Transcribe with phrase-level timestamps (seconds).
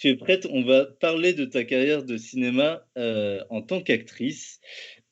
[0.00, 4.60] tu es prête On va parler de ta carrière de cinéma euh, en tant qu'actrice,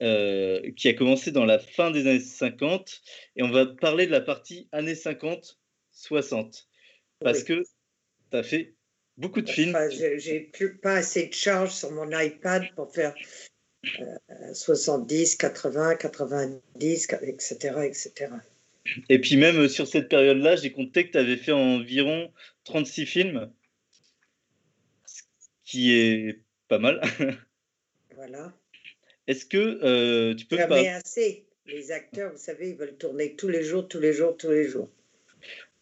[0.03, 3.03] euh, qui a commencé dans la fin des années 50,
[3.37, 6.65] et on va parler de la partie années 50-60,
[7.21, 7.63] parce que
[8.31, 8.75] tu as fait
[9.19, 9.77] beaucoup de films.
[10.17, 13.15] J'ai plus pas assez de charge sur mon iPad pour faire
[14.55, 18.33] 70, 80, 90, etc., etc.
[19.11, 22.33] Et puis même euh, sur cette période-là, j'ai compté que tu avais fait environ
[22.65, 23.53] 36 films,
[25.69, 27.01] qui est pas mal.
[28.17, 28.53] Voilà.
[29.29, 30.95] Est-ce que euh, tu peux Jamais pas...
[30.97, 31.47] assez.
[31.67, 34.67] Les acteurs, vous savez, ils veulent tourner tous les jours, tous les jours, tous les
[34.67, 34.91] jours.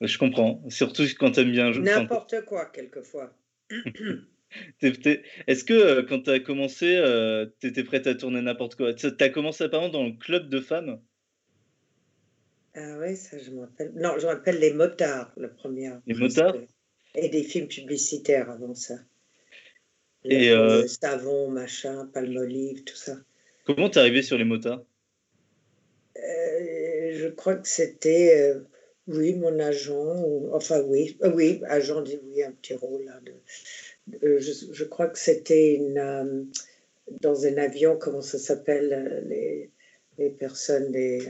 [0.03, 1.85] Je comprends, surtout quand tu aimes bien jouer.
[1.85, 3.33] N'importe quoi, quelquefois.
[4.83, 7.01] Est-ce que euh, quand tu as commencé,
[7.61, 8.93] tu étais prête à tourner n'importe quoi?
[8.93, 11.01] Tu as commencé apparemment dans le club de femmes?
[12.75, 13.93] Ah oui, ça je m'appelle.
[13.95, 15.93] Non, je m'appelle Les Motards, le premier.
[16.07, 16.57] Les Motards?
[17.15, 18.97] Et des films publicitaires avant ça.
[20.29, 20.87] Et euh...
[20.87, 23.17] Savon, machin, Palmolive, tout ça.
[23.65, 24.85] Comment t'es arrivé sur Les Motards?
[26.17, 28.61] Euh, Je crois que c'était, euh,
[29.07, 33.21] oui, mon agent, ou, enfin oui, euh, oui, agent dit oui, un petit rôle là.
[33.25, 36.49] De, je, je, crois que c'était une,
[37.21, 39.71] dans un avion, comment ça s'appelle, les,
[40.19, 41.23] les personnes, les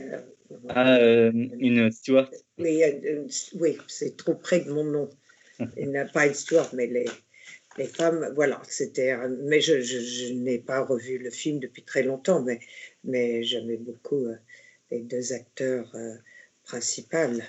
[0.69, 2.83] ah, une steward Oui,
[3.59, 5.09] oui c'est trop près de mon nom.
[5.77, 7.05] Il n'a pas une steward, mais les,
[7.77, 9.15] les femmes, voilà, c'était.
[9.43, 12.59] Mais je, je, n'ai pas revu le film depuis très longtemps, mais,
[13.03, 14.35] mais j'aimais beaucoup euh,
[14.91, 16.15] les deux acteurs euh,
[16.63, 17.39] principaux,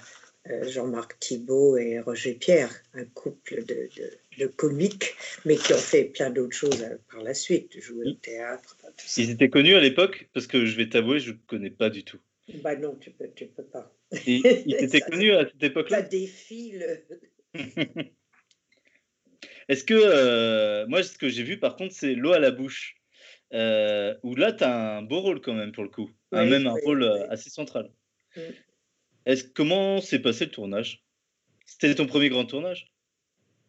[0.63, 6.05] Jean-Marc Thibault et Roger Pierre, un couple de, de, de, comiques, mais qui ont fait
[6.05, 8.77] plein d'autres choses par la suite, jouer au théâtre.
[9.19, 12.03] Ils étaient connus à l'époque Parce que je vais t'avouer, je ne connais pas du
[12.05, 12.19] tout.
[12.63, 13.95] Bah non, tu peux, tu peux pas.
[14.27, 14.47] il
[14.79, 17.03] était connu à cette époque-là Ça défile.
[19.69, 22.97] Est-ce que, euh, moi, ce que j'ai vu par contre, c'est L'eau à la bouche,
[23.53, 26.75] euh, où là, tu as un beau rôle quand même pour le coup, même un
[26.85, 27.27] rôle oui.
[27.31, 27.91] assez central.
[28.37, 28.41] Mm.
[29.27, 31.05] Est-ce, comment s'est passé le tournage?
[31.67, 32.91] C'était ton premier grand tournage?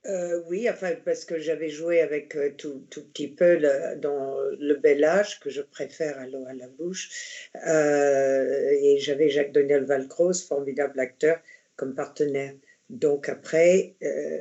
[0.06, 4.38] Euh, oui, enfin, parce que j'avais joué avec euh, tout, tout, petit peu le, dans
[4.58, 7.50] Le Bel Âge, que je préfère à l'eau à la bouche.
[7.68, 11.40] Euh, et j'avais Jacques Daniel Valcroze, formidable acteur,
[11.76, 12.54] comme partenaire.
[12.90, 14.39] Donc après, euh,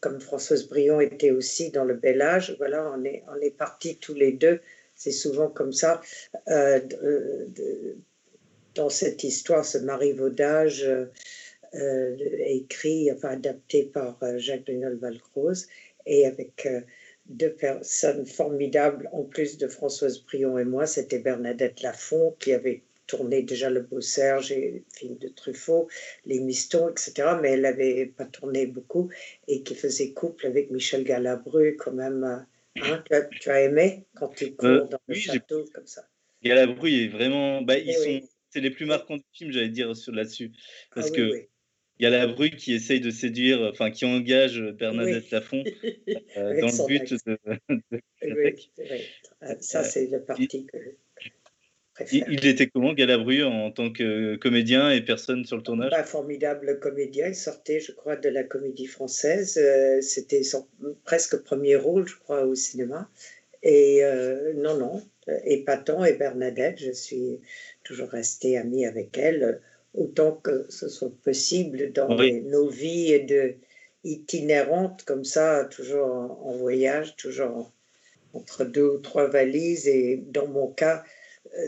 [0.00, 3.96] comme Françoise Brion était aussi dans Le Bel Âge, voilà, on est, on est partis
[3.96, 4.60] tous les deux.
[4.94, 6.00] C'est souvent comme ça.
[6.48, 6.80] Euh,
[8.74, 10.86] dans cette histoire, ce marivaudage
[11.74, 15.68] euh, écrit, enfin adapté par euh, Jacques Daniel Valcroze,
[16.04, 16.82] et avec euh,
[17.26, 22.82] deux personnes formidables, en plus de Françoise Brion et moi, c'était Bernadette Lafont qui avait
[23.12, 25.88] tourné déjà Le Beau Serge et le film de Truffaut,
[26.24, 27.12] Les Mistons, etc.
[27.42, 29.10] Mais elle n'avait pas tourné beaucoup
[29.48, 32.24] et qui faisait couple avec Michel Galabru, quand même.
[32.24, 36.08] Hein, tu, as, tu, as, aimé quand tu cours euh, dans le château comme ça
[36.42, 37.60] Galabru est vraiment.
[37.60, 38.08] Bah, ils sont.
[38.08, 38.24] Oui.
[38.48, 40.52] C'est les plus marquants du film, j'allais dire, là-dessus.
[40.94, 41.46] Parce ah, oui, que.
[42.00, 45.30] La brue qui essaye de séduire, enfin qui engage Bernadette.
[45.30, 45.62] Lafont
[46.36, 47.38] euh, dans le but de.
[47.68, 49.00] de oui, oui.
[49.60, 50.78] Ça, c'est le parti que
[52.10, 55.90] il, il, était comment, Galabru, en tant que comédien et personne sur le tournage?
[55.90, 57.28] Bah, Formidable comédien.
[57.28, 59.58] Il sortait, je crois, de la comédie française.
[59.58, 60.66] Euh, C'était son
[61.04, 63.08] presque premier rôle, je crois, au cinéma.
[63.62, 65.02] Et euh, non, non,
[65.44, 66.04] épatant.
[66.04, 67.40] Et Bernadette, je suis
[67.84, 69.60] toujours restée amie avec elle
[69.94, 72.40] autant que ce soit possible dans oui.
[72.42, 73.54] nos vies de
[74.04, 77.70] itinérantes comme ça, toujours en, en voyage, toujours
[78.34, 81.04] entre deux ou trois valises et dans mon cas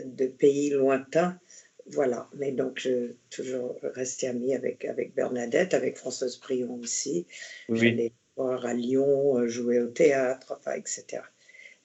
[0.05, 1.39] de pays lointains.
[1.87, 7.27] Voilà, mais donc je toujours resté amie avec, avec Bernadette, avec Françoise Brion aussi.
[7.69, 7.77] Oui.
[7.77, 11.21] J'allais voir à Lyon, euh, jouer au théâtre, enfin, etc.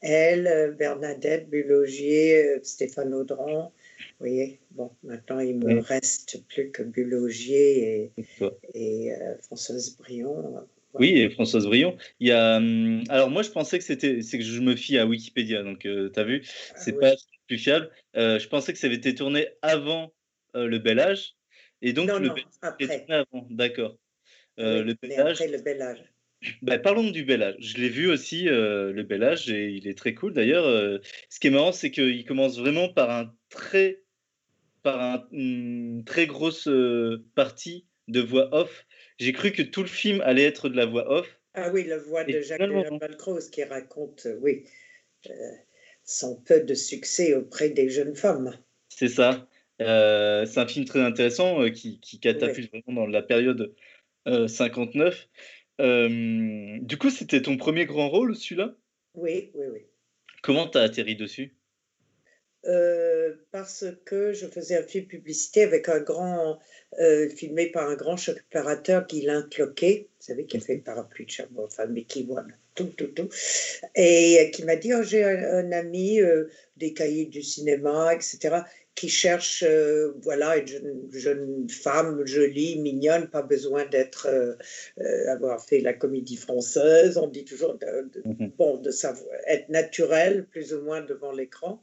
[0.00, 5.80] Elle, euh, Bernadette, Bulogier, Stéphane Audran, vous voyez, bon, maintenant il me oui.
[5.80, 8.24] reste plus que Bulogier et,
[8.74, 10.40] et euh, Françoise Brion.
[10.40, 10.66] Voilà.
[10.94, 11.96] Oui, et Françoise Brion.
[12.18, 14.98] Il y a, hum, alors moi je pensais que c'était, c'est que je me fie
[14.98, 16.42] à Wikipédia, donc euh, tu as vu,
[16.76, 17.39] c'est ah, pas oui.
[17.50, 17.90] Plus fiable.
[18.16, 20.12] Euh, je pensais que ça avait été tourné avant
[20.54, 21.34] euh, le Bel Âge,
[21.82, 23.06] et donc non, le non, Bel après.
[23.08, 23.98] avant, d'accord.
[24.58, 25.40] Oui, le Bel Âge.
[25.40, 26.04] le Bel Âge.
[26.62, 27.56] Bah, parlons du bel âge.
[27.58, 30.64] Je l'ai vu aussi, euh, le bel âge, et il est très cool d'ailleurs.
[30.64, 30.98] Euh,
[31.28, 34.02] ce qui est marrant, c'est qu'il commence vraiment par un très,
[34.82, 38.86] par un, une très grosse euh, partie de voix off.
[39.18, 41.40] J'ai cru que tout le film allait être de la voix off.
[41.52, 44.64] Ah oui, la voix de Jacques Valcroze qui raconte, oui,
[46.10, 48.56] son peu de succès auprès des jeunes femmes.
[48.88, 49.46] C'est ça.
[49.78, 52.82] c'est un film très intéressant qui, qui, catapulte oui.
[52.86, 53.74] vraiment dans la période
[54.26, 55.28] 59.
[55.78, 58.74] du coup, c'était ton premier grand rôle, celui-là?
[59.14, 59.80] Oui, oui, oui.
[60.42, 61.54] Comment t'as atterri dessus?
[62.66, 66.58] Euh, parce que je faisais un film publicité avec un grand,
[67.00, 71.24] euh, filmé par un grand opérateur, Guylain Cloquet, vous savez, qui a fait le parapluie
[71.24, 73.28] de Cherbourg, enfin Mickey One, tout, tout, tout,
[73.94, 76.44] et qui m'a dit oh, J'ai un, ami, euh,
[76.76, 78.62] des cahiers du cinéma, etc.,
[78.94, 79.64] qui cherche
[80.22, 84.28] voilà, une jeune, femme jolie, mignonne, pas besoin d'être,
[85.28, 88.50] avoir fait la comédie française, on dit toujours, de, mm-hmm.
[88.58, 91.82] bon, de savoir, être naturel, plus ou moins devant l'écran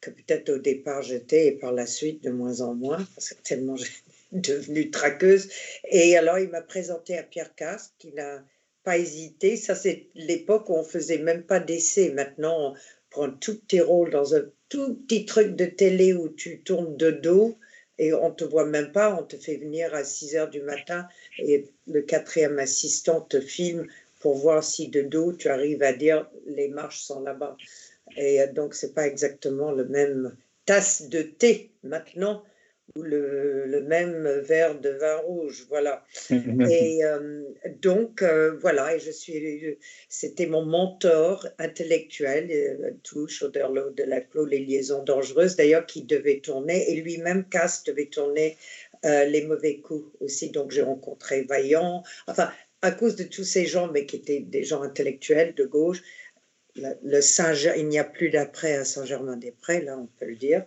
[0.00, 3.42] que peut-être au départ j'étais et par la suite de moins en moins, parce que
[3.42, 3.90] tellement j'ai
[4.32, 5.48] devenue traqueuse.
[5.90, 8.44] Et alors il m'a présenté à Pierre Castres, qui n'a
[8.82, 9.56] pas hésité.
[9.56, 12.10] Ça, c'est l'époque où on faisait même pas d'essai.
[12.10, 12.74] Maintenant, on
[13.10, 17.10] prend tous tes rôles dans un tout petit truc de télé où tu tournes de
[17.10, 17.56] dos
[17.98, 21.06] et on te voit même pas, on te fait venir à 6 heures du matin
[21.38, 23.86] et le quatrième assistant te filme
[24.20, 27.56] pour voir si de dos tu arrives à dire les marches sont là-bas.
[28.16, 30.34] Et donc, ce n'est pas exactement le même
[30.64, 32.42] tasse de thé maintenant
[32.96, 36.04] le, le, même verre de vin rouge, voilà.
[36.30, 37.42] et euh,
[37.80, 39.78] donc, euh, voilà, et je suis,
[40.08, 46.02] c'était mon mentor intellectuel, euh, tout Chauderlot de la Clos, Les Liaisons Dangereuses, d'ailleurs, qui
[46.02, 48.56] devait tourner, et lui-même, Cass, devait tourner
[49.04, 52.50] Les Mauvais Coups aussi, donc j'ai rencontré Vaillant, enfin,
[52.82, 56.02] à cause de tous ces gens, mais qui étaient des gens intellectuels de gauche,
[56.76, 60.64] le Saint il n'y a plus d'après à Saint-Germain-des-Prés, là on peut le dire,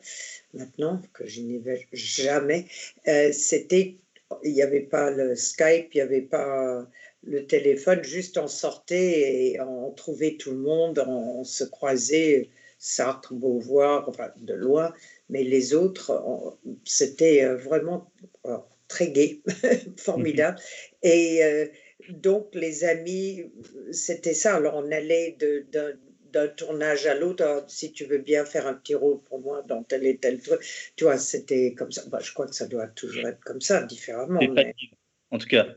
[0.53, 2.65] maintenant que je n'y vais jamais.
[3.07, 3.97] Euh, c'était,
[4.43, 6.87] il n'y avait pas le Skype, il n'y avait pas
[7.23, 13.33] le téléphone, juste on sortait et on trouvait tout le monde, on, se croisait, Sartre,
[13.33, 14.93] Beauvoir, enfin de loin,
[15.29, 18.11] mais les autres, c'était euh, vraiment
[18.93, 19.41] très gai,
[19.97, 20.59] formidable.
[21.01, 21.65] Et euh,
[22.09, 23.51] donc, les amis,
[23.91, 24.55] c'était ça.
[24.55, 25.37] Alors, on allait
[26.31, 27.43] d'un tournage à l'autre.
[27.45, 30.41] Ah, si tu veux bien faire un petit rôle pour moi dans tel et tel
[30.41, 30.61] truc.
[30.95, 32.03] Tu vois, c'était comme ça.
[32.09, 34.39] Bah, je crois que ça doit toujours être comme ça, différemment.
[35.31, 35.67] En tout cas,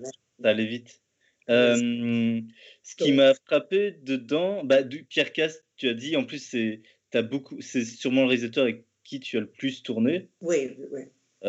[0.42, 1.00] ça allait vite.
[1.48, 2.40] Euh,
[2.82, 6.82] ce qui m'a frappé dedans, bah, du, Pierre Cast, tu as dit, en plus, c'est
[7.22, 10.28] beaucoup, c'est sûrement le réalisateur avec qui tu as le plus tourné.
[10.40, 11.02] Oui, oui.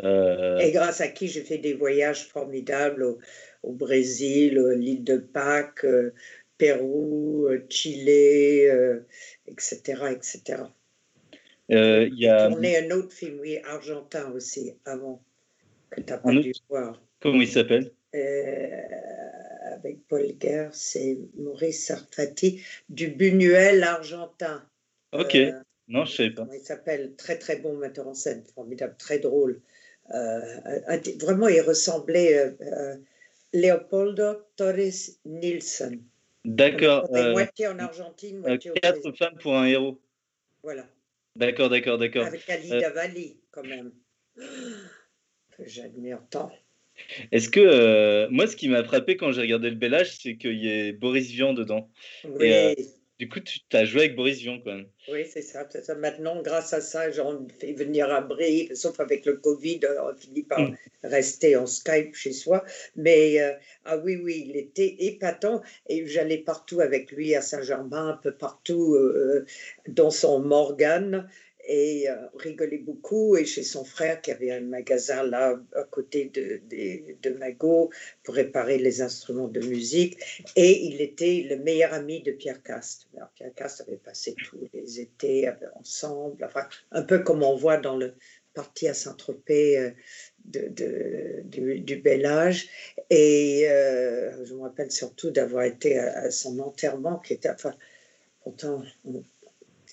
[0.04, 3.20] Euh, et grâce à qui j'ai fait des voyages formidables au,
[3.64, 6.14] au Brésil, l'île de Pâques, euh,
[6.58, 8.62] Pérou, euh, Chili,
[9.48, 10.04] etc.
[10.12, 10.64] etc.
[11.70, 15.22] Il y a tourné un autre film, oui, argentin aussi, avant,
[15.90, 17.02] que tu n'as pas dû voir.
[17.20, 17.92] Comment il s'appelle?
[19.74, 24.64] Avec Paul Guerre, c'est Maurice Sarfati, du Buñuel argentin.
[25.12, 25.38] Ok,
[25.88, 26.48] non, je ne sais pas.
[26.54, 27.16] Il s'appelle?
[27.16, 29.62] Très très bon metteur en scène, formidable, très drôle.
[30.09, 32.56] Vraiment, il ressemblait
[33.54, 36.00] Leopoldo Torres Nilsson.
[36.45, 37.09] D'accord.
[37.13, 40.00] Euh, moitié en Argentine, euh, moitié Quatre femmes pour un héros.
[40.63, 40.88] Voilà.
[41.36, 42.25] D'accord, d'accord, d'accord.
[42.25, 43.09] Avec Alida euh...
[43.51, 43.92] quand même.
[44.36, 46.51] Que j'admire tant.
[47.31, 50.38] Est-ce que euh, moi, ce qui m'a frappé quand j'ai regardé le bel âge, c'est
[50.38, 51.89] qu'il y ait Boris Vian dedans.
[52.24, 52.75] Oui.
[53.19, 54.86] Du coup, tu as joué avec Boris Vian quand même.
[55.08, 55.96] Oui, c'est ça, ça.
[55.96, 60.44] Maintenant, grâce à ça, j'en fais venir à Brive, sauf avec le Covid, on finit
[60.44, 60.78] par mm.
[61.04, 62.64] rester en Skype chez soi.
[62.96, 63.54] Mais euh,
[63.86, 68.31] ah oui, oui, il était épatant et j'allais partout avec lui à Saint-Germain, un peu
[68.31, 69.45] partout euh,
[69.88, 71.28] dans son Morgane
[71.68, 73.38] et euh, rigolait beaucoup.
[73.38, 76.62] Et chez son frère, qui avait un magasin là à côté de,
[77.21, 77.92] de, Magot
[78.24, 80.18] pour réparer les instruments de musique.
[80.56, 83.07] Et il était le meilleur ami de Pierre Cast.
[83.16, 87.78] Alors, Pierre Cast avait passé tous les étés ensemble, enfin, un peu comme on voit
[87.78, 88.16] dans le
[88.54, 89.78] parti à Saint-Tropez.
[89.78, 89.92] Euh,
[90.47, 92.69] de, du, du, bel âge.
[93.09, 97.74] Et euh, je me rappelle surtout d'avoir été à, son enterrement, qui était, enfin,
[98.44, 98.83] pourtant,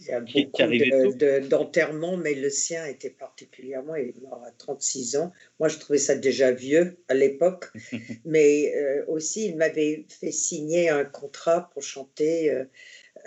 [0.06, 5.16] il y a beaucoup d'enterrements, mais le sien était particulièrement, il est mort à 36
[5.16, 5.32] ans.
[5.58, 7.66] Moi, je trouvais ça déjà vieux à l'époque,
[8.24, 12.64] mais euh, aussi, il m'avait fait signer un contrat pour chanter euh,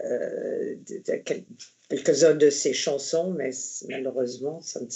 [0.05, 0.75] euh,
[1.89, 3.51] quelques-unes de ses chansons, mais
[3.89, 4.87] malheureusement, ça ne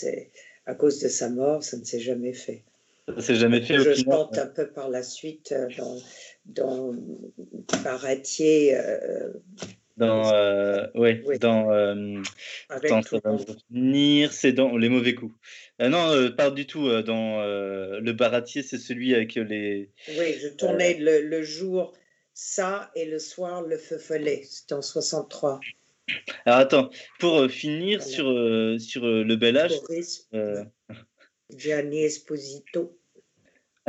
[0.67, 2.63] à cause de sa mort, ça ne s'est jamais fait.
[3.07, 3.79] Ça s'est jamais fait.
[3.79, 5.97] Je chante un peu par la suite dans,
[6.45, 6.95] dans
[9.98, 12.21] dans, euh, ouais, dans, euh,
[14.31, 15.33] c'est dans les mauvais coups.
[15.81, 16.88] Euh, non, euh, pas du tout.
[16.88, 19.89] Euh, dans le baratier, c'est celui avec les.
[20.10, 21.93] Oui, je tournais le, le, jour
[22.33, 24.43] ça et le soir le feu follet.
[24.45, 25.60] C'était en 63.
[26.45, 28.25] Alors attends, pour finir sur,
[28.79, 29.74] sur le bel âge.
[31.53, 32.98] Gianni Esposito.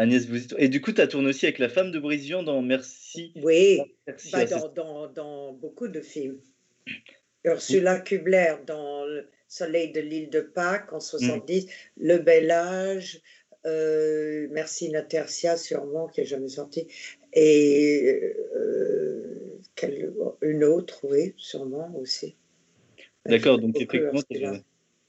[0.02, 0.56] Agnès Bouzito.
[0.58, 3.32] Et du coup, tu as tourné aussi avec la femme de Brision dans Merci.
[3.36, 3.80] Oui,
[4.32, 4.44] bah,
[4.74, 6.40] dans, dans, beaucoup de films.
[7.44, 11.68] Ursula Kubler dans Le Soleil de l'île de Pâques en 70, mm.
[11.98, 13.20] Le Bel Âge,
[13.64, 16.88] euh, Merci Natercia sûrement, qui n'est jamais sorti,
[17.32, 19.60] et euh,
[20.40, 22.34] une autre, oui, sûrement aussi.
[23.24, 24.20] D'accord, donc effectivement,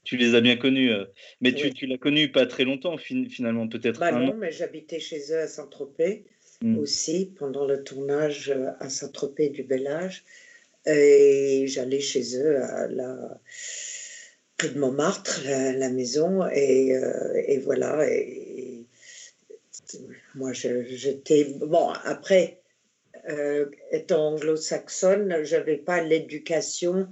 [0.04, 0.92] tu les as bien connus.
[0.92, 1.04] Euh,
[1.40, 3.98] mais tu, tu l'as connu pas très longtemps, finalement, peut-être.
[3.98, 6.24] Bah non, mais j'habitais chez eux à Saint-Tropez
[6.62, 6.78] hmm.
[6.78, 10.24] aussi, pendant le tournage euh, à Saint-Tropez du Bel Âge.
[10.86, 13.40] Et j'allais chez eux à la
[14.58, 18.06] près de Montmartre, la, maison, et, euh, et voilà.
[18.08, 18.84] Et,
[20.34, 21.44] moi, j'étais.
[21.60, 22.60] Bon, après,
[23.90, 27.08] étant anglo-saxonne, je n'avais pas l'éducation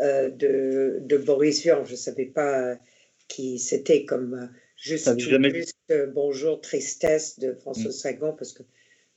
[0.00, 1.84] de, de, Boris Vian.
[1.84, 2.76] Je ne savais pas
[3.28, 7.92] qui c'était comme euh, juste, juste euh, Bonjour Tristesse de François mm.
[7.92, 8.62] Sagan parce que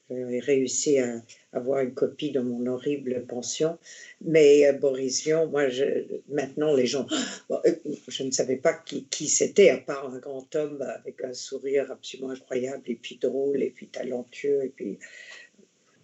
[0.09, 1.21] j'avais réussi à
[1.53, 3.77] avoir une copie dans mon horrible pension.
[4.21, 5.83] Mais Boris Vian, moi, je,
[6.29, 7.05] maintenant, les gens,
[8.07, 11.91] je ne savais pas qui, qui c'était, à part un grand homme avec un sourire
[11.91, 14.97] absolument incroyable, et puis drôle, et puis talentueux, et puis,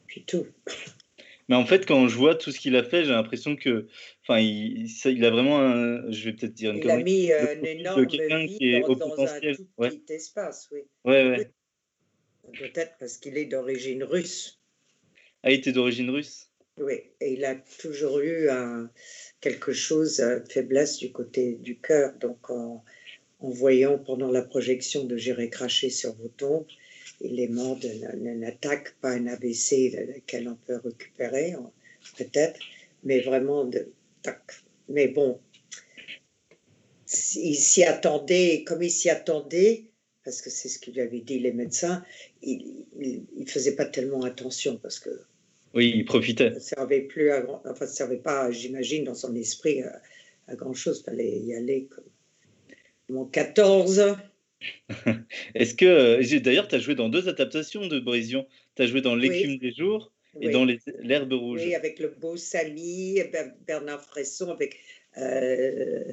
[0.05, 0.45] puis tout.
[1.47, 3.87] Mais en fait, quand je vois tout ce qu'il a fait, j'ai l'impression que,
[4.23, 7.55] enfin, il, il, a vraiment, un, je vais peut-être dire une Il a mis euh,
[7.55, 10.81] un énorme vie qui est dans, dans un tout petit espace, oui.
[11.03, 11.51] Ouais, ouais.
[12.57, 14.59] Peut-être parce qu'il est d'origine russe.
[15.43, 16.49] Ah, il était d'origine russe
[16.79, 18.89] Oui, et il a toujours eu un,
[19.39, 22.13] quelque chose, une faiblesse du côté du cœur.
[22.19, 22.83] Donc, en,
[23.39, 26.65] en voyant pendant la projection de J'irai cracher sur vos tombes,
[27.21, 31.55] il est mort d'une attaque, pas un AVC lequel on peut récupérer,
[32.17, 32.59] peut-être,
[33.03, 33.91] mais vraiment de
[34.21, 34.41] tac.
[34.89, 35.39] Mais bon,
[37.35, 39.85] il s'y attendait, comme il s'y attendait,
[40.23, 42.03] parce que c'est ce qu'il lui avait dit les médecins,
[42.41, 42.85] il
[43.37, 45.09] ne faisait pas tellement attention parce que.
[45.73, 46.49] Oui, il profitait.
[46.49, 49.83] Ça ne servait plus à enfin, ça servait pas, j'imagine, dans son esprit
[50.47, 51.01] à, grand chose.
[51.01, 52.05] Il fallait y aller comme,
[53.09, 54.15] mon 14.
[55.55, 58.47] Est-ce que, euh, d'ailleurs, tu as joué dans deux adaptations de Brision.
[58.75, 60.65] Tu as joué dans L'écume des jours et dans
[60.99, 61.61] L'herbe rouge.
[61.63, 63.21] Oui, avec le beau Samy,
[63.67, 64.79] Bernard Fresson, avec
[65.17, 66.03] euh,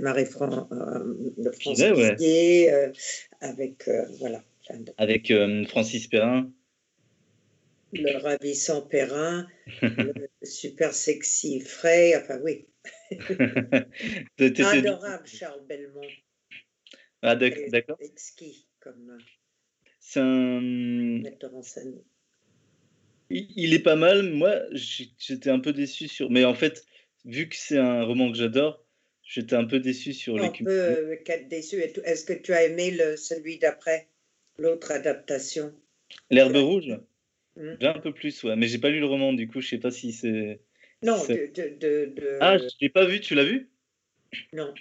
[0.00, 2.92] Marie-France euh, euh,
[3.40, 4.44] avec, voilà.
[4.98, 5.32] Avec
[5.68, 6.50] Francis Perrin.
[7.92, 9.48] Le ravissant Perrin,
[9.82, 12.66] le super sexy frais, enfin oui.
[14.38, 16.06] Adorable Charles Belmont.
[17.22, 17.98] Ah, d'accord.
[18.00, 19.18] Exquis comme euh,
[20.00, 20.60] c'est un.
[20.60, 21.94] metteur en scène.
[23.28, 24.32] Il, est pas mal.
[24.32, 26.30] Moi, j'étais un peu déçu sur.
[26.30, 26.84] Mais en fait,
[27.24, 28.84] vu que c'est un roman que j'adore,
[29.22, 30.42] j'étais un peu déçu sur.
[30.42, 31.16] Un peu euh,
[31.48, 31.76] déçu.
[31.76, 34.08] Est-ce que tu as aimé le, celui d'après,
[34.58, 35.72] l'autre adaptation?
[36.30, 36.98] L'herbe rouge?
[37.56, 38.56] J'ai un peu plus, ouais.
[38.56, 40.60] Mais j'ai pas lu le roman, du coup, je sais pas si c'est.
[41.02, 43.20] Non, de, de, de, Ah, je l'ai pas vu.
[43.20, 43.70] Tu l'as vu?
[44.52, 44.72] Non.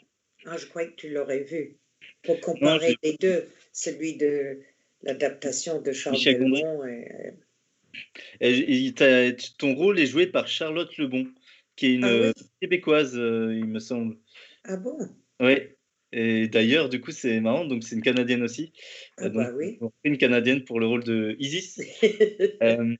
[0.45, 1.78] Ah, je croyais que tu l'aurais vu
[2.23, 4.59] pour comparer les deux, celui de
[5.03, 7.33] l'adaptation de Charles Belmont et...
[8.41, 8.93] et,
[9.57, 11.27] ton rôle est joué par Charlotte Lebon,
[11.75, 14.17] qui est une ah euh, québécoise, euh, il me semble.
[14.65, 14.97] Ah bon?
[15.39, 15.55] Oui.
[16.11, 18.73] Et d'ailleurs, du coup, c'est marrant, donc c'est une Canadienne aussi.
[19.17, 19.77] Ah bah oui.
[20.03, 21.79] Une Canadienne pour le rôle de Isis.
[22.61, 22.95] Euh,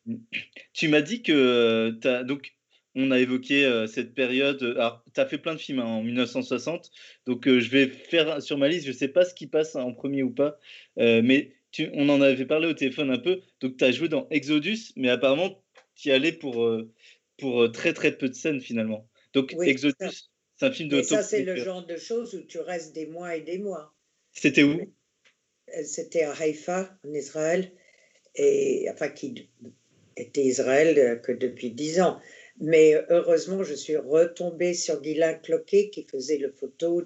[0.72, 2.54] tu m'as dit que tu as, donc
[2.96, 4.62] on a évoqué euh, cette période.
[4.64, 6.92] Euh, alors, tu as fait plein de films hein, en 1960,
[7.26, 9.76] donc euh, je vais faire sur ma liste, je ne sais pas ce qui passe
[9.76, 10.58] en premier ou pas,
[10.98, 11.54] mais
[11.94, 13.42] on en avait parlé au téléphone un peu.
[13.62, 15.64] Donc, tu as joué dans Exodus, mais apparemment,
[15.96, 16.68] tu y allais pour,
[17.38, 19.08] pour très très peu de scènes finalement.
[19.34, 21.04] Donc, Exodus, c'est un film de.
[21.04, 23.94] Ça, c'est le genre de choses où tu restes des mois et des mois.
[24.32, 24.80] C'était où?
[25.84, 27.72] C'était à Haïfa, en Israël,
[28.34, 29.48] et enfin, qui
[30.18, 32.20] était Israël que depuis dix ans.
[32.60, 37.02] Mais heureusement, je suis retombée sur Guylain Cloquet qui faisait le photo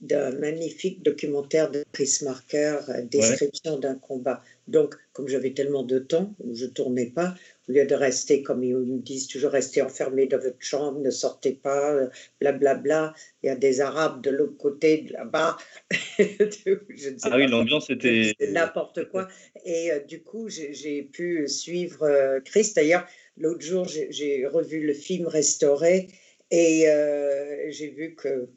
[0.00, 4.42] d'un magnifique documentaire de Chris Marker, euh, description d'un combat.
[4.66, 7.34] Donc, comme j'avais tellement de temps, je ne tournais pas,
[7.68, 11.10] au lieu de rester, comme ils me disent toujours, rester enfermé dans votre chambre, ne
[11.10, 11.94] sortez pas,
[12.40, 12.74] blablabla.
[12.74, 13.14] Bla, bla.
[13.42, 15.56] Il y a des Arabes de l'autre côté, là-bas.
[16.18, 18.34] ah oui, l'ambiance était.
[18.50, 19.28] N'importe quoi.
[19.64, 22.72] Et euh, du coup, j'ai pu suivre euh, Chris.
[22.74, 26.08] D'ailleurs, L'autre jour, j'ai revu le film restauré
[26.50, 28.48] et euh, j'ai vu que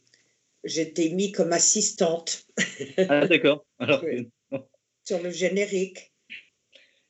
[0.63, 2.45] j'étais mis comme assistante.
[3.09, 3.65] Ah, d'accord.
[5.03, 6.11] Sur le générique.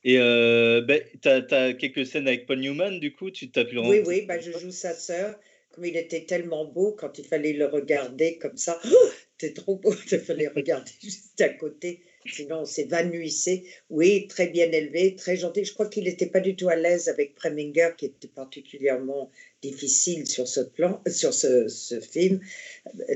[0.04, 3.78] Et euh, ben, tu as, quelques scènes avec Paul Newman, du coup, tu t'as pu
[3.78, 5.36] Oui, oui, ben, je joue sa sœur.
[5.72, 9.76] Comme il était tellement beau, quand il fallait le regarder comme ça, oh, t'es trop
[9.76, 12.04] beau, il fallait regarder juste à côté.
[12.30, 13.64] Sinon on s'évanouissait.
[13.90, 15.66] Oui, très bien élevé, très gentil.
[15.66, 19.32] Je crois qu'il n'était pas du tout à l'aise avec Preminger, qui était particulièrement
[19.62, 22.40] difficile sur ce plan, sur ce, ce film.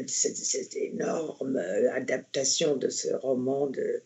[0.08, 1.58] Cette énorme
[1.94, 4.02] adaptation de ce roman de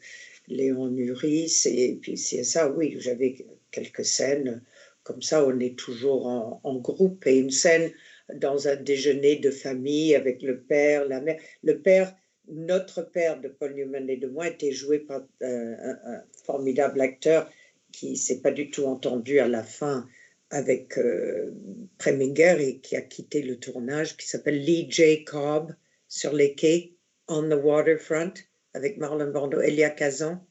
[0.47, 1.65] Léon Nuris.
[1.65, 3.35] Et puis c'est ça, oui, j'avais
[3.71, 4.61] quelques scènes
[5.05, 7.27] comme ça, on est toujours en, en, groupe.
[7.27, 7.91] Et une scène
[8.33, 11.39] dans un déjeuner de famille avec le père, la mère.
[11.63, 12.15] Le père
[12.47, 17.49] notre père de Paul Newman et de moi était joué par euh, un, formidable acteur
[17.91, 20.07] qui s'est pas du tout entendu à la fin
[20.49, 21.51] avec euh,
[21.97, 25.23] Preminger et qui a quitté le tournage, qui s'appelle Lee J.
[25.23, 25.73] Cobb
[26.07, 26.93] sur les quais,
[27.27, 28.33] On the Waterfront,
[28.73, 30.45] avec Marlon Brando, Elia Kazan.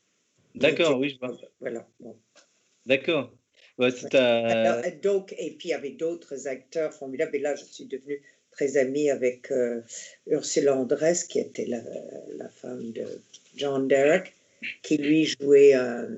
[0.55, 1.37] D'accord, oui, je vois.
[1.61, 1.89] Voilà.
[2.87, 3.33] D'accord.
[3.79, 3.91] Ouais,
[5.03, 7.35] donc, et puis il y avait d'autres acteurs formidables.
[7.35, 8.23] Et là, je suis devenue
[8.54, 9.80] très amie avec euh,
[10.26, 11.80] Ursula Andress, qui était la,
[12.37, 13.04] la, femme de
[13.56, 14.34] John Derek,
[14.82, 16.08] qui lui jouait un,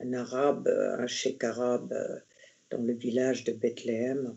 [0.00, 2.18] un arabe, un cheikh arabe euh,
[2.70, 4.36] dans le village de Bethléem.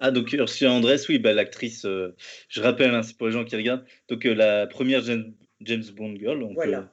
[0.00, 2.14] Ah, donc Ursula Andress, oui, bah, l'actrice, euh,
[2.48, 6.40] je rappelle, hein, c'est pour les gens qui regardent, donc la première James, Bond girl.
[6.40, 6.90] Donc, voilà.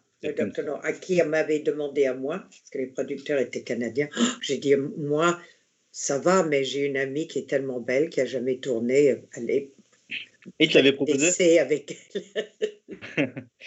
[0.83, 4.09] à qui m'avait demandé à moi, parce que les producteurs étaient canadiens,
[4.41, 5.39] j'ai dit, moi,
[5.99, 9.15] ça va, mais j'ai une amie qui est tellement belle qui a jamais tourné.
[9.35, 9.71] Elle est
[10.59, 11.97] et tu l'avais proposé avec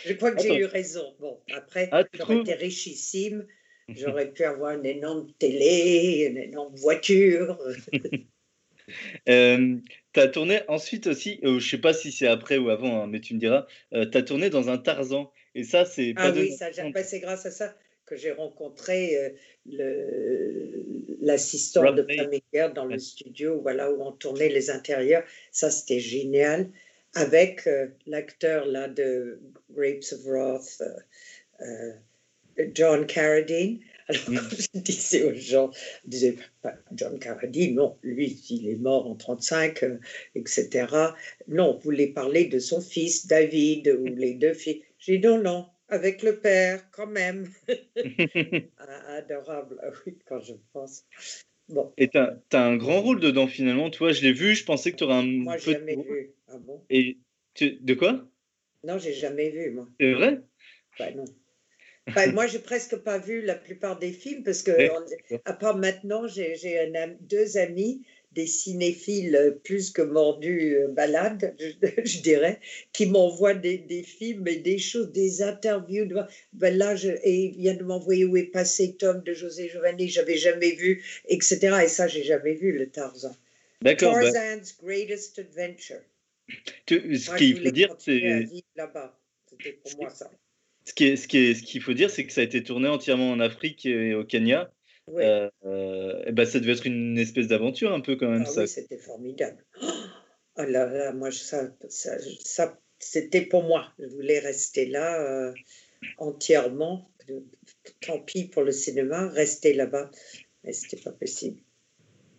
[0.05, 1.13] Je crois que j'ai eu raison.
[1.19, 3.49] Bon, après, ah, j'aurais été richissime.
[3.89, 7.59] J'aurais pu avoir une énorme télé, une énorme voiture.
[9.29, 9.77] euh,
[10.13, 13.03] tu as tourné ensuite aussi, euh, je ne sais pas si c'est après ou avant,
[13.03, 15.33] hein, mais tu me diras, euh, tu as tourné dans un Tarzan.
[15.57, 17.75] Et ça, c'est Ah oui, ça, c'est grâce à ça
[18.11, 19.17] que j'ai rencontré
[19.79, 20.83] euh,
[21.21, 25.23] l'assistant de Preminger dans le studio, voilà où on tournait les intérieurs.
[25.53, 26.69] Ça, c'était génial.
[27.15, 29.41] Avec euh, l'acteur là de
[29.71, 30.83] Grapes of Wrath,
[31.61, 31.93] euh,
[32.75, 33.81] John Carradine.
[34.09, 34.39] Alors, mm.
[34.75, 35.71] je disais aux gens,
[36.05, 36.37] je disais,
[36.93, 39.85] John Carradine, non, lui, il est mort en 35,
[40.35, 40.87] etc.
[41.47, 44.83] Non, vous voulez parler de son fils, David, ou les deux filles.
[44.99, 47.49] J'ai dit, non, non, avec le père, quand même.
[48.79, 51.05] Ah, adorable, ah oui, quand je pense.
[51.69, 51.93] Bon.
[51.97, 53.91] Et tu as, un grand rôle dedans, finalement.
[53.91, 55.23] Toi, je l'ai vu, je pensais que tu aurais un.
[55.23, 56.33] Moi, j'ai jamais vu.
[56.49, 56.83] Ah bon?
[56.91, 57.19] Et
[57.61, 58.27] de quoi?
[58.83, 59.87] Non, j'ai jamais vu, moi.
[60.01, 60.41] C'est vrai?
[60.99, 61.25] Bah, non.
[62.15, 64.73] Bah, moi, j'ai presque pas vu la plupart des films parce que,
[65.45, 66.57] à part maintenant, j'ai
[67.21, 71.55] deux amis des cinéphiles plus que mordus euh, balades,
[72.05, 72.61] je, dirais,
[72.93, 76.07] qui m'envoient des, des, films et des choses, des interviews.
[76.53, 80.09] Ben là, je, et il vient de m'envoyer Où est passé Tom de José Giovanni,
[80.09, 81.79] j'avais jamais vu, etc.
[81.85, 83.35] Et ça, j'ai jamais vu le Tarzan.
[83.83, 84.15] D'accord.
[84.15, 86.03] Ben Tarzan's Greatest Adventure.
[86.89, 88.47] ce qu'il faut dire, c'est.
[88.77, 89.19] Là-bas.
[89.51, 90.31] C'était pour moi ça.
[90.85, 93.31] Ce qu'il ce qui ce qu'il faut dire, c'est que ça a été tourné entièrement
[93.31, 94.71] en Afrique et au Kenya.
[95.09, 98.45] Euh, euh, ben, ça devait être une espèce d'aventure un peu quand même.
[98.47, 98.61] Ah ça.
[98.63, 99.65] Oui, c'était formidable.
[100.57, 103.93] Oh là là, moi, ça, ça, ça c'était pour moi.
[103.99, 105.55] Je voulais rester là euh,
[106.19, 107.11] entièrement.
[108.01, 110.11] Tant pis pour le cinéma, rester là-bas.
[110.65, 111.61] Mais c'était pas possible.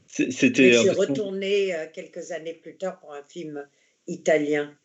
[0.07, 0.73] C'était.
[0.73, 3.65] Je suis retournée quelques années plus tard pour un film
[4.07, 4.77] italien.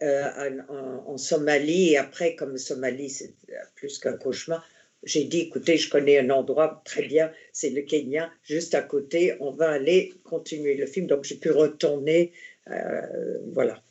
[0.00, 3.34] en, en, Somalie et après comme Somalie c'est
[3.76, 4.66] plus qu'un cauchemar
[5.04, 9.34] j'ai dit, écoutez, je connais un endroit très bien, c'est le Kenya, juste à côté,
[9.40, 11.06] on va aller continuer le film.
[11.06, 12.32] Donc j'ai pu retourner,
[12.70, 13.82] euh, voilà.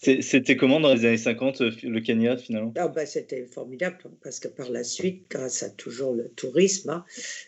[0.00, 2.72] C'était comment dans les années 50, euh, le Kenya, finalement?
[2.76, 7.04] Ah ben, C'était formidable, parce que par la suite, grâce à toujours le tourisme, hein,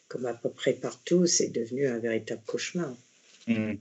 [0.09, 2.97] comme à peu près partout, c'est devenu un véritable cauchemar.
[3.47, 3.75] Mmh.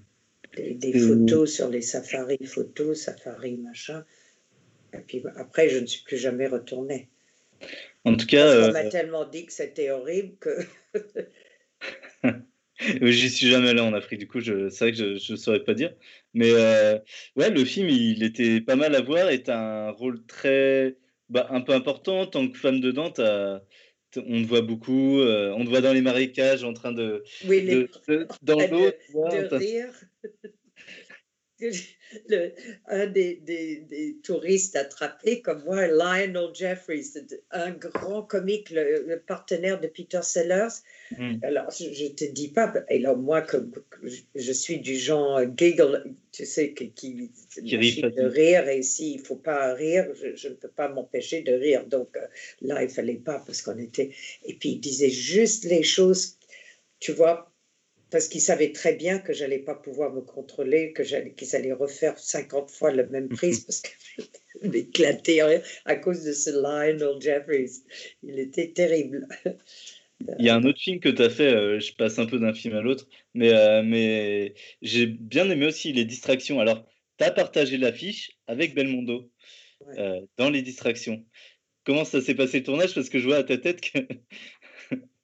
[0.55, 4.03] Des, photos sur les safaris, photos, safaris, machin.
[4.93, 7.07] Et puis après, je ne suis plus jamais retournée.
[8.05, 8.69] En tout cas.
[8.69, 10.49] on m'a euh, tellement dit que c'était horrible que.
[12.79, 15.73] J'y suis jamais allé en Afrique, du coup, c'est vrai que je ne saurais pas
[15.73, 15.93] dire.
[16.33, 16.97] Mais euh,
[17.35, 20.95] ouais, le film, il était pas mal à voir et tu un rôle très.
[21.27, 22.21] Bah, un peu important.
[22.21, 23.61] En tant que femme dedans, as,
[24.17, 27.23] on te voit beaucoup, euh, on te voit dans les marécages en train de.
[27.45, 27.87] Oui, les...
[28.41, 28.91] dans l'eau.
[29.13, 29.93] De, de rire.
[32.27, 32.51] le,
[32.87, 37.13] un des, des, des, touristes attrapés comme moi, Lionel Jeffries,
[37.51, 40.81] un grand comique, le, partenaire de Peter Sellers.
[41.17, 41.37] Hmm.
[41.43, 43.71] Alors, je ne te dis pas, et là, moi, comme
[44.35, 49.25] je suis du genre giggle, tu sais, qui, qui, qui de rire, et s'il ne
[49.25, 51.85] faut pas rire, je, ne peux pas m'empêcher de rire.
[51.85, 52.25] Donc euh,
[52.61, 54.11] là, il ne fallait pas, parce qu'on était.
[54.45, 56.37] Et puis, il disait juste les choses,
[56.99, 57.48] tu vois,
[58.11, 61.73] parce qu'ils savaient très bien que j'allais pas pouvoir me contrôler, que j'allais, qu'ils allaient
[61.73, 63.89] refaire 50 fois la même prise parce que
[64.73, 65.41] éclaté
[65.85, 67.83] à cause de ce Lionel Jeffries.
[68.23, 69.27] Il était terrible.
[70.37, 72.39] Il y a un autre film que tu as fait, euh, je passe un peu
[72.39, 76.59] d'un film à l'autre, mais, euh, mais j'ai bien aimé aussi les distractions.
[76.59, 76.85] Alors,
[77.17, 79.31] tu as partagé l'affiche avec Belmondo
[79.97, 81.25] euh, dans les distractions.
[81.85, 82.93] Comment ça s'est passé le tournage?
[82.93, 83.99] Parce que je vois à ta tête que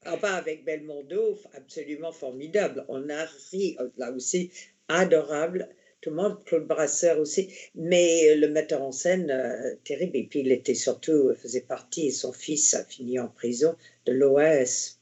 [0.05, 2.85] Enfin, avec Belmondo, absolument formidable.
[2.87, 4.51] On a ri, là aussi,
[4.87, 5.69] adorable.
[6.01, 10.15] Tout le monde, Claude Brasseur aussi, mais le metteur en scène, euh, terrible.
[10.17, 14.11] Et puis il était surtout, faisait partie, et son fils a fini en prison, de
[14.11, 14.99] l'OAS.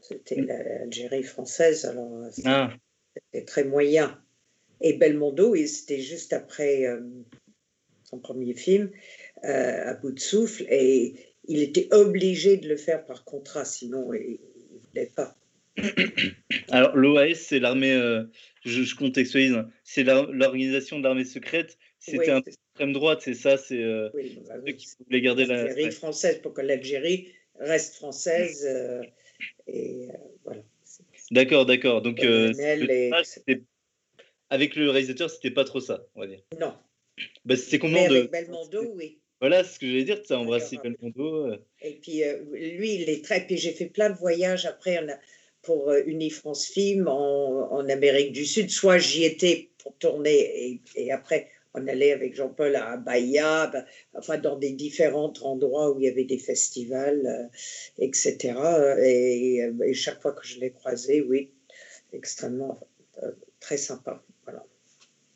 [0.00, 0.46] C'était mm.
[0.46, 2.70] l'Algérie française, alors euh, ah.
[3.14, 4.18] c'était très moyen.
[4.80, 7.00] Et Belmondo, c'était juste après euh,
[8.04, 8.90] son premier film,
[9.42, 11.14] à bout de souffle, et
[11.48, 14.38] il était obligé de le faire par contrat, sinon il
[14.72, 15.34] ne voulait pas.
[16.70, 18.24] Alors, l'OAS, c'est l'armée, euh,
[18.64, 19.70] je, contextualise, hein.
[19.82, 21.78] c'est l'organisation de l'armée secrète.
[21.98, 24.08] C'était un extrême droite, c'est ça, c'est euh,
[24.46, 25.90] bah ceux qui voulaient garder la.
[25.90, 28.64] française pour que l'Algérie reste française.
[28.66, 29.02] Euh,
[29.66, 30.08] et
[30.44, 30.62] voilà.
[31.30, 32.02] D'accord, d'accord.
[32.02, 32.20] Donc,
[34.50, 36.42] avec le réalisateur, c'était pas trop ça, on va dire.
[36.60, 36.74] Non.
[37.44, 39.18] Bah, c'était comment Mais avec Belmondo, oui.
[39.40, 41.46] Voilà ce que j'allais dire, tu as embrassé Belmondo.
[41.46, 41.58] Euh.
[41.82, 43.46] Et puis euh, lui, il est très.
[43.46, 45.16] Puis j'ai fait plein de voyages après on a,
[45.62, 48.70] pour euh, Unifrance Film en, en, Amérique du Sud.
[48.70, 54.38] Soit j'y étais pour tourner et, après on allait avec Jean-Paul à Bahia, bah, enfin
[54.38, 57.50] dans des différents endroits où il y avait des festivals,
[57.98, 58.54] etc.
[59.00, 61.50] Et, et, chaque fois que je l'ai croisé, oui,
[62.12, 62.80] extrêmement
[63.60, 64.24] très sympa.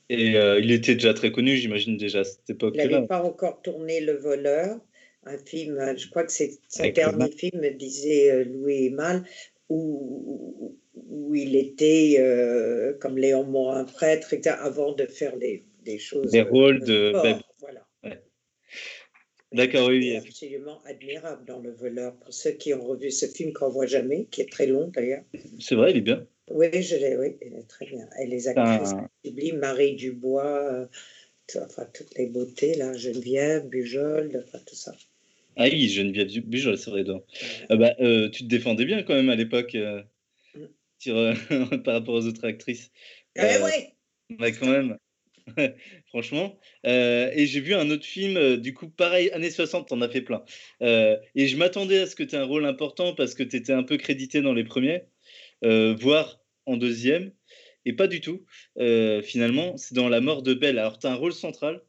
[0.09, 2.85] Et euh, il était déjà très connu, j'imagine, déjà à cette époque-là.
[2.85, 4.79] Il n'avait pas encore tourné Le Voleur,
[5.25, 9.25] un film, euh, je crois que c'est son dernier film, disait euh, Louis Mal,
[9.69, 12.19] où, où il était
[13.01, 16.31] comme Léon Morin, prêtre, avant de faire des, des choses.
[16.31, 17.13] Des rôles de.
[17.61, 17.87] voilà.
[19.53, 20.17] D'accord, oui.
[20.17, 22.17] Absolument admirable dans Le Voleur.
[22.17, 25.25] Pour ceux qui ont revu ce film qu'on voit jamais, qui est très long d'ailleurs.
[25.61, 26.27] C'est vrai, il est bien.
[26.51, 28.09] Oui, je l'ai, oui, elle est très bien.
[28.21, 30.87] Et les actrices sublimes, Marie Dubois, euh,
[31.61, 34.93] enfin toutes les beautés, là, Geneviève, Bujol, enfin tout ça.
[35.57, 37.05] Ah oui, Geneviève Bujol, c'est vrai.
[37.05, 37.25] Donc.
[37.69, 40.03] Ah bah, euh, tu te défendais bien quand même à l'époque euh,
[41.07, 41.79] mm.
[41.85, 42.91] par rapport aux autres actrices.
[43.39, 44.99] Ah oui bah, quand même.
[46.07, 46.59] Franchement.
[46.85, 50.45] et j'ai vu un autre film, du coup, pareil, années 60, t'en as fait plein.
[50.81, 53.73] et je m'attendais à ce que tu aies un rôle important parce que tu étais
[53.73, 55.05] un peu crédité dans les premiers,
[55.63, 57.33] voire en deuxième,
[57.85, 58.45] et pas du tout.
[58.79, 60.79] Euh, finalement, c'est dans La mort de Belle.
[60.79, 61.83] Alors, tu as un rôle central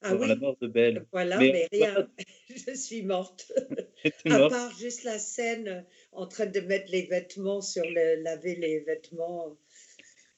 [0.00, 1.06] ah dans La mort de Belle.
[1.12, 2.08] Voilà, mais, rien.
[2.48, 3.52] Je suis morte.
[4.26, 8.80] à part juste la scène en train de mettre les vêtements sur le, laver les
[8.80, 9.56] vêtements.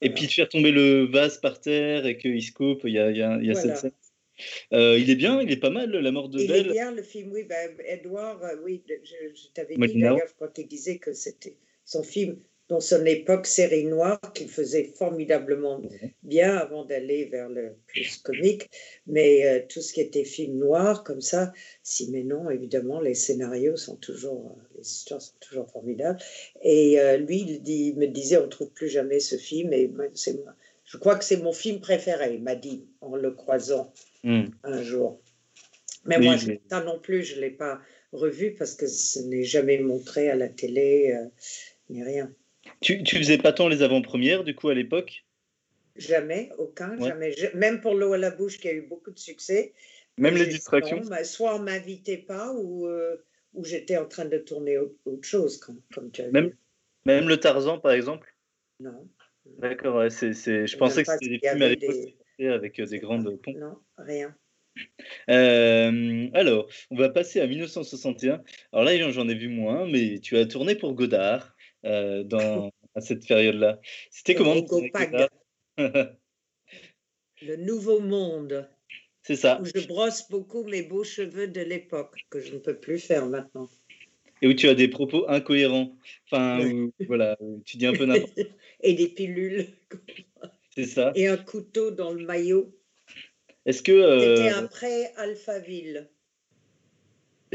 [0.03, 2.99] Et puis de faire tomber le vase par terre et qu'il se coupe, il y
[2.99, 3.93] a, il y a, il y a cette scène.
[4.73, 6.65] Euh, il est bien, il est pas mal, La mort de Belle.
[6.65, 7.45] Il est bien, le film, oui.
[7.45, 8.95] Ben, Edouard, euh, oui, je,
[9.35, 12.41] je t'avais dit d'ailleurs quand il disait que c'était son film
[12.71, 15.83] dans son époque série noire qu'il faisait formidablement
[16.23, 18.71] bien avant d'aller vers le plus comique.
[19.09, 21.53] Mais euh, tout ce qui était film noir, comme ça,
[21.83, 26.21] si mais non, évidemment, les scénarios sont toujours, euh, les histoires sont toujours formidables.
[26.63, 29.73] Et euh, lui, il, dit, me disait, on ne trouve plus jamais ce film.
[29.73, 29.91] Et
[30.85, 34.45] je crois que c'est mon film préféré, il m'a dit, en le croisant hmm.
[34.63, 35.21] un jour.
[36.05, 36.37] Mais moi,
[36.71, 37.81] ça non plus, je ne l'ai pas
[38.13, 41.15] revu parce que ce n'est jamais montré à la télé,
[41.91, 42.33] ni rien.
[42.81, 45.25] Tu, tu faisais pas tant les avant-premières, du coup, à l'époque?
[45.97, 47.35] Jamais, aucun, jamais.
[47.55, 49.73] même pour l'eau à la bouche, qui a eu beaucoup de succès.
[50.17, 51.03] Même les distractions?
[51.25, 53.17] Soit on m'invitait pas, ou, euh,
[53.55, 56.53] ou j'étais en train de tourner autre chose, comme, comme tu as même,
[57.05, 58.35] même le Tarzan, par exemple?
[58.79, 59.09] Non.
[59.59, 63.37] D'accord, ouais, c'est, je pensais que c'était des films à l'époque avec euh, des grandes
[63.41, 63.57] pompes.
[63.57, 64.35] Non, rien.
[65.29, 68.43] Euh, alors, on va passer à 1961.
[68.73, 71.57] Alors là, j'en ai vu moins, mais tu as tourné pour Godard.
[71.85, 73.81] Euh, dans, à cette période-là.
[74.11, 74.55] C'était comment
[75.77, 78.69] Le nouveau monde.
[79.23, 79.61] C'est ça.
[79.61, 83.27] Où je brosse beaucoup mes beaux cheveux de l'époque, que je ne peux plus faire
[83.27, 83.69] maintenant.
[84.43, 85.97] Et où tu as des propos incohérents.
[86.27, 88.39] Enfin, voilà, tu dis un peu n'importe
[88.83, 89.67] Et des pilules.
[90.75, 91.13] C'est ça.
[91.15, 92.75] Et un couteau dans le maillot.
[93.67, 93.93] Est-ce que.
[93.93, 94.37] Euh...
[94.37, 96.09] C'était après Alphaville.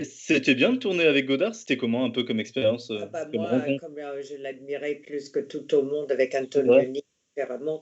[0.04, 3.30] C'était bien de tourner avec Godard C'était comment un peu comme expérience euh, ah bah
[3.34, 7.04] Moi, comme euh, je l'admirais plus que tout au monde avec Antonioni,
[7.36, 7.80] différemment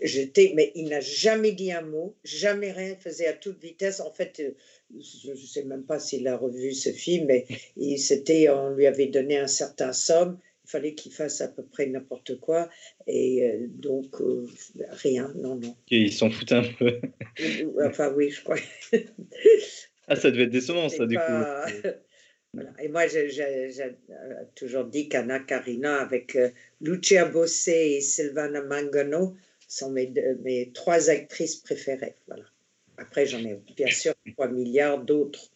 [0.00, 4.00] j'étais, mais il n'a jamais dit un mot, jamais rien, faisait à toute vitesse.
[4.00, 4.54] En fait, euh,
[4.98, 7.98] je ne sais même pas s'il a revu ce film, mais il,
[8.50, 12.38] on lui avait donné un certain somme il fallait qu'il fasse à peu près n'importe
[12.38, 12.68] quoi.
[13.06, 14.46] Et euh, donc, euh,
[14.90, 15.76] rien, non, non.
[15.90, 17.00] Et ils s'en foutent un peu.
[17.84, 18.56] enfin, oui, je crois.
[20.12, 21.22] Ah, ça devait être décevant, ça, du coup.
[22.54, 22.70] Voilà.
[22.82, 23.96] Et moi, j'ai
[24.54, 26.36] toujours dit qu'Anna Karina, avec
[26.82, 29.34] Lucia Bossé et Sylvana Mangano,
[29.66, 30.12] sont mes,
[30.44, 32.14] mes trois actrices préférées.
[32.26, 32.44] Voilà.
[32.98, 35.50] Après, j'en ai bien sûr 3 milliards d'autres.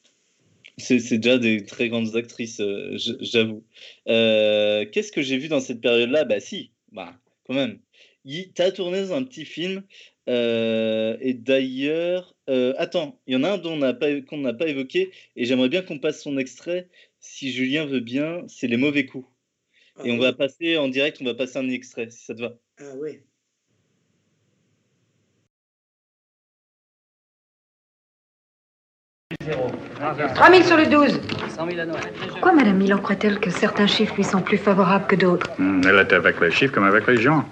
[0.78, 3.64] C'est déjà des très grandes actrices, euh, j'avoue.
[4.08, 6.24] Euh, qu'est-ce que j'ai vu dans cette période-là?
[6.24, 7.14] Bah si, bah
[7.46, 7.78] quand même.
[8.26, 9.84] Tu as tourné dans un petit film.
[10.28, 12.34] Euh, et d'ailleurs,
[12.78, 13.78] attends, il y en a un dont
[14.28, 16.88] qu'on n'a pas évoqué, et j'aimerais bien qu'on passe son extrait,
[17.20, 19.28] si Julien veut bien, c'est Les Mauvais Coups.
[20.04, 22.40] et on ah va passer en direct, on va passer un extrait, si ça te
[22.40, 22.54] va.
[22.78, 23.20] Ah oui.
[30.34, 31.20] 3000 sur le 12.
[31.48, 32.00] 100 000 à Noël.
[32.28, 35.50] Pourquoi Madame Milan croit-elle que certains chiffres lui sont plus favorables que d'autres?
[35.58, 37.44] Hmm, Elle est avec les chiffres comme avec les gens.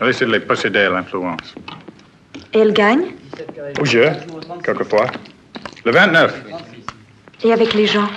[0.00, 1.54] Elle essaie de les posséder à l'influence.
[2.52, 3.14] Et elle gagne
[3.80, 4.10] Au jeu,
[4.64, 5.06] quelquefois.
[5.84, 6.42] Le 29.
[7.44, 8.08] Et avec les gens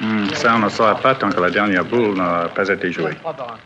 [0.00, 3.14] hmm, Ça, on ne saura pas tant que la dernière boule n'a pas été jouée.
[3.14, 3.58] 3 par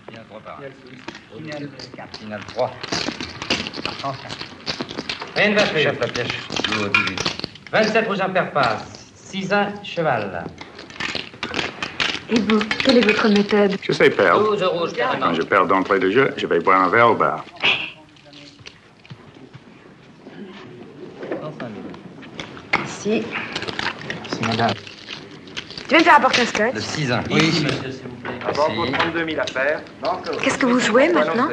[2.48, 4.16] 3.
[5.37, 5.83] Rien ne va faire.
[5.83, 6.29] Chef la pièce.
[7.72, 9.12] 27 rouge en passe.
[9.33, 10.44] 6-1, cheval.
[12.31, 14.57] Et vous, quelle est votre méthode Je sais perdre.
[14.57, 17.44] 12 rouge, Quand je perds d'entrée de jeu, je vais boire un verre au bar.
[23.07, 23.27] Merci.
[24.09, 24.75] Merci, madame.
[24.75, 27.21] Tu viens me faire apporter un scotch De 6 ans.
[27.31, 28.33] Oui, monsieur, s'il vous plaît.
[28.43, 28.93] Merci.
[28.99, 29.81] 32 000 à faire.
[30.43, 31.49] Qu'est-ce que vous jouez maintenant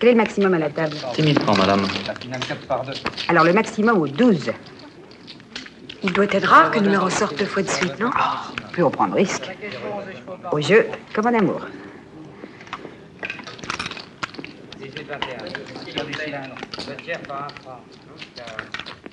[0.00, 1.86] Quel est le maximum à la table 10 000 francs, madame.
[3.28, 4.50] Alors le maximum au 12.
[6.02, 8.10] Il doit être rare que nous me ressorte deux fois de suite, non
[8.72, 9.48] Plus on prend de risque.
[10.52, 11.66] Au jeu, comme en amour.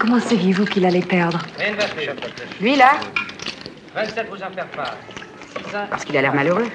[0.00, 1.40] comment saviez-vous qu'il allait perdre
[2.60, 2.98] Lui, là
[3.94, 5.88] 27 rouges à faire.
[5.90, 6.66] Parce qu'il a l'air malheureux.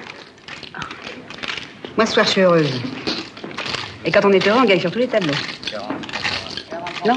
[1.96, 2.80] Moi, ce soir, je suis heureuse.
[4.04, 5.34] Et quand on est heureux, on gagne sur tous les tableaux.
[7.04, 7.16] Non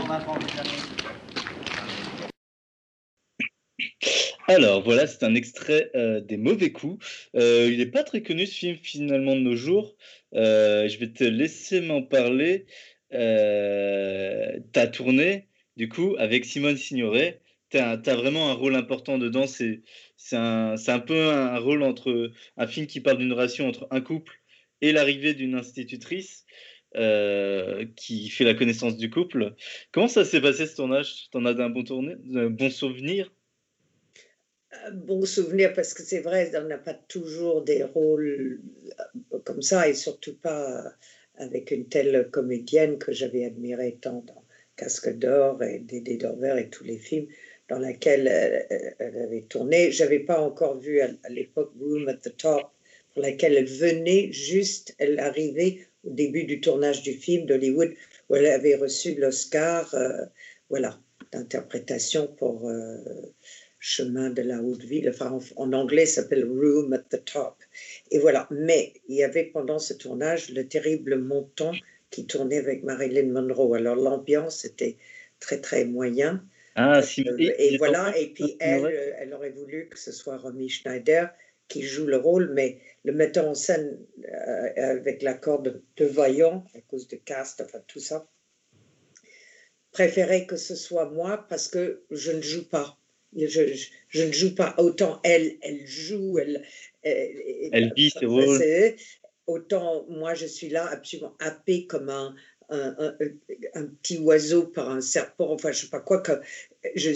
[4.48, 7.06] Alors voilà, c'est un extrait euh, des mauvais coups.
[7.36, 9.96] Euh, il n'est pas très connu ce film finalement de nos jours.
[10.34, 12.66] Euh, je vais te laisser m'en parler.
[13.12, 15.49] tu as tourné
[15.80, 17.40] du coup avec Simone Signoret.
[17.70, 19.48] Tu as, vraiment un rôle important dedans.
[19.48, 19.82] C'est
[20.34, 24.34] un, peu un rôle entre un film qui parle d'une relation entre un couple
[24.82, 26.46] et l'arrivée d'une institutrice.
[27.96, 29.56] qui fait la connaissance du couple.
[29.94, 31.30] Comment ça s'est passé ce tournage?
[31.32, 31.84] T'en as un bon,
[32.50, 33.32] bon souvenir?
[34.94, 38.62] Bon souvenir parce que c'est vrai, on n'a pas toujours des rôles
[39.34, 40.84] euh, comme ça et surtout pas
[41.36, 44.24] avec une telle comédienne que j'avais admirée tant
[44.80, 47.28] Casque d'or et Dédé d'Orvers et tous les films
[47.68, 49.92] dans lesquels elle, avait tourné.
[49.92, 52.72] J'avais pas encore vu à, l'époque Room at the Top
[53.14, 57.94] pour laquelle elle venait juste, elle arrivait au début du tournage du film d'Hollywood
[58.30, 60.26] où elle avait reçu l'Oscar, euh,
[60.70, 60.98] voilà,
[61.34, 62.98] d'interprétation pour euh,
[63.80, 67.56] chemin de la haute ville, enfin en, anglais ça s'appelle Room at the Top.
[68.12, 71.74] Et voilà, mais il y avait pendant ce tournage le terrible montant
[72.10, 73.76] qui tournait avec Marilyn Monroe.
[73.76, 74.98] Alors l'ambiance était
[75.40, 76.44] très très moyen.
[76.76, 80.38] Ah, si, euh, et, voilà, et puis elle, euh, elle aurait voulu que ce soit
[80.38, 81.30] Romy Schneider
[81.68, 86.64] qui joue le rôle, mais le metteur en scène euh, avec l'accord de, de Vaillant,
[86.76, 88.28] à cause de cast, enfin tout ça,
[89.92, 92.98] préférait que ce soit moi parce que je ne joue pas.
[93.36, 93.76] Je,
[94.08, 96.64] je, ne joue pas autant elle, elle joue, elle,
[97.04, 98.60] elle, vit ses rôles.
[99.50, 102.36] Autant moi, je suis là absolument happée comme un,
[102.70, 106.34] un, petit oiseau par un serpent, enfin, je sais pas quoi, que
[106.96, 107.10] je,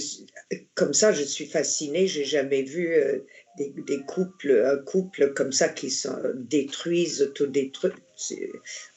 [0.74, 2.08] comme ça, je suis fascinée.
[2.08, 3.20] J'ai jamais vu euh,
[3.60, 7.94] des, des, couples, un couple comme ça qui se détruisent, autodétruisent,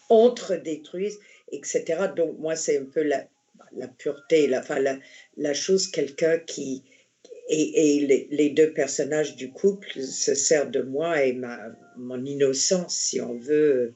[0.08, 1.18] entre-détruisent,
[1.52, 2.06] etc.
[2.16, 3.26] Donc, moi, c'est un peu la,
[3.76, 4.98] la pureté, la, enfin, la,
[5.36, 6.82] la chose, quelqu'un qui,
[7.48, 11.58] et, les, les, deux personnages du couple se servent de moi et ma,
[11.96, 13.94] mon innocence, si on veut,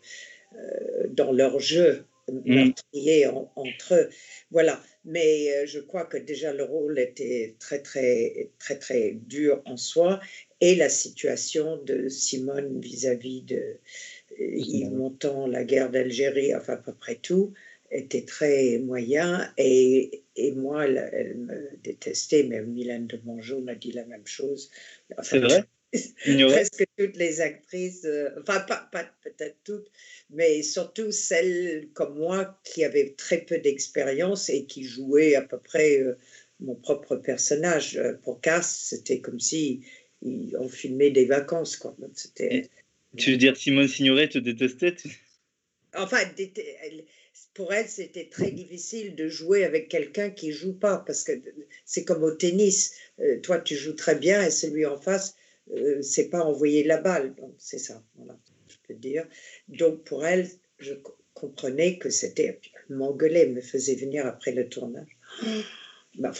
[0.56, 2.54] euh, dans leur jeu mm.
[2.54, 4.08] meurtrier entre eux.
[4.50, 4.80] Voilà.
[5.04, 9.76] Mais euh, je crois que déjà le rôle était très, très, très, très dur en
[9.76, 10.20] soi
[10.60, 13.78] et la situation de Simone vis-à-vis de
[14.38, 17.54] Yves Montand, la guerre d'Algérie, enfin à peu près tout,
[17.90, 19.52] était très moyen.
[19.58, 24.70] Et, et moi, elle, me détestait, mais Mylène de Mongeau m'a dit la même chose.
[25.22, 25.64] C'est vrai?
[26.48, 29.90] Presque toutes les actrices, euh, enfin pas, pas peut-être toutes,
[30.30, 35.58] mais surtout celles comme moi qui avaient très peu d'expérience et qui jouaient à peu
[35.58, 36.16] près euh,
[36.60, 37.96] mon propre personnage.
[37.96, 39.80] Euh, pour Cass, c'était comme si
[40.22, 41.76] on filmait des vacances.
[41.76, 41.96] Quoi.
[42.14, 42.68] C'était,
[43.16, 44.94] tu veux dire Simone Signoret te détestait
[45.96, 46.18] Enfin,
[47.54, 51.32] pour elle, c'était très difficile de jouer avec quelqu'un qui joue pas, parce que
[51.84, 52.94] c'est comme au tennis.
[53.42, 55.34] toi, tu joues très bien et celui en face,
[55.76, 57.34] euh, c'est pas envoyer la balle.
[57.34, 59.26] Donc, c'est ça, voilà, je peux dire.
[59.68, 60.94] Donc, pour elle, je
[61.34, 62.60] comprenais que c'était.
[62.88, 65.16] Elle m'engueulait, me faisait venir après le tournage.
[66.16, 66.32] Bah,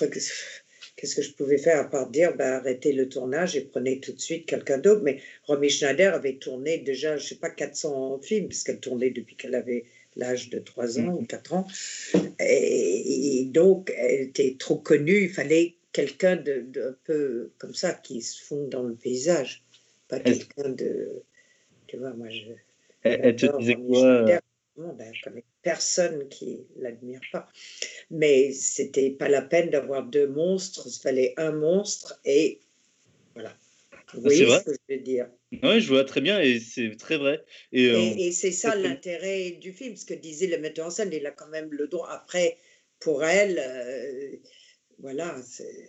[0.97, 4.13] qu'est-ce que je pouvais faire à part dire bah, arrêtez le tournage et prenez tout
[4.13, 8.49] de suite quelqu'un d'autre Mais Romy Schneider avait tourné déjà, je sais pas, 400 films,
[8.49, 9.85] puisqu'elle tournait depuis qu'elle avait
[10.17, 11.67] l'âge de 3 ans ou 4 ans.
[12.39, 18.23] et, donc, elle était trop connue, il fallait quelqu'un de, un peu comme ça qui
[18.23, 19.65] se fond dans le paysage,
[20.09, 21.23] pas quelqu'un de.
[21.87, 22.53] Tu vois, moi je.
[23.03, 24.39] Elle, te disait quoi euh?
[24.77, 25.13] ben,
[25.63, 27.49] personne qui l'admire pas.
[28.11, 32.61] Mais c'était pas la peine d'avoir deux monstres, il fallait un monstre et
[33.35, 33.57] voilà.
[34.13, 35.29] Vous voyez ce que je veux dire?
[35.53, 37.45] Oui, je vois très bien et c'est très vrai.
[37.73, 37.87] Et,
[38.27, 41.33] et, c'est ça l'intérêt du film, ce que disait le metteur en scène, il a
[41.33, 42.09] quand même le droit.
[42.09, 42.57] Après,
[43.01, 44.37] pour elle, euh,
[44.99, 45.89] voilà, c'est.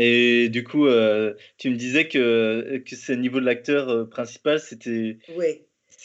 [0.00, 5.18] Et du coup, euh, tu me disais que, que au niveau de l'acteur principal, c'était.
[5.36, 5.62] Oui.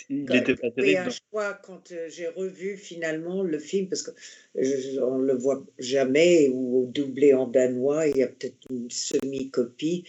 [0.10, 1.04] Il n'était pas terrible.
[1.08, 6.50] Oui, fois, quand euh, j'ai revu finalement le film, parce qu'on ne le voit jamais,
[6.52, 10.06] ou doublé en danois, il y a peut-être une semi-copie.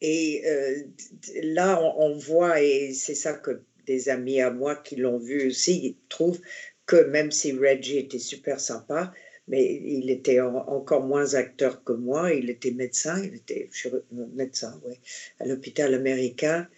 [0.00, 0.42] Et
[1.42, 5.96] là, on, voit, et c'est ça que des amis à moi qui l'ont vu aussi
[6.08, 6.40] trouvent
[6.86, 9.12] que même si Reggie était super sympa,
[9.46, 12.32] mais il était encore moins acteur que moi.
[12.32, 13.68] Il était médecin, il était
[14.12, 14.94] médecin, oui,
[15.38, 16.68] à l'hôpital américain.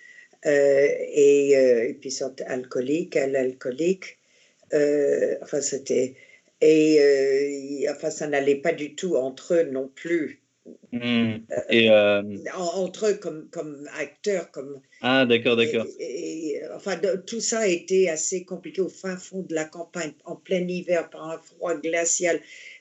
[0.44, 4.18] Euh, et, euh, et, puis alcoolique, elle alcoolique.
[4.74, 6.16] Euh, enfin, c'était.
[6.60, 10.41] Et enfin, ça n'allait pas du tout entre eux non plus.
[10.92, 11.38] Hmm.
[11.70, 11.90] Et
[12.54, 14.80] entre eux comme, comme acteurs, comme.
[15.00, 15.86] Ah, d'accord, d'accord.
[15.98, 20.36] Et, enfin, tout ça a été assez compliqué au fin fond de la campagne, en
[20.36, 22.40] plein hiver, par un froid glacial.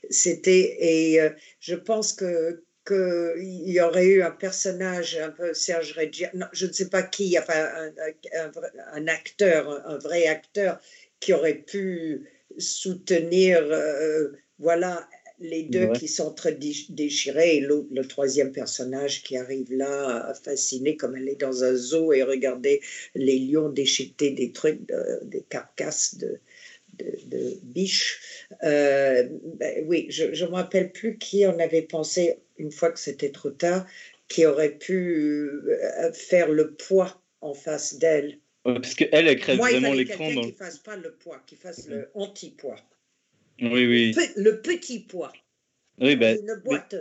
[0.10, 0.78] C'était.
[0.80, 1.20] Et
[1.60, 6.74] je pense que qu'il y aurait eu un personnage un peu Serge Reggiani, je ne
[6.74, 7.91] sais pas qui, enfin un,
[8.94, 10.80] un, acteur, un vrai acteur
[11.20, 13.63] qui aurait pu soutenir,
[14.58, 15.08] voilà,
[15.42, 16.58] les deux qui sont très
[16.90, 22.14] déchirés et le, troisième personnage qui arrive là, fasciné comme elle est dans un zoo
[22.14, 22.82] et regarder
[23.16, 24.80] les lions déchiqueter des trucs,
[25.24, 26.40] des carcasses de,
[26.98, 28.48] de, biches.
[28.64, 29.28] Euh,
[29.60, 33.32] ben oui, je ne me rappelle plus qui en avait pensé, une fois que c'était
[33.32, 33.86] trop tard,
[34.28, 38.40] qui aurait pu euh, faire le poids en face d'elle.
[38.64, 40.32] parce qu'elle, elle crève vraiment l'écran.
[40.34, 40.42] Dans...
[40.42, 42.78] qui ne fasse pas le poids, qui fasse le anti-poids.
[43.62, 44.15] Oui, oui.
[44.36, 45.32] Le, petit poids.
[46.00, 46.95] Oui, ben, une boîte.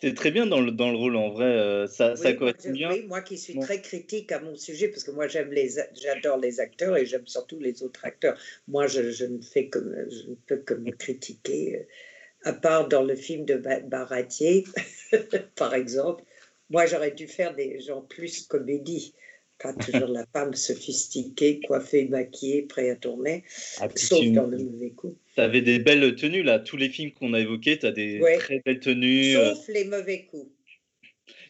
[0.00, 2.90] C'est très bien dans le, dans le rôle, en vrai, euh, ça, ça correspond bien.
[2.90, 6.38] Oui, moi qui suis très critique à mon sujet, parce que moi j'aime les, j'adore
[6.38, 8.38] les acteurs et j'aime surtout les autres acteurs.
[8.66, 12.88] Moi, je, je, ne fais que, je ne peux que me critiquer, euh, à part
[12.88, 14.64] dans le film de Baratier,
[15.54, 16.24] par exemple.
[16.70, 19.14] Moi, j'aurais dû faire des gens plus comédie
[19.60, 23.44] pas toujours la femme sophistiquée, coiffée, maquillée, prête à tourner,
[23.80, 25.16] ah, sauf dans le mauvais coup.
[25.34, 26.58] Tu avais des belles tenues, là.
[26.58, 29.36] Tous les films qu'on a évoqués, tu as des très belles tenues.
[29.36, 29.54] Euh.
[29.54, 30.50] Sauf les mauvais coups.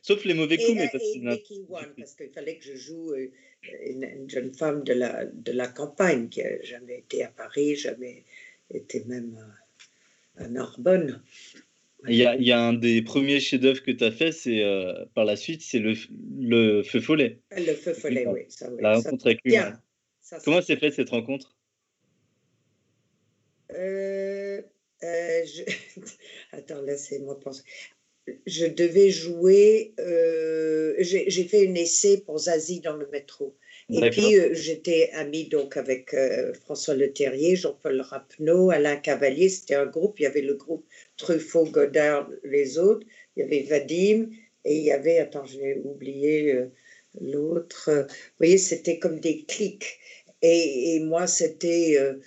[0.02, 3.30] Sauf les mauvais coups, mais parce, parce qu'il fallait que je joue euh,
[3.86, 8.24] une, jeune femme de la, de la campagne qui n'a jamais été à Paris, jamais
[8.72, 9.36] été même
[10.38, 11.22] à, à Narbonne.
[12.08, 14.62] Il y, a, il y, a, un des premiers chefs-d'œuvre que tu as fait, c'est
[14.62, 15.94] euh, par la suite, c'est le,
[16.38, 17.40] le Feu Follet.
[17.56, 18.42] Le Feu Follet, oui.
[18.48, 19.54] Ça, La rencontre avec lui.
[20.44, 21.56] Comment s'est faite cette rencontre?
[23.72, 24.62] Euh,
[25.02, 25.62] euh, je...
[26.52, 27.62] Attends, laissez-moi penser.
[28.46, 29.94] Je devais jouer.
[30.98, 33.56] J'ai fait un essai pour Zazie dans le métro.
[33.92, 36.14] Et puis, j'étais amie donc avec
[36.62, 39.48] François Leterrier, Jean-Paul Rapneau, Alain Cavalier.
[39.48, 40.20] C'était un groupe.
[40.20, 40.84] Il y avait le groupe
[41.16, 43.06] Truffaut, Godard, les autres.
[43.36, 44.28] il y avait Vadim
[44.64, 46.72] et il y avait, attends, j'ai oublié euh,
[47.20, 47.90] l'autre.
[47.92, 49.98] Vous voyez, c'était comme des clics.
[50.42, 52.18] Et, et moi, c'était euh, euh,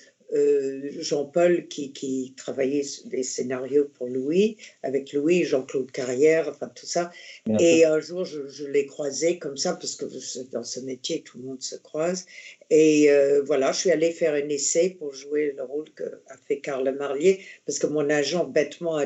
[1.00, 7.12] Jean-Paul qui, qui, travaillait des scénarios pour Louis, avec Louis, Jean-Claude Carrière, enfin tout ça.
[7.60, 10.06] Et un jour, je, je l'ai croisé comme ça, parce que
[10.52, 12.26] dans ce métier, tout le monde se croise.
[12.70, 16.60] Et euh, voilà, je suis allée faire un essai pour jouer le rôle qu'a fait
[16.60, 19.06] Carl Marlier, parce que mon agent, bêtement, a,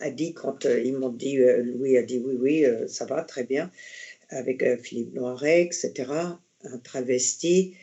[0.00, 3.06] a dit, quand euh, ils m'ont dit, euh, Louis a dit oui, oui, euh, ça
[3.06, 3.70] va, très bien,
[4.30, 5.92] avec euh, Philippe Noiret, etc.,
[6.64, 7.76] un travesti.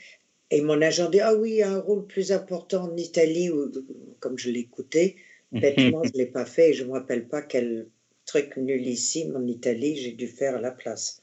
[0.51, 3.71] Et mon agent dit Ah oui, un rôle plus important en Italie, ou,
[4.19, 5.15] comme je l'écoutais.
[5.51, 7.87] Bêtement, je ne l'ai pas fait et je ne me rappelle pas quel
[8.25, 11.21] truc nullissime en Italie j'ai dû faire à la place.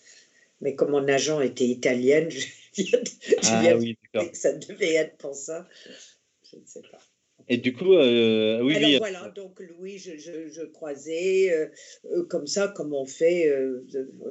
[0.61, 2.97] Mais comme mon agent était italienne, je je
[3.45, 5.67] Ah oui, que ça devait être pour ça.
[6.51, 7.01] Je ne sais pas.
[7.51, 8.99] Et du coup, euh, oui, Alors oui.
[8.99, 11.67] voilà, donc Louis, je, je, je croisais euh,
[12.13, 13.87] euh, comme ça, comme on fait euh,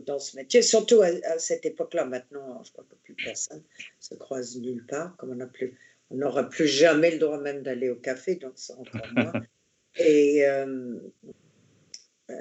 [0.05, 2.05] dans ce métier, surtout à, à cette époque-là.
[2.05, 3.63] Maintenant, je crois que plus personne
[3.99, 5.73] se croise nulle part, comme on plus,
[6.11, 9.33] on n'aura plus jamais le droit même d'aller au café, donc c'est encore moins.
[9.97, 10.99] Et euh,
[12.29, 12.33] euh,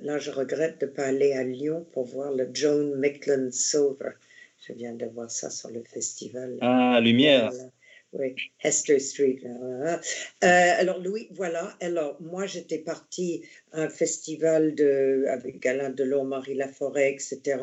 [0.00, 4.12] là, je regrette de ne pas aller à Lyon pour voir le Joan Micklin Silver.
[4.66, 6.56] Je viens de voir ça sur le festival.
[6.62, 7.50] Ah, Lumière.
[7.50, 7.70] Voilà.
[8.12, 9.40] Oui, Hester Street.
[9.44, 9.96] Euh,
[10.42, 11.74] alors, Louis, voilà.
[11.80, 13.42] Alors, moi, j'étais partie
[13.72, 17.58] à un festival de, avec Alain Delon, Marie Laforêt, etc.,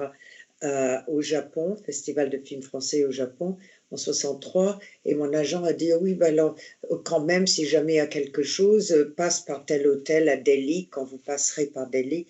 [0.63, 3.57] euh, au Japon, festival de films français au Japon,
[3.91, 4.79] en 63.
[5.05, 6.55] Et mon agent a dit Oui, ben alors,
[7.05, 10.87] quand même, si jamais il y a quelque chose, passe par tel hôtel à Delhi,
[10.89, 12.25] quand vous passerez par Delhi,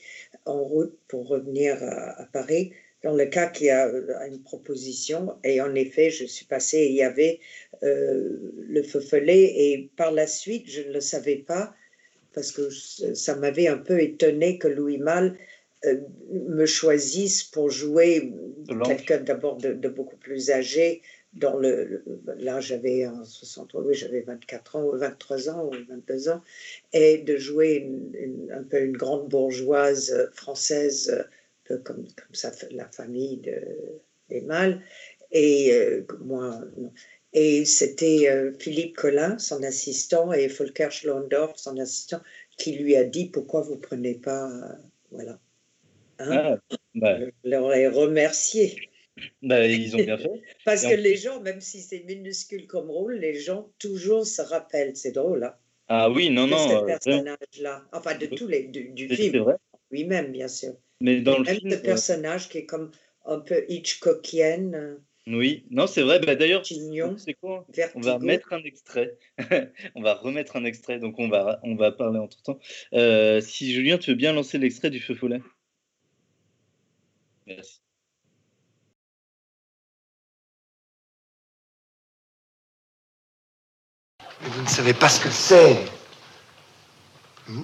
[0.46, 2.74] en route pour revenir à Paris.
[3.04, 6.78] Dans le cas qu'il y a euh, une proposition, et en effet, je suis passée,
[6.80, 7.40] et il y avait
[7.84, 8.38] euh,
[8.68, 11.74] le feu follet et par la suite, je ne le savais pas
[12.34, 15.38] parce que ça m'avait un peu étonné que Louis Malle
[15.86, 15.98] euh,
[16.32, 18.34] me choisisse pour jouer
[18.86, 21.02] quelqu'un d'abord de, de beaucoup plus âgé.
[21.34, 22.04] Dans le,
[22.38, 26.42] là, j'avais en 63, oui, j'avais 24 ans, ou 23 ans ou 22 ans,
[26.92, 31.24] et de jouer une- une- un peu une grande bourgeoise euh, française, euh,
[31.70, 33.62] peu comme, comme ça, la famille de,
[34.30, 34.82] des Mâles.
[35.32, 36.92] Et euh, moi, non.
[37.34, 42.22] Et c'était euh, Philippe Collin, son assistant, et Volker Schlondorf, son assistant,
[42.58, 44.74] qui lui a dit pourquoi vous prenez pas, euh,
[45.12, 45.40] voilà.
[46.18, 46.58] Hein?
[46.70, 48.90] Ah, bah, Je leur ai remercié.
[49.44, 50.28] bah, ils ont bien fait.
[50.66, 54.42] Parce Et que les gens, même si c'est minuscule comme rôle, les gens toujours se
[54.42, 54.96] rappellent.
[54.96, 55.56] C'est drôle, hein,
[55.88, 56.58] Ah oui, non, de non.
[56.58, 57.86] ce euh, vraiment, personnage-là.
[57.94, 59.56] Enfin, de tous les, du, film
[59.92, 60.74] lui-même, bien sûr.
[61.02, 62.92] Mais dans le Même film, ce euh, personnage qui est comme
[63.26, 64.98] un peu Hitchcockienne, euh,
[65.28, 66.20] oui, non, c'est vrai.
[66.20, 67.66] Bah, D'ailleurs, Chignon, c'est quoi?
[67.94, 69.18] On va mettre un extrait.
[69.96, 72.60] on va remettre un extrait, donc on va, on va parler entre temps.
[72.94, 75.42] Euh, si Julien, tu veux bien lancer l'extrait du feu follet?
[77.46, 77.80] Merci.
[84.42, 85.78] Mais vous ne savez pas ce que c'est.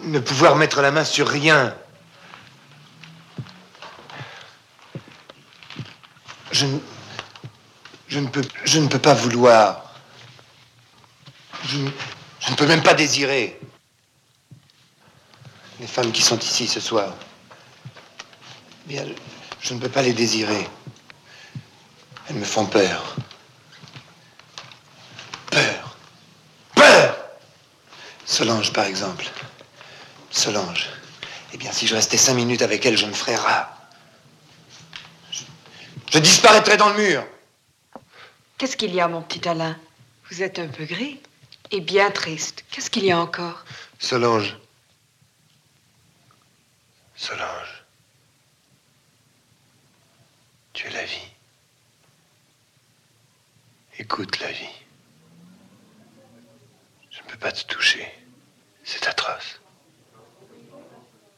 [0.04, 1.76] Ne pouvoir mettre la main sur rien.
[6.56, 6.80] Je ne,
[8.08, 9.94] je ne, peux, je ne peux pas vouloir.
[11.68, 13.60] Je, ne- peux même pas désirer.
[15.82, 17.14] Les femmes qui sont ici ce soir.
[18.86, 20.66] Bien, je, je ne peux pas les désirer.
[22.30, 23.18] Elles me font peur.
[25.52, 25.98] Peur.
[26.74, 27.18] Peur
[28.24, 29.26] Solange, par exemple.
[30.32, 30.90] Solange.
[31.52, 33.75] Eh bien, si je restais cinq minutes avec elle, je me ferais rat.
[36.12, 37.26] Je, disparaîtrais dans le mur.
[38.58, 39.78] Qu'est-ce qu'il y a, mon petit Alain?
[40.30, 41.20] Vous êtes un peu gris
[41.72, 42.64] et bien triste.
[42.72, 43.66] Qu'est-ce qu'il y a encore?
[44.00, 44.58] Solange.
[47.16, 47.84] Solange.
[50.74, 51.32] Tu es la vie.
[53.98, 54.76] Écoute la vie.
[57.12, 58.12] Je ne peux pas te toucher.
[58.84, 59.60] C'est atroce.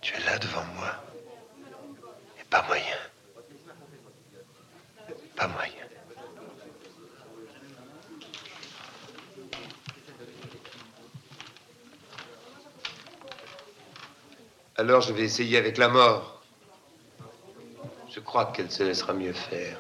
[0.01, 1.03] Tu es là devant moi.
[2.39, 2.97] Et pas moyen.
[5.38, 5.72] Pas moyen.
[14.78, 16.42] Alors je vais essayer avec la mort.
[18.10, 19.78] Je crois qu'elle se laissera mieux faire.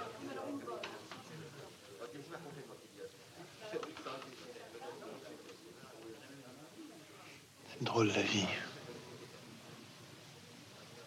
[7.71, 8.45] C'est drôle la vie.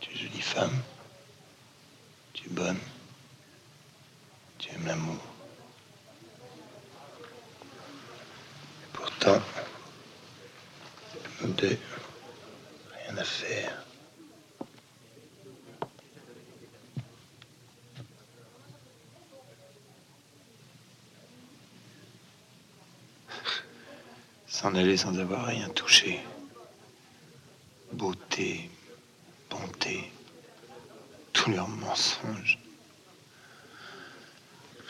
[0.01, 0.83] Tu es jolie femme.
[2.33, 2.79] Tu es bonne
[4.87, 5.17] l'amour.
[8.93, 9.41] Pourtant,
[11.43, 11.79] nous deux,
[13.07, 13.77] rien à faire.
[24.47, 26.21] S'en aller sans avoir rien touché.
[27.93, 28.71] Beauté,
[29.49, 30.13] bonté,
[31.33, 32.60] tous leurs mensonges.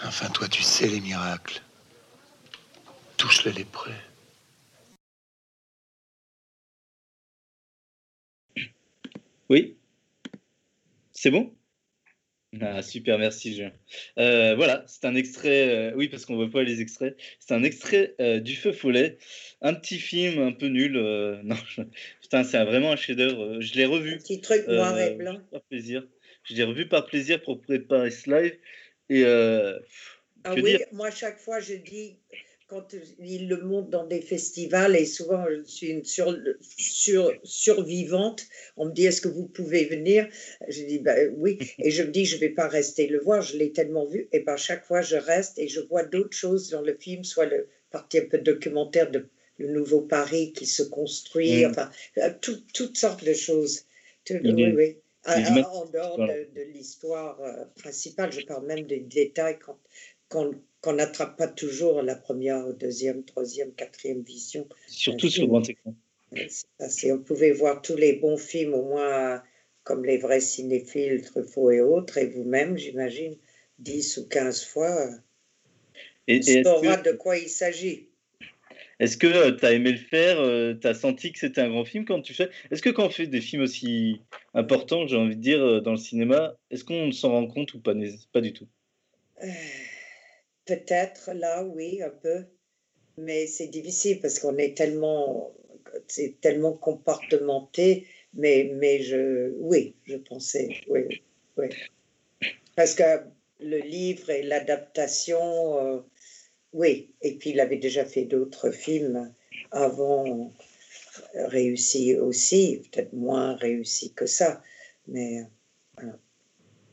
[0.05, 1.61] Enfin, toi, tu sais les miracles.
[3.17, 3.93] Touche le lépreux.
[9.51, 9.77] Oui.
[11.13, 11.53] C'est bon?
[12.61, 13.71] Ah, super, merci Jean.
[14.19, 17.17] Euh, voilà, c'est un extrait, euh, oui, parce qu'on voit pas les extraits.
[17.39, 19.19] C'est un extrait euh, du Feu Follet,
[19.61, 20.93] un petit film un peu nul.
[21.45, 21.57] non,
[22.23, 23.61] putain, c'est vraiment un chef-d'œuvre.
[23.61, 24.15] Je l'ai revu.
[24.15, 25.39] Un petit truc noir et blanc.
[25.53, 26.07] Par plaisir.
[26.45, 28.57] Je l'ai revu par plaisir pour préparer ce live.
[29.11, 29.25] Et
[30.45, 32.17] ah oui, moi, chaque fois, je dis,
[32.71, 38.47] quand il le montre dans des festivals, et souvent je suis une sur, sur, survivante,
[38.77, 40.29] on me dit est-ce que vous pouvez venir?
[40.69, 43.43] Je dis ben, oui, et je me dis je ne vais pas rester le voir,
[43.43, 46.71] je l'ai tellement vu, et ben chaque fois je reste et je vois d'autres choses
[46.71, 50.85] dans le film, soit le partie un peu documentaire de le nouveau Paris qui se
[50.85, 51.71] construit, mm.
[51.71, 53.83] enfin euh, toutes sortes de choses.
[54.31, 54.97] oui, oui.
[55.27, 59.79] En dehors de, de l'histoire euh, principale, je parle même des détails quand,
[60.81, 64.67] qu'on n'attrape pas toujours la première, deuxième, troisième, quatrième vision.
[64.87, 65.95] Surtout sur grand écran.
[66.33, 69.43] on pouvait voir tous les bons films, au moins
[69.83, 73.37] comme les vrais cinéphiles, Truffaut et autres, et vous-même, j'imagine,
[73.79, 75.11] 10 ou 15 fois,
[76.29, 78.10] et, on saura de quoi il s'agit.
[79.01, 81.71] Est-ce que euh, tu as aimé le faire euh, Tu as senti que c'était un
[81.71, 82.51] grand film quand tu fais?
[82.71, 84.21] Est-ce que quand on fait des films aussi
[84.53, 87.81] importants, j'ai envie de dire, euh, dans le cinéma, est-ce qu'on s'en rend compte ou
[87.81, 87.95] pas,
[88.33, 88.69] pas du tout?
[90.67, 92.45] Peut-être là, oui, un peu.
[93.17, 95.55] Mais c'est difficile parce qu'on est tellement,
[96.07, 98.07] c'est tellement comportementé.
[98.35, 101.23] Mais, mais je, oui, je pensais, oui,
[101.57, 101.69] oui.
[102.77, 103.03] Parce que
[103.61, 106.01] le livre et l'adaptation, euh,
[106.73, 107.15] oui.
[107.23, 109.33] Et puis il avait déjà fait d'autres films
[109.71, 110.53] avant
[111.35, 114.63] réussi aussi, peut-être moins réussi que ça.
[115.09, 115.43] Mais
[115.97, 116.19] voilà.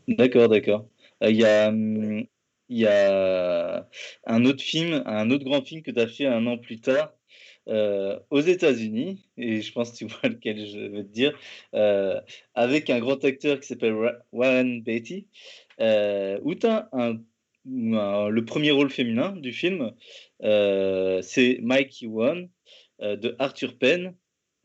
[0.08, 0.88] D'accord, d'accord.
[1.24, 3.88] Euh, il y a, il y a
[4.26, 7.14] un autre film, un autre grand film que tu as fait un an plus tard
[7.70, 11.38] euh, aux États-Unis, et je pense que tu vois lequel je veux te dire,
[11.74, 12.20] euh,
[12.54, 13.96] avec un grand acteur qui s'appelle
[14.32, 15.28] Warren Beatty,
[15.82, 17.18] euh, où tu as un,
[17.68, 19.92] le premier rôle féminin du film,
[20.42, 22.50] c'est Mike Ewan
[23.00, 24.16] de Arthur Penn,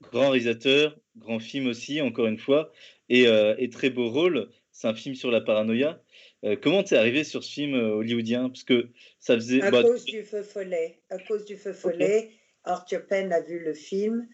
[0.00, 2.72] grand réalisateur, grand film aussi, encore une fois,
[3.09, 3.24] et,
[3.59, 4.48] et très beau rôle.
[4.72, 6.03] C'est un film sur la paranoïa.
[6.44, 8.48] Euh, comment tu es arrivé sur ce film euh, hollywoodien?
[8.48, 8.88] Parce que
[9.20, 9.62] ça faisait.
[9.62, 10.98] À bah, cause du feu follet.
[11.11, 12.30] À cause du feu follet,
[12.64, 14.26] Arthur Penn a vu le film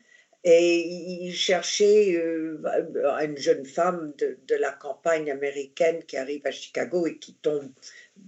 [0.44, 2.62] et il cherchait euh,
[3.20, 7.72] une jeune femme de, de, la campagne américaine qui arrive à Chicago et qui tombe,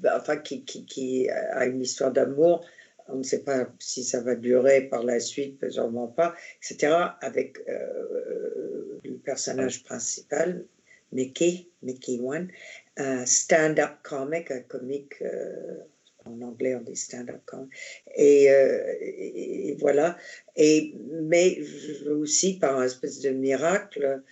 [0.04, 2.66] enfin, qui, qui, qui a une histoire d'amour.
[3.08, 6.94] On ne sait pas si ça va durer par la suite, sûrement pas, etc.
[7.20, 10.64] Avec le personnage principal,
[11.12, 12.48] Mickey, Mickey One,
[12.96, 15.78] un stand-up comic, un comique, euh,
[16.24, 17.70] en anglais on dit stand-up comic,
[18.14, 20.16] et, euh, et, voilà.
[20.56, 21.58] Et, mais
[22.08, 24.22] aussi par un espèce de miracle,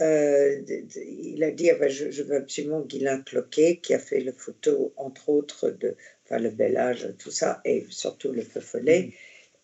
[0.00, 0.62] euh,
[0.96, 4.92] il a dit ah ben, je, veux absolument Guylain Cloquet, qui a fait le photo,
[4.96, 9.02] entre autres, de enfin, le bel âge, tout ça, et surtout le feu follet.
[9.02, 9.12] Mm.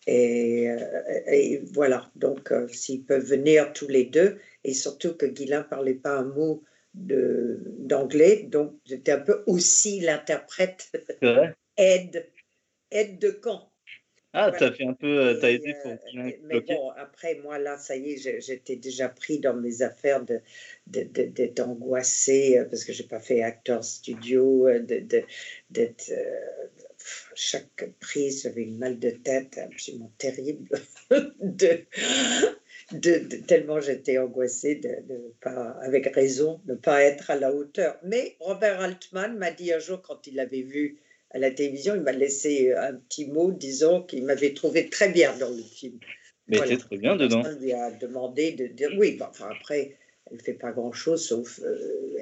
[0.05, 0.69] Et,
[1.27, 6.17] et, voilà, donc s'ils peuvent venir tous les deux, et surtout que Guylain parlait pas
[6.17, 6.61] un mot
[6.93, 10.91] d'anglais, donc j'étais un peu aussi l'interprète
[11.77, 12.29] aide,
[12.91, 13.72] aide de camp.
[14.35, 15.91] Ah, tu as fait un peu, euh, tu as aidé pour.
[15.91, 20.23] Euh, mais bon, après, moi, là, ça y est, j'étais déjà pris dans mes affaires
[20.23, 20.43] d'être
[20.87, 24.67] de, de, angoissé euh, parce que j'ai pas fait acteur studio,
[25.69, 26.11] d'être.
[27.35, 30.67] chaque prise, j'avais une mal de tête absolument terrible.
[31.11, 31.85] de,
[32.91, 37.53] de, tellement j'étais angoissée de, de, pas, avec raison, de ne pas être à la
[37.53, 37.99] hauteur.
[38.03, 40.97] Mais Robert Altman m'a dit un jour, quand il l'avait vu
[41.33, 45.35] à la télévision, il m'a laissé un petit mot disant qu'il m'avait trouvé très bien
[45.37, 45.99] dans le film.
[46.47, 46.77] Mais voilà.
[46.77, 47.43] très bien dedans.
[47.43, 49.17] Il lui a demandé de dire oui.
[49.21, 49.95] enfin, après,
[50.29, 52.17] elle ne fait pas grand-chose sauf euh,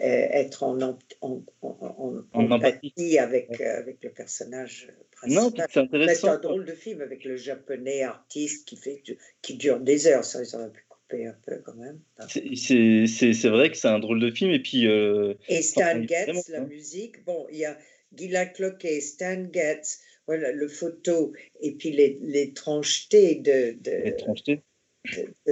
[0.00, 4.88] être en, en, en, en empathie avec, euh, avec le personnage
[5.22, 5.74] intéressant.
[6.14, 9.02] C'est un drôle de film avec le japonais artiste qui, fait,
[9.40, 10.24] qui dure des heures.
[10.24, 10.84] Ça, ils auraient pu
[11.14, 12.00] un peu quand même.
[12.28, 14.50] C'est vrai que c'est un drôle de film.
[14.50, 14.86] Et puis.
[14.86, 17.24] Euh, et Stan Getz, la musique.
[17.24, 17.76] Bon, il y a
[18.16, 23.76] Gila Cloquet, Stan Getz, voilà, le photo, et puis les, les tranchetés de.
[23.80, 24.62] de les tranchetés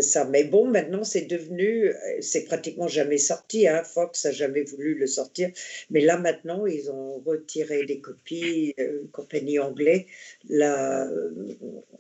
[0.01, 0.24] Ça.
[0.26, 3.66] Mais bon, maintenant, c'est devenu, euh, c'est pratiquement jamais sorti.
[3.66, 3.82] Hein.
[3.82, 5.51] Fox a jamais voulu le sortir.
[5.90, 8.74] Mais là, maintenant, ils ont retiré des copies.
[8.78, 10.05] Euh, une compagnie anglaise
[10.48, 11.09] l'a,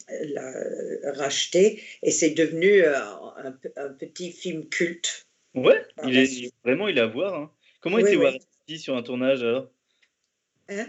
[0.08, 0.52] l'a
[1.14, 1.82] racheté.
[2.02, 5.26] Et c'est devenu euh, un, un petit film culte.
[5.54, 7.34] Ouais, il est vraiment, il est à voir.
[7.34, 7.50] hein.
[7.80, 8.24] Comment Oui, était oui.
[8.24, 8.38] Warren
[8.78, 9.68] sur un tournage alors?
[10.68, 10.86] Hein?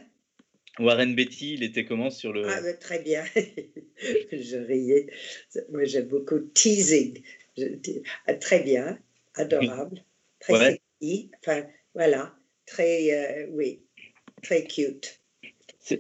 [0.80, 2.48] Warren Beatty, il était comment sur le.
[2.48, 3.24] Ah, très bien.
[4.32, 5.08] je riais.
[5.70, 7.22] Moi, j'aime beaucoup teasing.
[7.58, 7.66] Je
[8.28, 8.98] ah, très bien,
[9.36, 10.04] adorable,
[10.40, 10.82] très Ouais.
[11.02, 11.32] sexy.
[11.40, 12.34] Enfin, voilà,
[12.66, 13.82] très, euh, oui,
[14.42, 15.20] très cute.
[15.80, 16.00] C'est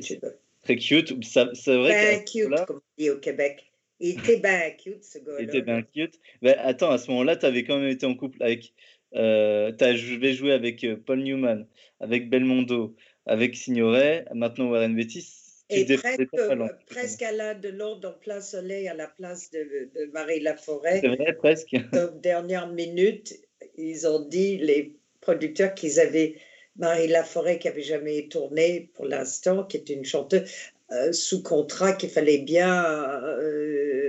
[0.63, 1.13] très cute.
[1.24, 3.67] C'est vrai Ben qu'à ce cute, moment-là, comme on dit au Québec.
[3.99, 5.41] Il était ben cute, ce il gars-là.
[5.41, 6.19] était bien cute.
[6.41, 8.74] Ben, attends, à ce moment-là, tu avais quand même été en couple avec.
[9.13, 11.67] Euh, tu avais joué avec euh, Paul Newman,
[11.99, 12.95] avec Belmondo,
[13.26, 15.28] avec Signoret, maintenant Warren Beatty.
[15.69, 16.26] Tu Et presque,
[16.88, 19.59] presque à la de l'ordre en plein soleil à la place de,
[19.95, 20.99] de Marie Laforêt.
[20.99, 21.76] C'est vrai, presque.
[21.93, 23.34] Donc, dernière minute,
[23.78, 26.36] ils ont dit, les producteurs, qu'ils avaient
[26.76, 30.49] Marie Laforêt, qui avait jamais tourné pour l'instant, qui est une chanteuse,
[30.91, 32.84] euh, sous contrat, qu'il fallait bien,
[33.24, 34.01] euh,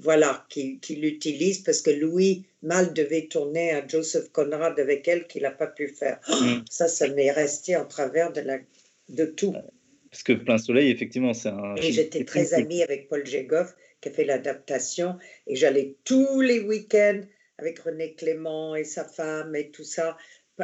[0.00, 5.26] voilà, qu'il qu'il l'utilise, parce que Louis Mal devait tourner un Joseph Conrad avec elle,
[5.26, 6.20] qu'il n'a pas pu faire.
[6.28, 6.64] Mm.
[6.70, 8.58] ça, ça m'est resté en travers de, la,
[9.08, 9.54] de tout.
[10.10, 11.76] Parce que Plein Soleil, effectivement, c'est un.
[11.76, 15.16] Et j'étais qui très amie avec Paul Jégoff, qui a fait l'adaptation.
[15.46, 17.20] Et j'allais tous les week-ends
[17.58, 20.16] avec René Clément et sa femme et tout ça.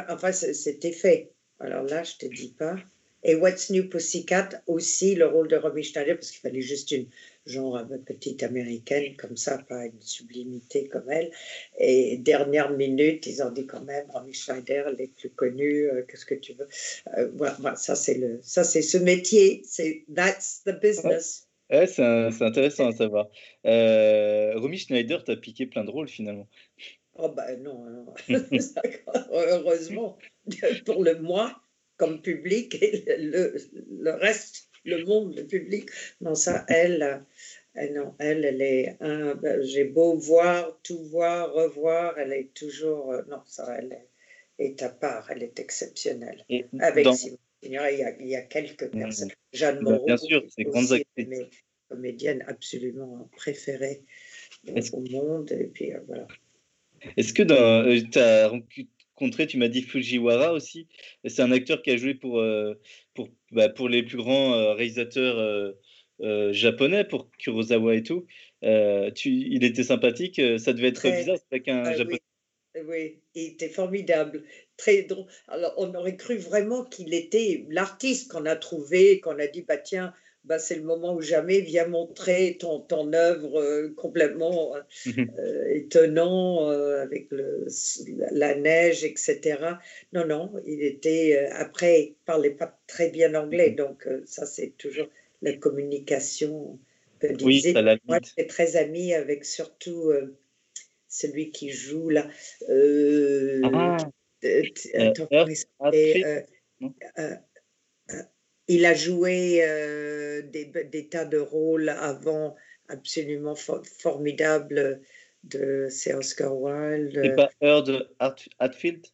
[0.09, 1.31] Enfin, c'était fait.
[1.59, 2.75] Alors là, je te dis pas.
[3.23, 7.07] Et What's New Pussycat aussi, le rôle de Romy Schneider, parce qu'il fallait juste une
[7.47, 11.31] genre une petite américaine comme ça, pas une sublimité comme elle.
[11.79, 16.03] Et dernière minute, ils ont dit quand même, Romy Schneider, elle est plus connue, euh,
[16.07, 16.67] qu'est-ce que tu veux.
[17.17, 21.47] Euh, voilà, voilà, ça c'est le, ça c'est ce métier, c'est that's the business.
[21.69, 23.27] Ouais, c'est un- c'est intéressant à savoir.
[23.65, 26.47] Euh, Romy Schneider t'a piqué plein de rôles finalement.
[27.15, 28.13] Oh ben non, non.
[29.31, 30.17] heureusement
[30.85, 31.59] pour le moi
[31.97, 33.57] comme public et le,
[33.89, 35.89] le reste, le monde, le public.
[36.21, 37.17] Non, ça, elle, euh,
[37.75, 42.53] elle, non, elle, elle est, un- ben, j'ai beau voir, tout voir, revoir, elle est
[42.53, 46.43] toujours, euh, non, ça, elle est, est à part, elle est exceptionnelle.
[46.49, 48.99] Et Avec dans- Signoret, il y a, il y a quelques Mm.
[48.99, 49.31] personnes.
[49.53, 51.27] Jeanne Bah, Moreau, bien sûr, c'est actrices.
[51.27, 51.49] mes
[51.89, 54.03] comédiennes absolument préférées
[54.93, 55.51] au monde.
[55.51, 56.27] Et puis euh, voilà.
[57.15, 60.87] Est-ce que tu as rencontré, tu m'as dit Fujiwara aussi,
[61.25, 62.73] c'est un acteur qui a joué pour, euh,
[63.17, 65.71] pour, bah, pour les plus grands euh, réalisateurs euh,
[66.21, 68.25] euh, japonais, pour Kurosawa et tout.
[68.61, 72.19] Tu, il était sympathique, ça devait être bizarre avec un Ah japonais.
[72.75, 74.43] oui, oui, il était formidable,
[74.77, 75.25] très drôle.
[75.47, 79.77] Alors, on aurait cru vraiment qu'il était l'artiste qu'on a trouvé, qu'on a dit, bah
[79.77, 80.13] tiens,
[80.47, 84.81] bah, c'est le moment ou jamais, viens montrer ton, ton œuvre euh, complètement euh,
[85.39, 87.67] euh, étonnant euh, avec le,
[88.31, 89.57] la neige, etc.
[90.13, 94.73] Non, non, il était, après, il parlait pas très bien anglais, donc euh, ça, c'est
[94.77, 95.07] toujours
[95.41, 96.79] la communication.
[97.21, 97.73] Oui, disait.
[97.73, 100.13] ça Moi, j'étais très amie avec surtout
[101.09, 102.27] celui qui joue là.
[103.63, 103.97] Ah,
[104.95, 105.27] attends,
[108.67, 112.55] il a joué euh, des, des tas de rôles avant
[112.89, 115.01] absolument fo- formidables
[115.43, 117.19] de c'est Oscar Wilde.
[117.23, 118.09] c'est pas Heard
[118.59, 119.05] Hatfield?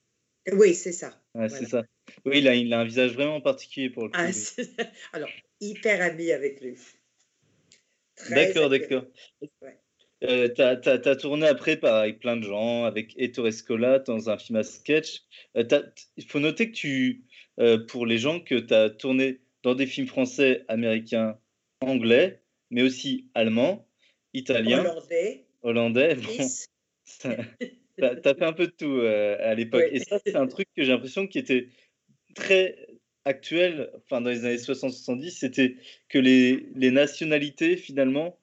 [0.51, 1.21] Oui, c'est ça.
[1.35, 1.65] Ouais, Voilà.
[1.65, 1.83] c'est ça.
[2.25, 4.17] Oui, il a, il a un visage vraiment particulier pour le coup.
[4.17, 4.29] Ah,
[5.13, 5.29] alors,
[5.61, 6.77] hyper ami avec lui.
[8.29, 9.05] D'accord, d'accord.
[9.61, 9.77] Ouais.
[10.23, 14.57] Euh, t'as- t'as tourné après avec plein de gens, avec Ettore Scola dans un film
[14.57, 15.23] à sketch.
[15.57, 15.63] Euh,
[16.15, 17.23] Il faut noter que tu,
[17.59, 21.39] euh, pour les gens, que tu as tourné dans des films français, américains,
[21.81, 23.87] anglais, mais aussi allemands,
[24.33, 26.15] italiens, Hollandais, hollandais.
[26.15, 26.47] Bon,
[27.97, 29.85] t'as, fait un peu de tout euh, à l'époque.
[29.91, 29.97] Oui.
[29.97, 31.69] Et ça, c'est un truc que j'ai l'impression qui était
[32.35, 32.87] très
[33.25, 35.77] actuel, enfin dans les années 60-70, c'était
[36.09, 38.37] que les, les nationalités, finalement,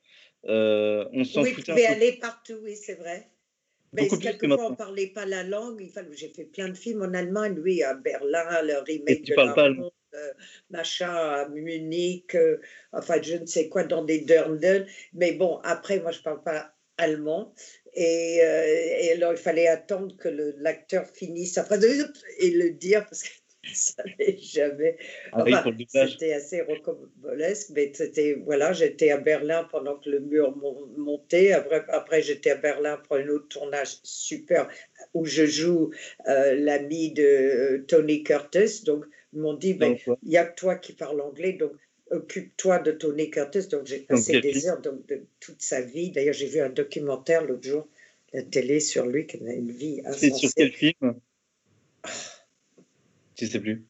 [0.46, 1.92] euh, on s'en Oui, foutait un pouvez peu.
[1.92, 3.29] aller partout, oui, c'est vrai.
[3.92, 5.84] Mais quelquefois, on ne parlait pas la langue.
[6.12, 9.54] J'ai fait plein de films en Allemagne, oui, à Berlin, le remake de parles La
[9.54, 10.32] pas euh,
[10.70, 12.58] machin, à Munich, euh,
[12.92, 14.86] enfin, je ne sais quoi, dans des Dirndl.
[15.12, 17.54] Mais bon, après, moi, je ne parle pas allemand.
[17.94, 18.64] Et, euh,
[19.00, 20.28] et alors, il fallait attendre que
[20.58, 23.28] l'acteur finisse sa phrase et le dire parce que
[23.74, 24.96] ça n'est jamais.
[25.32, 30.56] Ah Enfin, c'était assez rocambolesque, mais c'était, voilà, j'étais à Berlin pendant que le mur
[30.56, 31.52] mon- montait.
[31.52, 34.68] Après, après j'étais à Berlin pour un autre tournage super
[35.14, 35.90] où je joue
[36.28, 38.84] euh, l'ami de euh, Tony Curtis.
[38.84, 41.72] Donc, ils m'ont dit, ben, Donc, il n'y a que toi qui parles anglais, donc
[42.10, 43.68] Occupe-toi de Tony Curtis.
[43.68, 46.10] Donc, j'ai passé des heures de, toute sa vie.
[46.10, 47.86] D'ailleurs, j'ai vu un documentaire l'autre jour,
[48.32, 51.14] la télé, sur lui, qui a une vie C'est sur quel film?
[53.40, 53.86] Je sais plus.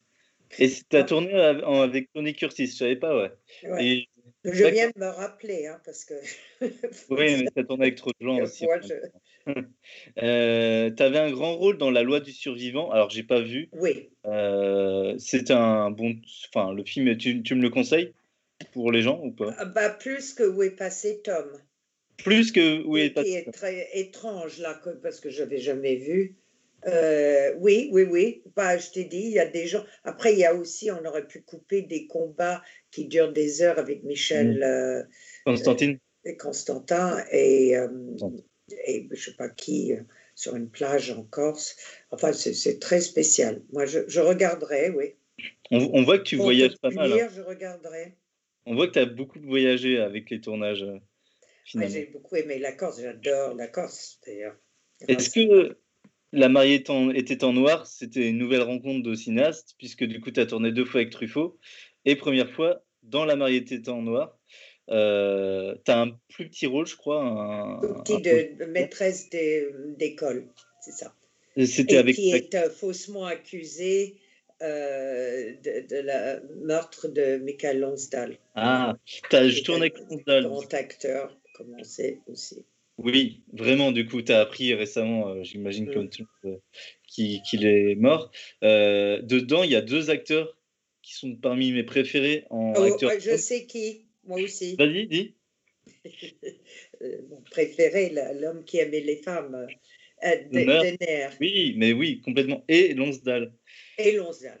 [0.59, 4.07] Et tu as tourné avec Tony Curtis, je savais pas, ouais.
[4.43, 6.13] je viens de me rappeler, hein, parce que.
[7.09, 8.65] oui, mais tourné avec trop de gens aussi.
[10.21, 12.91] euh, tu avais un grand rôle dans La loi du survivant.
[12.91, 13.69] Alors, j'ai pas vu.
[13.73, 14.09] Oui.
[14.25, 16.15] Euh, c'est un bon.
[16.53, 18.13] Enfin, le film, tu, tu, me le conseilles
[18.73, 19.55] pour les gens ou pas?
[19.57, 21.47] Ah, bah, Plus que Où est passé Tom.
[22.17, 25.95] Plus que Où est passé Qui est très étrange, là, parce que je n'avais jamais
[25.95, 26.35] vu.
[26.87, 28.43] Euh, oui, oui, oui.
[28.55, 29.83] Bah, je t'ai dit, il y a des gens.
[30.03, 33.79] Après, il y a aussi, on aurait pu couper des combats qui durent des heures
[33.79, 34.59] avec Michel.
[34.59, 34.63] Mmh.
[34.63, 35.03] Euh,
[35.45, 35.99] Constantine.
[36.25, 37.75] et Constantin et,
[38.87, 39.93] et je sais pas qui
[40.35, 41.75] sur une plage en Corse.
[42.11, 43.61] Enfin, c'est très spécial.
[43.71, 45.15] Moi, je, je regarderai, oui.
[45.71, 47.13] On, voit que tu voyages pas mal.
[47.13, 47.29] Hein.
[47.33, 48.15] Je regarderai.
[48.65, 50.85] On voit que tu as beaucoup voyagé avec les tournages.
[51.65, 54.55] J'ai beaucoup aimé la Corse, j'adore la Corse d'ailleurs.
[55.07, 55.77] Est-ce que
[56.33, 56.83] La mariée
[57.15, 60.71] était en noir, c'était une nouvelle rencontre de cinéaste, puisque du coup tu as tourné
[60.71, 61.59] deux fois avec Truffaut,
[62.05, 64.37] et première fois dans La mariée était en noir.
[64.89, 67.23] Euh, tu as un plus petit rôle, je crois.
[67.23, 69.29] Un, petit de, maîtresse
[69.97, 70.47] d'école,
[70.81, 71.13] c'est ça.
[71.65, 72.15] C'était avec.
[72.15, 74.17] Qui est euh, faussement accusée
[74.61, 78.37] euh, de, la meurtre de Michael Lonsdal.
[78.55, 80.43] Ah, je tourne avec Lonsdal.
[80.45, 82.65] Grand acteur, comme on sait aussi.
[83.03, 85.93] Oui, vraiment, du coup, tu as appris récemment, euh, j'imagine, mm.
[85.93, 86.27] comme tout,
[87.07, 88.31] qu'il est mort.
[88.61, 90.57] dedans, il y a deux acteurs
[91.01, 93.11] qui sont parmi mes préférés en oh, acteurs.
[93.19, 94.05] Je sais qui.
[94.23, 94.75] Moi aussi.
[94.75, 95.35] Vas-y, dis.
[97.01, 99.67] Euh, mon préféré, l'homme qui aimait les femmes,
[100.23, 101.29] euh, Denner.
[101.39, 102.63] Oui, mais oui, complètement.
[102.67, 103.51] Et Lonsdal.
[103.97, 104.59] Et Lonsdal.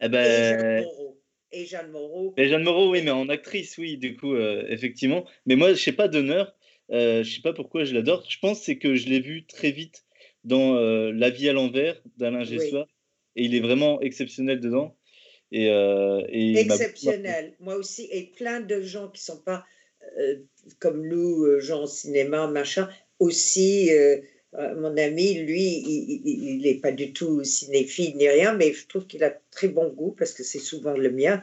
[0.00, 0.22] Eh ben...
[0.32, 1.20] Et Jeanne Moreau.
[1.52, 2.34] Et Jeanne Moreau.
[2.38, 5.26] Et Jeanne Moreau, oui, mais en actrice, oui, du coup, euh, effectivement.
[5.44, 6.56] Mais moi, je sais pas d'honneur.
[6.90, 8.24] Euh, je sais pas pourquoi je l'adore.
[8.28, 10.04] Je pense c'est que je l'ai vu très vite
[10.44, 12.86] dans La vie à l'envers d'Alain Gessois.
[13.36, 14.96] Et il est vraiment exceptionnel dedans.
[15.52, 17.54] Et, euh, Exceptionnel.
[17.60, 19.64] Moi aussi, et plein de gens qui sont pas
[20.18, 20.36] euh,
[20.80, 23.90] comme nous, euh, gens cinéma, machin, aussi.
[24.76, 25.82] Mon ami, lui,
[26.24, 29.88] il n'est pas du tout cinéphile ni rien, mais je trouve qu'il a très bon
[29.88, 31.42] goût parce que c'est souvent le mien.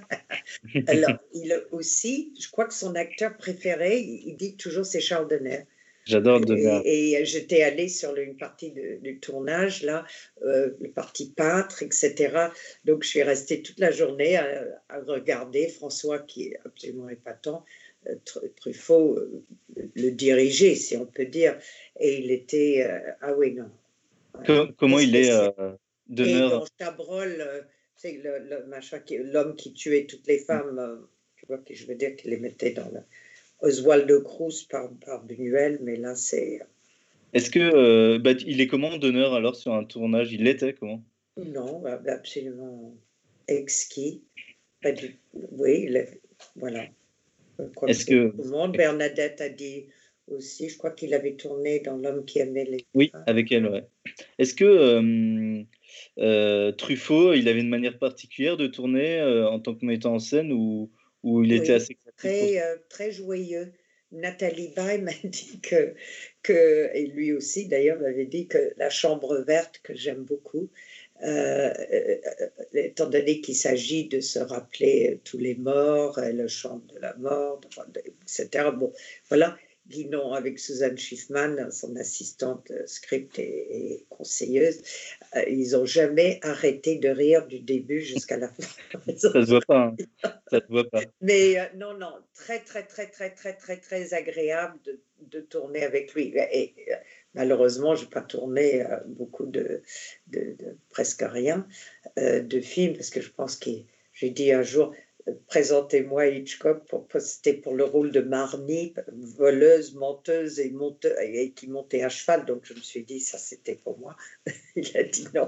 [0.87, 5.65] Alors, il aussi, je crois que son acteur préféré, il dit toujours c'est Charles Denner.
[6.05, 10.05] J'adore de Et, et j'étais allée sur une partie du tournage, là,
[10.43, 12.47] euh, le parti peintre, etc.
[12.85, 14.65] Donc je suis restée toute la journée à,
[15.05, 17.90] regarder François, qui est absolument épatant, euh,
[18.57, 19.43] Truffaut, euh,
[19.95, 21.57] le diriger, si on peut dire.
[21.99, 22.87] Et il était.
[23.21, 24.73] ah oui, non.
[24.77, 25.31] comment il est
[26.07, 26.67] demeure...
[26.79, 28.21] Chabrol, c'est
[29.23, 31.05] l'homme qui tuait toutes les femmes,
[31.37, 33.01] tu vois, que je veux dire, qu'il les mettait dans le
[33.61, 36.61] Oswaldo Cruz par, par Buñuel, mais là, c'est.
[37.33, 40.33] Est-ce que euh, bah, il est comment donneur alors sur un tournage?
[40.33, 41.03] Il l'était comment?
[41.37, 42.93] Non, bah, absolument
[43.47, 44.23] exquis.
[45.51, 45.89] Oui,
[46.55, 46.85] voilà.
[47.87, 49.87] Est-ce que tout le monde, Bernadette a dit
[50.27, 52.85] aussi, je crois qu'il avait tourné dans L'homme qui aimait les.
[52.93, 53.83] Oui, avec elle, ouais.
[54.39, 55.63] Est-ce que euh,
[56.19, 60.51] euh, Truffaut, il avait une manière particulière de tourner en tant que metteur en scène
[60.51, 60.91] ou,
[61.23, 63.73] ou il était assez très, euh, très joyeux.
[64.11, 65.95] Nathalie Bay m'a dit que,
[66.43, 70.69] que, et lui aussi d'ailleurs m'avait dit que la chambre verte, que j'aime beaucoup,
[71.23, 72.17] euh, euh,
[72.73, 77.61] étant donné qu'il s'agit de se rappeler tous les morts, le chant de la mort,
[78.23, 78.69] etc.
[78.73, 78.91] Bon,
[79.29, 79.57] voilà,
[79.87, 84.81] Guinon avec Suzanne Schiffman, son assistante script et, conseilleuse,
[85.35, 88.63] euh, ils n'ont jamais arrêté de rire du début jusqu'à la fin.
[89.17, 89.79] Ça se voit pas.
[89.79, 89.95] Hein.
[90.49, 91.01] Ça se voit pas.
[91.19, 95.83] Mais euh, non, non, très, très, très, très, très, très, très agréable de, de tourner
[95.83, 96.33] avec lui.
[96.35, 96.95] Et, euh,
[97.33, 99.83] malheureusement, je n'ai pas tourné beaucoup de,
[100.89, 101.67] presque rien
[102.17, 103.69] de films parce que je pense que
[104.13, 104.93] j'ai dit un jour,
[105.47, 112.09] présentez-moi Hitchcock pour c'était pour le rôle de Marnie, voleuse, menteuse et, qui montait à
[112.09, 112.45] cheval.
[112.45, 114.15] Donc je me suis dit, ça c'était pour moi.
[114.75, 115.47] Il a dit non.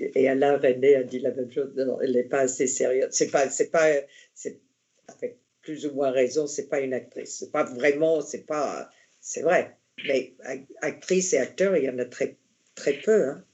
[0.00, 1.72] Et Alain René a dit la même chose.
[1.76, 3.08] Non, elle n'est pas assez sérieuse.
[3.10, 3.86] C'est pas, c'est pas,
[5.08, 7.38] avec plus ou moins raison, c'est pas une actrice.
[7.38, 8.90] C'est pas vraiment, c'est pas,
[9.20, 9.76] c'est vrai.
[10.06, 10.34] Mais
[10.80, 12.36] actrice et acteur, il y en a très,
[12.74, 13.28] très peu.
[13.28, 13.44] Hein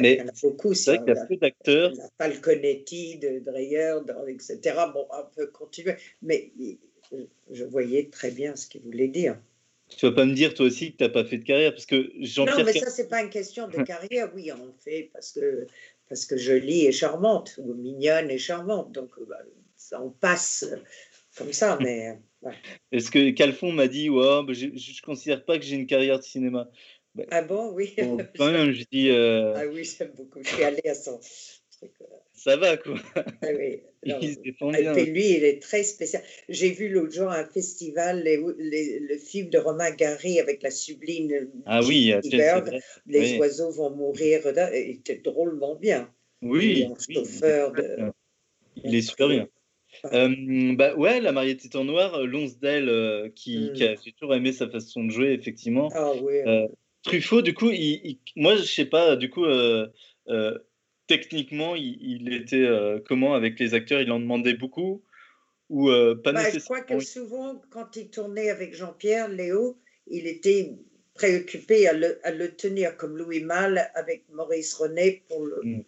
[0.00, 0.74] mais il y en a beaucoup.
[0.74, 1.92] C'est vrai qu'il y a peu d'acteurs.
[2.18, 3.94] Falconetti, de Dreyer,
[4.28, 4.58] etc.
[4.92, 5.94] Bon, on peut continuer.
[6.22, 6.52] Mais
[7.50, 9.38] je voyais très bien ce qu'il voulait dire.
[9.88, 11.86] Tu vas pas me dire toi aussi que tu n'as pas fait de carrière parce
[11.86, 11.96] que
[12.38, 14.30] Non, mais ça c'est pas une question de carrière.
[14.34, 15.66] Oui, on fait parce que
[16.08, 18.92] parce que jolie et charmante ou mignonne et charmante.
[18.92, 19.38] Donc bah,
[20.00, 20.66] on passe
[21.36, 22.18] comme ça, mais.
[22.92, 26.18] Est-ce que Calfon m'a dit, ouais, bah, je ne considère pas que j'ai une carrière
[26.18, 26.70] de cinéma.
[27.30, 27.94] Ah bon, oui.
[27.98, 30.40] Bon, quand même, je dis, euh, Ah oui, j'aime beaucoup.
[30.42, 31.20] Je suis allée à son
[31.78, 31.92] truc.
[32.02, 32.94] euh, ça va quoi.
[33.16, 33.80] Ah oui.
[34.04, 34.92] Non, Il se défend Et bien.
[34.94, 36.22] puis lui, il est très spécial.
[36.48, 40.62] J'ai vu l'autre jour à un festival les- les- le film de Romain Gary avec
[40.62, 41.30] la sublime
[41.66, 42.12] Ah oui.
[42.22, 42.80] Chelsea Bird.
[43.06, 43.38] Les Oui.
[43.38, 44.44] oiseaux vont mourir.
[44.72, 46.12] et Il était drôlement bien.
[46.42, 48.12] Oui, oui, chauffeur de-
[48.82, 49.48] il est super bien.
[50.12, 53.72] Euh, bah ouais, la mariette en noir, euh, Lonsdale, euh, qui, Mm.
[53.74, 55.88] qui a j'ai toujours aimé sa façon de jouer, effectivement.
[55.94, 56.34] Ah oui.
[56.46, 56.66] Euh,
[57.02, 59.44] Truffaut, du coup, il, il- moi, je sais pas, du coup,
[61.06, 62.66] techniquement, il, il était
[63.06, 65.02] comment avec les acteurs Il en demandait beaucoup
[65.70, 65.88] ou
[66.22, 70.72] pas Bah, je nécessairement crois que souvent, quand il tournait avec Jean-Pierre, Léo, il était
[71.14, 75.84] préoccupé à le, à le tenir comme Louis Malle avec Maurice René pour le, Mm.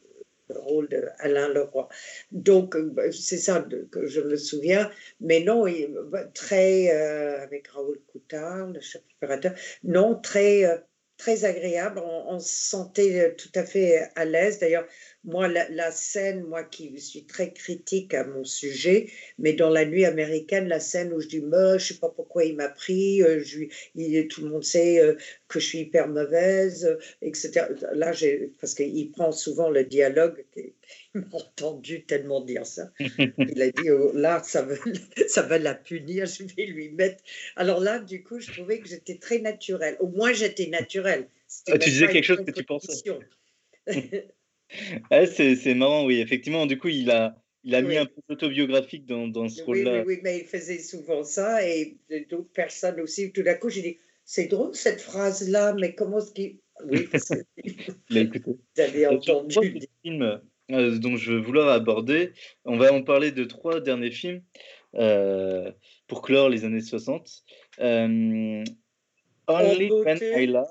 [0.49, 1.89] Le rôle d'Alain Leroy.
[2.31, 4.91] Donc, euh, c'est ça que je me souviens.
[5.21, 5.65] Mais non,
[6.05, 9.53] bah, très, euh, avec Raoul Coutard, le chef opérateur,
[9.85, 10.77] non, très, euh,
[11.17, 12.01] très agréable.
[12.05, 14.59] On, on se sentait euh, tout à fait à l'aise.
[14.59, 14.87] D'ailleurs,
[15.27, 19.85] moi, la, la scène, moi qui suis très critique à mon sujet, mais dans la
[19.85, 23.22] nuit américaine, la scène où je dis, moi, je sais pas pourquoi il m'a pris,
[23.22, 23.64] euh, je,
[23.97, 25.14] il, tout le monde sait euh,
[25.49, 27.66] que je suis hyper mauvaise, euh, etc.
[27.93, 30.72] Là, j'ai, parce qu'il prend souvent le dialogue, il
[31.14, 32.91] m'a entendu tellement dire ça.
[33.01, 34.74] Il a dit, oh, là, ça va,
[35.29, 37.22] ça va la punir, je vais lui mettre.
[37.57, 39.97] Alors là, du coup, je trouvais que j'étais très naturelle.
[39.99, 41.29] Au moins, j'étais naturelle.
[41.49, 43.03] C'était Ah, tu disais quelque chose que tu pensais.
[45.11, 46.21] Ouais, c'est marrant, oui.
[46.21, 49.85] Effectivement, du coup, il a, il a mis un peu d'autobiographique dans, dans ce Oui,
[49.85, 50.05] rôle-là.
[50.07, 51.97] oui, mais il faisait souvent ça et
[52.31, 53.33] d'autres personnes aussi.
[53.33, 56.57] Tout d'un coup, j'ai dit, c'est drôle cette phrase-là, mais comment est-ce qu'il...
[56.91, 57.37] Oui, parce que
[58.11, 59.57] vous avez entendu.
[59.71, 60.41] des films
[60.73, 62.33] euh, dont je vais vouloir aborder,
[62.67, 64.43] on va en parler de trois derniers films
[64.97, 65.73] euh,
[66.07, 67.45] pour clore les années 60.
[67.81, 68.62] Euh,
[69.49, 70.19] Only When.
[70.21, 70.69] I Laugh.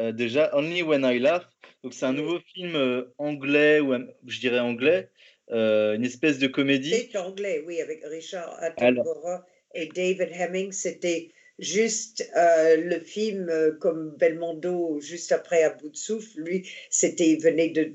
[0.00, 1.46] euh, déjà, Only When I Laugh.
[1.86, 3.94] Donc, c'est un nouveau film euh, anglais, ou
[4.26, 5.08] je dirais anglais,
[5.52, 6.92] euh, une espèce de comédie.
[6.92, 10.72] C'est anglais, oui, avec Richard Attenborough et David Hemming.
[10.72, 11.30] C'était
[11.60, 16.40] juste euh, le film comme Belmondo, juste après À bout de souffle.
[16.40, 17.94] Lui, c'était, il venait de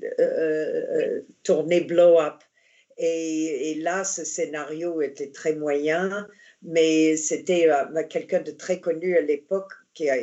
[1.43, 2.41] tourner Blow Up.
[2.97, 6.29] Et, et là, ce scénario était très moyen,
[6.61, 10.17] mais c'était euh, quelqu'un de très connu à l'époque qui a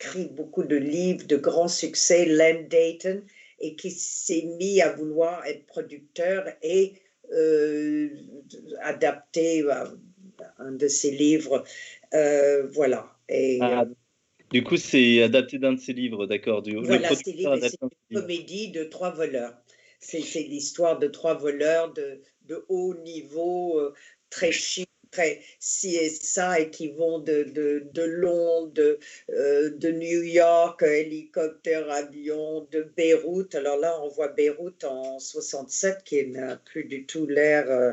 [0.00, 3.22] écrit beaucoup de livres de grands succès, Len Dayton,
[3.60, 6.94] et qui s'est mis à vouloir être producteur et
[7.32, 8.08] euh,
[8.80, 9.64] adapter
[10.58, 11.64] un de ses livres.
[12.14, 13.16] Euh, voilà.
[13.28, 13.94] Et Ah, euh,
[14.52, 16.62] du coup, c'est adapté d'un de ses livres, d'accord.
[16.82, 19.54] voilà, c'est une comédie de trois voleurs.
[20.00, 23.92] C'est c'est l'histoire de trois voleurs de, de haut niveau, euh,
[24.30, 28.98] très chic, très ci et ça, et qui vont de, de, de Londres, de,
[29.30, 33.54] euh, de New York, hélicoptère, avion, de Beyrouth.
[33.54, 37.92] Alors là, on voit Beyrouth en 67, qui n'a plus du tout l'air, euh,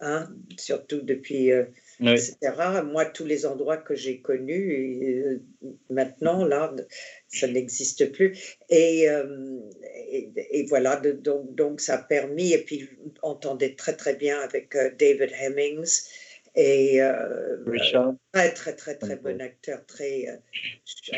[0.00, 0.28] hein,
[0.58, 1.52] surtout depuis...
[1.52, 1.64] euh,
[1.98, 2.12] Oui.
[2.12, 2.36] etc.
[2.84, 5.40] Moi, tous les endroits que j'ai connus, euh,
[5.88, 6.74] maintenant, là,
[7.28, 8.36] ça n'existe plus.
[8.68, 9.06] Et,
[10.12, 12.86] et, et voilà, donc, donc ça a permis, et puis
[13.22, 16.02] on entendait très très bien avec David Hemmings,
[16.58, 18.14] et euh, Richard.
[18.32, 19.16] très très très très Ouais.
[19.34, 20.36] bon acteur, très, euh,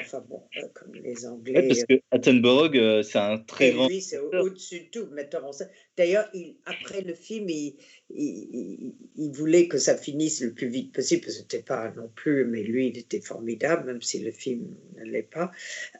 [0.00, 1.68] enfin bon, euh, comme les Ouais, Anglais.
[1.68, 3.86] parce que Attenborough, c'est un très grand.
[3.88, 5.70] lui, c'est au-dessus de tout, metteur en scène.
[5.96, 7.76] D'ailleurs, il- après le film, il,
[8.10, 12.10] il- il- voulait que ça finisse le plus vite possible, parce que c'était pas non
[12.14, 15.52] plus, mais lui, il était formidable, même si le film ne l'est pas.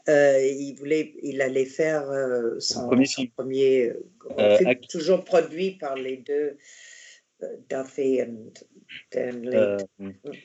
[0.09, 2.11] Euh, il voulait, il allait faire
[2.59, 3.93] son, premier son premier
[4.57, 6.57] film, toujours produit par les deux,
[7.43, 8.27] euh, Duffy et
[9.07, 9.55] Stanley.
[9.55, 9.77] Euh,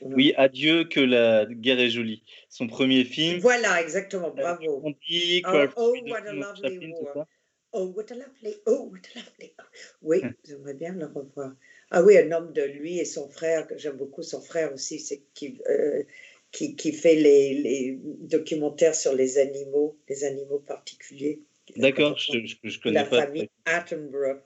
[0.01, 2.23] oui, Adieu que la guerre est jolie.
[2.49, 3.39] Son premier film.
[3.39, 4.81] Voilà, exactement, bravo.
[4.83, 7.27] On dit Oh, oh, what a lovely war.
[7.73, 9.53] Oh, what a lovely, oh, what a lovely.
[10.01, 11.53] Oui, j'aimerais bien le revoir.
[11.91, 14.99] Ah oui, un homme de lui et son frère, que j'aime beaucoup, son frère aussi,
[14.99, 16.03] c'est qui, euh,
[16.51, 21.41] qui, qui fait les, les documentaires sur les animaux, les animaux particuliers.
[21.75, 23.25] D'accord, je, je connais La pas.
[23.25, 24.41] famille Attenborough.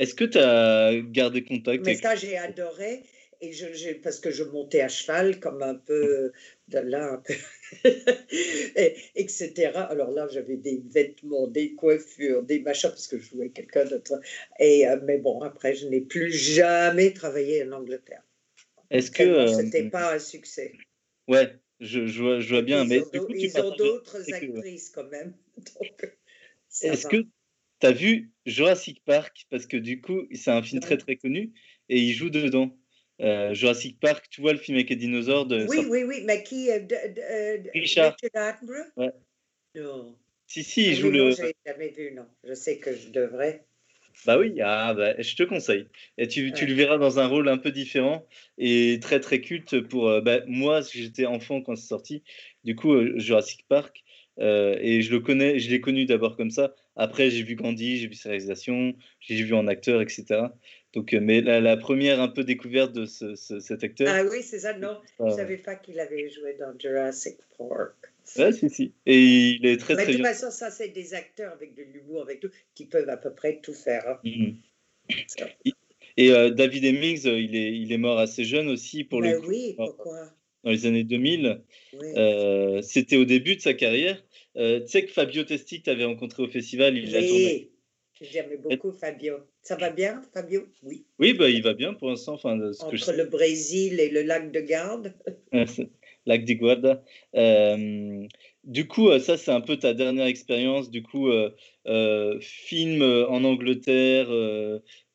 [0.00, 3.04] Est-ce que tu as gardé contact Mais avec ça, j'ai adoré.
[3.42, 6.30] Et je, parce que je montais à cheval comme un peu
[6.68, 7.32] de là, un peu,
[8.76, 9.70] et, etc.
[9.88, 14.20] Alors là, j'avais des vêtements, des coiffures, des machins, parce que je jouais quelqu'un d'autre.
[14.58, 18.22] Et, euh, mais bon, après, je n'ai plus jamais travaillé en Angleterre.
[18.90, 19.22] Est-ce que.
[19.22, 20.72] Euh, C'était pas un succès.
[21.26, 22.84] Ouais, je, je, vois, je vois bien.
[22.84, 25.32] ils mais ont, du d'au- coup, tu ils ont d'autres que- actrices quand même.
[26.82, 27.24] Est-ce que
[27.80, 29.46] T'as vu Jurassic Park?
[29.50, 31.52] Parce que du coup, c'est un film très très connu
[31.88, 32.76] et il joue dedans.
[33.20, 35.66] Euh, Jurassic Park, tu vois le film avec les dinosaures de.
[35.68, 37.20] Oui, oui, oui, mais qui euh, de, de,
[37.66, 38.16] euh, Richard.
[38.22, 38.86] Richard Attenborough?
[38.96, 39.12] Ouais.
[39.74, 40.16] Non.
[40.46, 41.30] Si, si, il Ah joue oui, non, le.
[41.32, 42.26] je jamais vu, non.
[42.44, 43.66] Je sais que je devrais.
[44.26, 45.86] Bah oui, ah, bah, je te conseille.
[46.18, 48.26] Et tu, tu le verras dans un rôle un peu différent
[48.58, 50.80] et très très culte pour euh, bah, moi.
[50.82, 52.22] J'étais enfant quand c'est sorti.
[52.64, 54.02] Du coup, Jurassic Park.
[54.38, 56.74] euh, et je le connais, je l'ai connu d'abord comme ça.
[57.00, 60.54] Après, j'ai vu Gandhi, j'ai vu sa réalisation, j'ai vu en acteur, etc.
[60.92, 64.14] Donc, euh, mais la, la première un peu découverte de ce- ce- cet acteur.
[64.14, 65.00] Ah oui, c'est ça, non.
[65.18, 67.94] Je ne savais pas qu'il avait joué dans Jurassic Park.
[68.36, 68.92] ouais, si, si.
[69.06, 70.30] Et il est très Mais de très toute bien.
[70.32, 73.60] façon, ça, c'est des acteurs avec de l'humour, avec tout, qui peuvent à peu près
[73.62, 74.06] tout faire.
[74.06, 74.18] hein.
[74.24, 74.56] Mhm.
[75.26, 75.46] Ça.
[76.16, 79.32] Et euh, David Hemmings, euh, il est, il est mort assez jeune aussi pour Mais
[79.32, 80.30] le coup, oui, euh, pourquoi?
[80.64, 81.62] Dans les années 2000.
[81.92, 82.08] Oui.
[82.16, 84.22] Euh, C'était au début de sa carrière.
[84.56, 87.70] Euh, tu sais que Fabio Testi, que tu avais rencontré au festival, il a tourné.
[88.20, 89.36] Oui, j'aimais beaucoup Fabio.
[89.62, 90.66] Ça va bien, Fabio?
[90.82, 91.04] Oui.
[91.18, 92.34] Oui, bah, il va bien pour l'instant.
[92.34, 95.14] Enfin, de je Entre le Brésil et le lac de Garde.
[96.26, 97.02] Lac di Guarda.
[97.34, 98.26] Euh,
[98.64, 100.90] du coup, ça, c'est un peu ta dernière expérience.
[100.90, 104.28] Du coup, euh, film en Angleterre,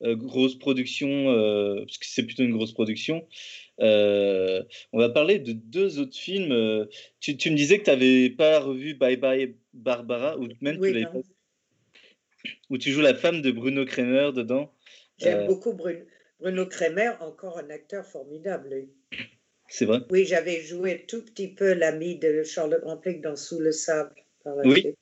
[0.02, 1.26] grosse production,
[1.86, 3.28] parce que c'est plutôt une grosse production.
[3.82, 4.64] Euh,
[4.94, 6.52] on va parler de deux autres films.
[6.52, 6.86] Euh,
[7.20, 10.82] tu, tu me disais que tu n'avais pas revu Bye Bye Barbara, ou même tu
[10.82, 11.22] Oui, l'avais non.
[11.22, 11.28] pas
[12.70, 14.72] où tu joues la femme de Bruno Kremer dedans.
[15.18, 16.00] J'aime Euh, beaucoup Bruno,
[16.40, 18.88] Bruno Kremer, encore un acteur formidable.
[19.68, 20.00] C'est vrai.
[20.12, 24.14] Oui, j'avais joué tout petit peu l'ami de Charlotte Rampling dans Sous le sable
[24.44, 24.94] par la Oui.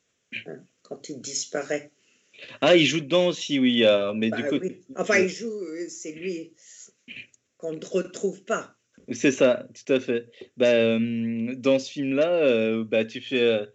[0.46, 1.92] hein, quand il disparaît.
[2.62, 3.84] Ah, il joue dedans aussi, oui.
[4.16, 4.82] Mais Bah du coup, oui.
[4.96, 6.54] Enfin, il joue, c'est lui
[7.64, 8.76] qu'on ne retrouve pas.
[9.12, 10.30] c'est ça, tout à fait.
[10.58, 13.66] Bah, euh, dans ce film-là, euh, bah, tu fais, euh,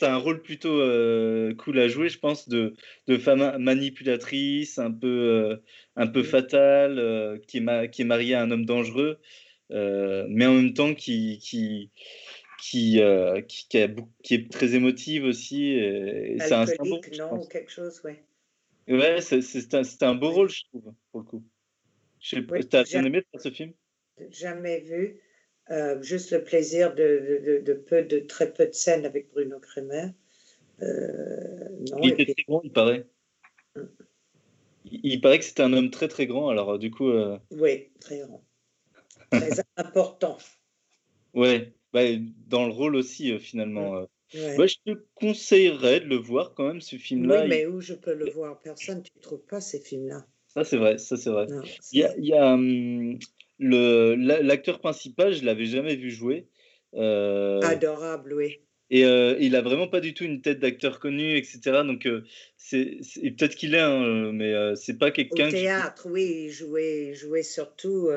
[0.00, 2.74] as un rôle plutôt euh, cool à jouer, je pense, de,
[3.06, 5.56] de femme manipulatrice, un peu, euh,
[5.94, 6.24] un peu Mm.
[6.24, 9.20] fatale, qui, est ma- qui est mariée à un homme dangereux,
[9.70, 11.90] mais en même temps qui, qui,
[12.60, 13.00] qui,
[13.48, 13.88] qui, qui a
[14.24, 15.66] qui est très émotive aussi.
[15.66, 18.14] Et, et c'est un symbole, non, quelque chose, oui.
[18.88, 21.44] Ouais, c'est un, un beau rôle, je trouve, pour le coup.
[22.50, 23.72] Oui, T'as bien aimé ce film?
[24.30, 25.20] Jamais vu.
[25.70, 29.30] Euh, juste le plaisir de, de, de- de peu, de très peu de scènes avec
[29.30, 30.08] Bruno Kremer.
[30.82, 33.06] Euh, non, Il était puis- très grand, il paraît.
[34.84, 37.38] Il, il paraît que c'était un homme très très grand, alors euh, du coup, euh,
[37.50, 38.44] oui, très grand.
[39.30, 40.38] Très important.
[41.34, 42.02] ouais, bah,
[42.48, 43.96] dans le rôle aussi, finalement.
[43.96, 44.06] euh.
[44.34, 44.56] Ouais.
[44.56, 47.44] Ouais, je te conseillerais de le voir quand même, ce oui, film-là.
[47.44, 50.26] Il- mais où je peux le voir Personne, tu ne trouves pas ces films-là?
[50.54, 51.46] Ça, c'est vrai, ça, c'est vrai.
[51.92, 53.18] Il y a, c'est- il y a, hum,
[53.58, 56.46] le, la- l'acteur principal, je l'avais jamais vu jouer.
[56.94, 58.60] euh, Adorable, oui.
[58.90, 61.82] Et euh, il a vraiment pas du tout une tête d'acteur connu, etc.
[61.84, 62.22] Donc, euh,
[62.58, 62.98] c'est,
[63.38, 66.50] peut-être qu'il est, hein, mais c'est pas Au quelqu'un que je- théâtre, oui, il
[67.14, 68.10] jouait, surtout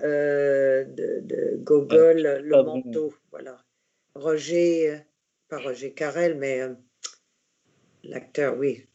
[0.00, 2.76] de, de Gogol, le pas bon.
[2.76, 3.60] manteau, voilà.
[4.14, 5.00] Roger,
[5.48, 6.60] pas Roger Carrel, mais
[8.04, 8.86] l'acteur, oui,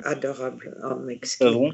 [0.00, 1.38] adorable, en Mexique.
[1.42, 1.72] Savron.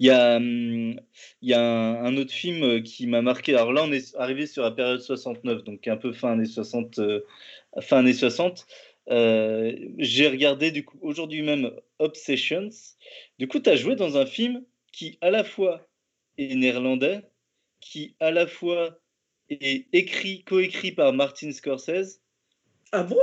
[0.00, 0.98] Il y a, hum,
[1.42, 3.54] il y a un, un autre film euh, qui m'a marqué.
[3.54, 6.98] Alors là, on est arrivé sur la période 69, donc un peu fin années 60.
[6.98, 7.20] euh,
[7.80, 8.66] fin années 60.
[9.10, 12.70] Euh, j'ai regardé du coup aujourd'hui même Obsessions.
[13.38, 15.88] Du coup, tu as joué dans un film qui à la fois
[16.38, 17.22] est néerlandais,
[17.80, 18.98] qui à la fois
[19.50, 22.22] est écrit, coécrit par Martin Scorsese.
[22.92, 23.16] Ah bon?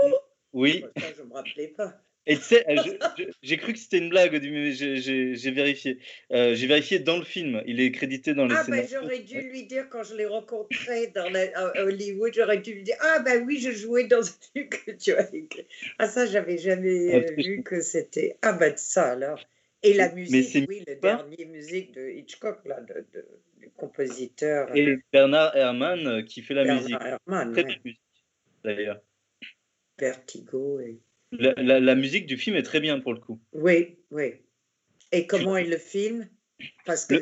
[0.53, 2.01] Oui, Ça, je me rappelais pas.
[2.27, 2.81] Et tu sais, euh,
[3.41, 5.97] j'ai cru que c'était une blague mais j'ai- vérifié.
[6.31, 7.63] Euh, j'ai vérifié dans le film.
[7.65, 11.07] Il est crédité dans les Ah ben j'aurais dû lui dire quand je l'ai rencontré
[11.07, 14.33] dans la- à Hollywood, j'aurais dû lui dire ah ben oui je jouais dans un
[14.53, 15.65] film que tu as écrit.
[15.97, 19.39] Ah ça j'avais jamais Ah, euh, que vu que c'était ah ben ça alors.
[19.83, 23.27] Et la musique, oui, le pas- dernier musique de Hitchcock là, de, de-
[23.59, 26.97] du compositeur Et Bernard Herrmann euh, qui fait la Bernard musique.
[26.99, 28.01] Herrmann, Très ouais, belle musique,
[28.63, 29.01] d'ailleurs.
[29.99, 30.79] Vertigo.
[30.79, 30.99] Et...
[31.31, 33.39] La, la- la musique du film est très bien pour le coup.
[33.53, 34.35] Oui, oui.
[35.11, 36.27] Et comment est le film
[36.85, 37.15] Parce que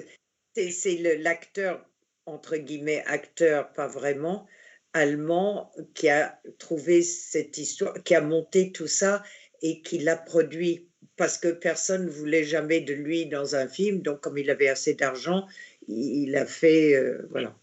[0.55, 1.85] Le- c'est- l'acteur,
[2.25, 4.47] entre guillemets, acteur, pas vraiment,
[4.93, 9.23] allemand, qui a trouvé cette histoire, qui a monté tout ça
[9.61, 10.87] et qui l'a produit.
[11.17, 14.67] Parce que personne ne voulait jamais de lui dans un film, donc comme il avait
[14.67, 15.47] assez d'argent,
[15.87, 16.93] il, il a fait.
[16.95, 17.57] euh, voilà.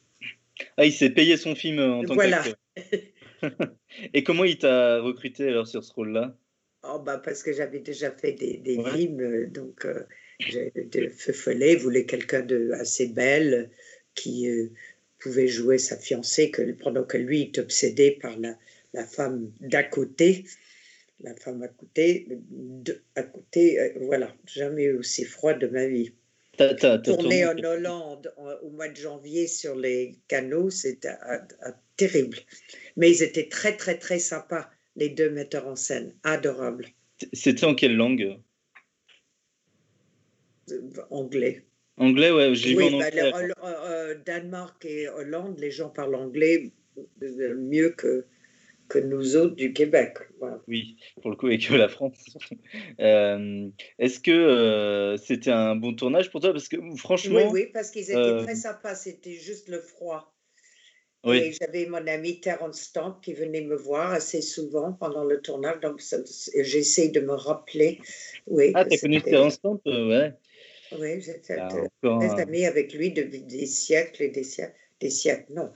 [0.76, 2.42] Ah, il s'est payé son film en tant Voilà.
[2.42, 3.00] qu'acteur.
[4.14, 6.36] Et comment il t'a recruté alors sur ce rôle-là?
[6.84, 8.90] Oh, bah, parce que j'avais déjà fait des, des Ouais.
[8.90, 10.04] films, euh, donc euh,
[10.40, 13.70] de Feu Follet voulait quelqu'un de assez belle
[14.14, 14.70] qui euh,
[15.20, 18.58] pouvait jouer sa fiancée que, pendant que lui est obsédé par la,
[18.94, 20.44] la femme d'à côté.
[21.20, 25.86] la femme à côté, de- à côté, euh, voilà, jamais eu aussi froid de ma
[25.86, 26.14] vie.
[26.58, 28.32] Tourné- en Hollande
[28.62, 31.14] au mois de janvier sur les canaux, c'était
[31.96, 32.38] terrible.
[32.96, 36.86] Mais ils étaient très, très, très sympas, les deux metteurs en scène, adorables,
[37.32, 38.38] C'était en quelle langue?
[40.70, 40.80] Euh,
[41.10, 41.64] anglais.
[41.96, 43.30] Anglais, ouais, j'ai vu Oui, en bah, anglais.
[43.46, 46.70] le- euh, euh, Danemark et Hollande, les gens parlent anglais
[47.56, 48.26] mieux que,
[48.92, 50.18] que nous autres du Québec.
[50.38, 50.60] Voilà.
[50.68, 52.18] Oui, pour le coup, et que la France.
[53.00, 53.68] Euh,
[53.98, 56.52] Est-ce que euh, c'était un bon tournage pour toi?
[56.52, 60.32] Parce que Oui, franchement, oui, parce qu'ils étaient euh, très sympas, c'était juste le froid.
[61.24, 61.38] oui.
[61.38, 65.80] Et j'avais mon ami Terence Stamp qui venait me voir assez souvent pendant le tournage,
[65.80, 66.02] donc
[66.62, 67.98] j'essaie de me rappeler.
[68.46, 69.80] Oui, Ah, t'as connu Terence Stamp?
[69.86, 70.32] Ouais.
[70.92, 71.68] Oui, j'étais Ah,
[72.02, 74.74] encore amie avec lui depuis des siècles et des siècles.
[75.00, 75.72] Des siècles, non,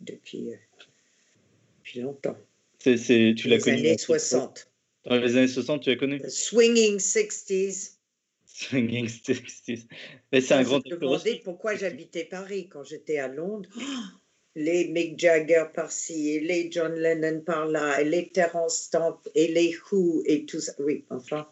[0.00, 0.52] depuis,
[1.78, 2.36] depuis longtemps.
[2.82, 4.70] C'est- tu l'as les connu années dans- 60.
[5.04, 6.20] Dans les années 60, tu l'as connu?
[6.20, 7.98] The Swinging 60s.
[8.46, 9.86] Swinging Sixties.
[10.32, 13.70] Mais c'est un Je grand me acteur demandais pourquoi j'habitais Paris quand j'étais à Londres.
[14.56, 19.76] Les Mick Jagger par-ci, et les John Lennon par-là, et les Terence Stamp, et les
[19.92, 20.72] Who, et tout ça.
[20.80, 21.48] Oui, enfin,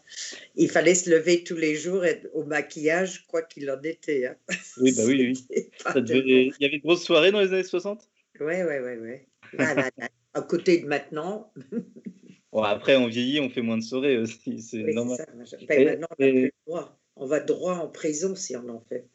[0.57, 4.25] il fallait se lever tous les jours et au maquillage, quoi qu'il en était.
[4.25, 4.35] hein.
[4.81, 5.47] Oui, bah oui, oui.
[5.95, 8.09] Devait- Il y avait de grosses soirées dans les années 60
[8.41, 9.27] Ouais, ouais, ouais, ouais.
[9.53, 10.09] Là, là, là.
[10.33, 11.51] À côté de maintenant,
[12.51, 15.17] Bon, après, on vieillit, on fait moins de soirées aussi, c'est oui, normal.
[15.17, 15.57] ça.
[15.67, 16.99] Ben, maintenant, on plus droit.
[17.15, 19.05] Va droit en prison si on en fait.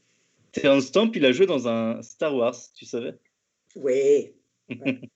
[0.53, 3.15] Terence Stamp, il a joué dans un Star Wars, tu savais?
[3.75, 4.35] Oui.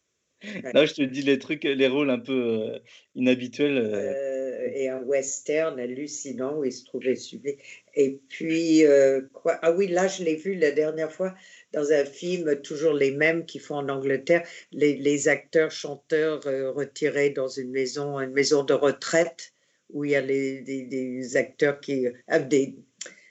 [0.72, 2.78] Là, je te dis les trucs, les rôles un peu euh,
[3.14, 3.76] inhabituels.
[3.76, 4.14] euh,
[4.58, 7.56] Euh, et un western hallucinant où il se trouvait suivi.
[7.94, 9.58] Et puis, euh, quoi?
[9.62, 11.34] Ah oui, là, je l'ai vu la dernière fois
[11.72, 16.70] dans un film, toujours les mêmes qui font en Angleterre, les, les acteurs, chanteurs euh,
[16.70, 19.52] retirés dans une maison, une maison de retraite,
[19.90, 22.06] où il y a les, des, des acteurs qui.
[22.28, 22.76] ah, des,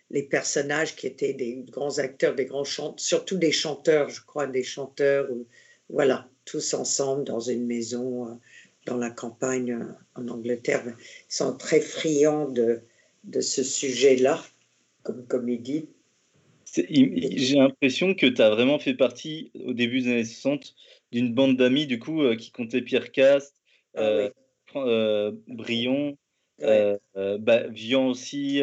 [0.09, 4.47] les personnages qui étaient des grands acteurs, des grands chanteurs, surtout des chanteurs, je crois,
[4.47, 5.27] des chanteurs,
[5.89, 8.33] voilà, tous ensemble dans une maison euh,
[8.85, 9.83] dans la campagne euh,
[10.15, 10.83] en Angleterre.
[10.87, 10.95] Ils
[11.27, 12.79] sont très friands de,
[13.25, 14.41] de ce sujet-là,
[15.03, 15.89] comme comédie.
[15.89, 15.96] c'est- il- il-
[16.73, 20.75] J'ai l'impression que tu as vraiment fait partie, au début des années 60,
[21.11, 23.55] d'une bande d'amis, du coup, euh, qui comptait Pierre Cast,
[23.95, 24.29] Ah euh,
[24.75, 24.81] oui.
[24.85, 26.17] Euh, Brion,
[26.59, 26.97] Ouais.
[27.15, 28.61] euh, bah, Vian aussi,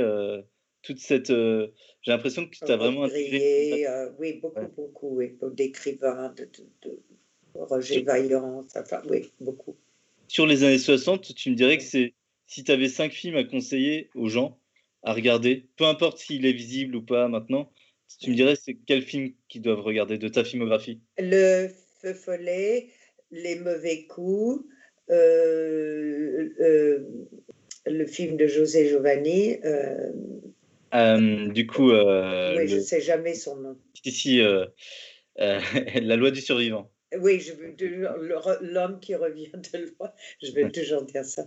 [0.82, 1.28] toute cette.
[1.28, 3.86] J'ai l'impression que tu as vraiment intégré.
[4.18, 4.68] Oui, beaucoup, Ouais.
[4.76, 7.00] beaucoup, oui, d'écrivains, de, de, de
[7.54, 9.76] Roger Vaillant, enfin, oui, beaucoup.
[10.28, 12.14] Sur les années 60, tu me dirais que c'est
[12.46, 14.58] si tu avais cinq films à conseiller aux gens
[15.02, 17.70] à regarder, peu importe s'il est visible ou pas maintenant,
[18.20, 21.00] tu me dirais c'est quel film qu'ils doivent regarder de ta filmographie?
[21.18, 21.68] Le
[22.00, 22.88] feu follet,
[23.30, 24.64] les mauvais coups,
[25.10, 26.98] euh, euh,
[27.86, 30.12] le film de José Giovanni, euh,
[31.52, 33.76] Du coup, oui, je ne sais jamais son nom.
[34.04, 34.40] ici,
[35.36, 36.90] La loi du survivant.
[37.20, 37.52] Oui, je
[38.62, 41.46] l'homme qui revient de loin, je vais toujours dire ça.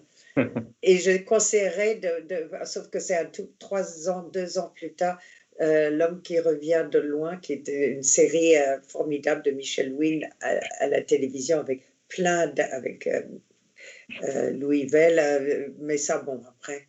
[0.83, 4.93] Et je conseillerais, de, de- sauf que c'est un tout, trois ans, deux ans plus
[4.93, 5.19] tard,
[5.61, 10.29] euh, L'homme qui revient de loin, qui était une série euh, formidable de Michel Wynne
[10.41, 16.87] à, à la télévision avec plein d'- avec euh, Louis Vell, mais ça, bon, après.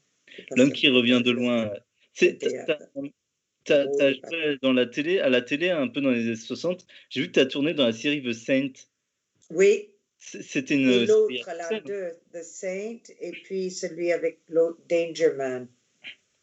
[0.56, 1.72] L'homme qui revient de loin.
[2.12, 2.38] C'est-
[3.64, 6.86] T'as joué dans la télé, à la télé un peu dans les années 60.
[7.10, 8.72] J'ai vu que tu as tourné dans la série The Saint.
[9.50, 11.04] Oui, C'était une.
[11.06, 11.68] l'autre, là,
[12.32, 15.68] The Saint, et puis celui avec l'autre, Danger Man.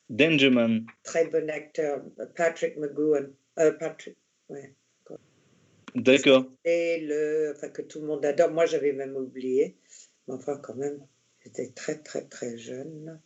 [0.10, 0.86] Dangerman.
[1.03, 2.01] très bon acteur,
[2.36, 3.32] Patrick McGowan.
[3.60, 4.16] Euh, Patrick,
[4.49, 4.74] ouais.
[5.95, 6.45] D'accord.
[6.66, 8.51] Et le, enfin, que tout le monde adore.
[8.51, 9.78] Moi, j'avais même oublié.
[10.28, 11.00] Mais enfin, quand même,
[11.43, 13.20] j'étais très, très, très jeune.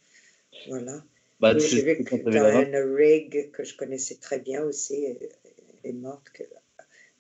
[0.68, 1.04] Voilà.
[1.40, 5.32] Bah, J'ai vu que Diana Rigg, que je connaissais très bien aussi, est,
[5.84, 6.30] est morte.
[6.32, 6.44] Que,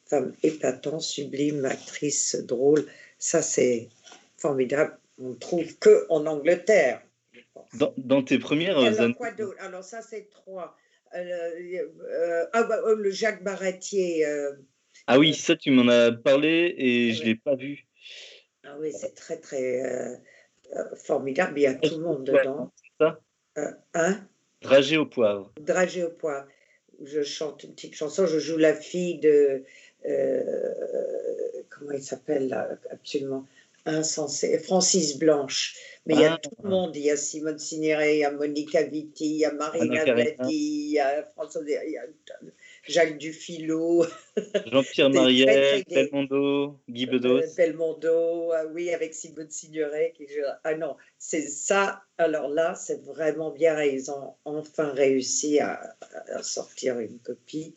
[0.05, 2.85] femme épatante, sublime, actrice drôle.
[3.17, 3.89] Ça, c'est
[4.37, 4.97] formidable.
[5.17, 7.01] On ne trouve que en Angleterre.
[7.75, 9.13] Dans, dans tes premières Alors, années.
[9.13, 9.29] quoi
[9.59, 10.75] Alors, ça, c'est trois.
[11.15, 14.25] Euh, euh, ah, bah, oh, le Jacques Baratier.
[14.25, 14.51] euh,
[15.07, 17.25] Ah oui, ça, tu m'en as parlé et je Ouais.
[17.27, 17.85] l'ai pas vu.
[18.63, 20.15] ah oui, c'est très, très euh,
[20.75, 21.57] euh, formidable.
[21.59, 22.71] Il y a tout le monde dedans.
[22.75, 23.19] c'est ça?
[23.57, 24.27] Euh, hein?
[24.61, 25.51] Dragé au poivre.
[25.59, 26.47] Dragé au poivre.
[27.03, 28.25] Je chante une petite chanson.
[28.27, 29.63] Je joue la fille de.
[30.05, 30.73] euh,
[31.69, 33.45] comment il s'appelle là Absolument
[33.85, 34.59] insensé.
[34.59, 35.75] Francis Blanche.
[36.05, 36.37] Mais il y a Ah.
[36.41, 36.95] tout le monde.
[36.95, 40.03] Il y a Simone Signoret, il y a Monica Vitti, il y a Marina.
[40.05, 41.61] Vladi, il y a François.
[41.67, 42.05] il y a-
[42.87, 44.05] Jacques Dufilo.
[44.71, 45.95] Jean-Pierre Des très gais.
[45.95, 47.41] Belmondo, Guy Bedos.
[47.41, 50.13] Euh, Belmondo, ah oui, avec Simone Signoret.
[50.15, 50.25] Qui
[50.63, 52.01] Ah non, c'est ça.
[52.17, 53.83] Alors là, c'est vraiment bien.
[53.83, 55.95] Ils ont enfin réussi à,
[56.33, 57.75] à sortir une copie.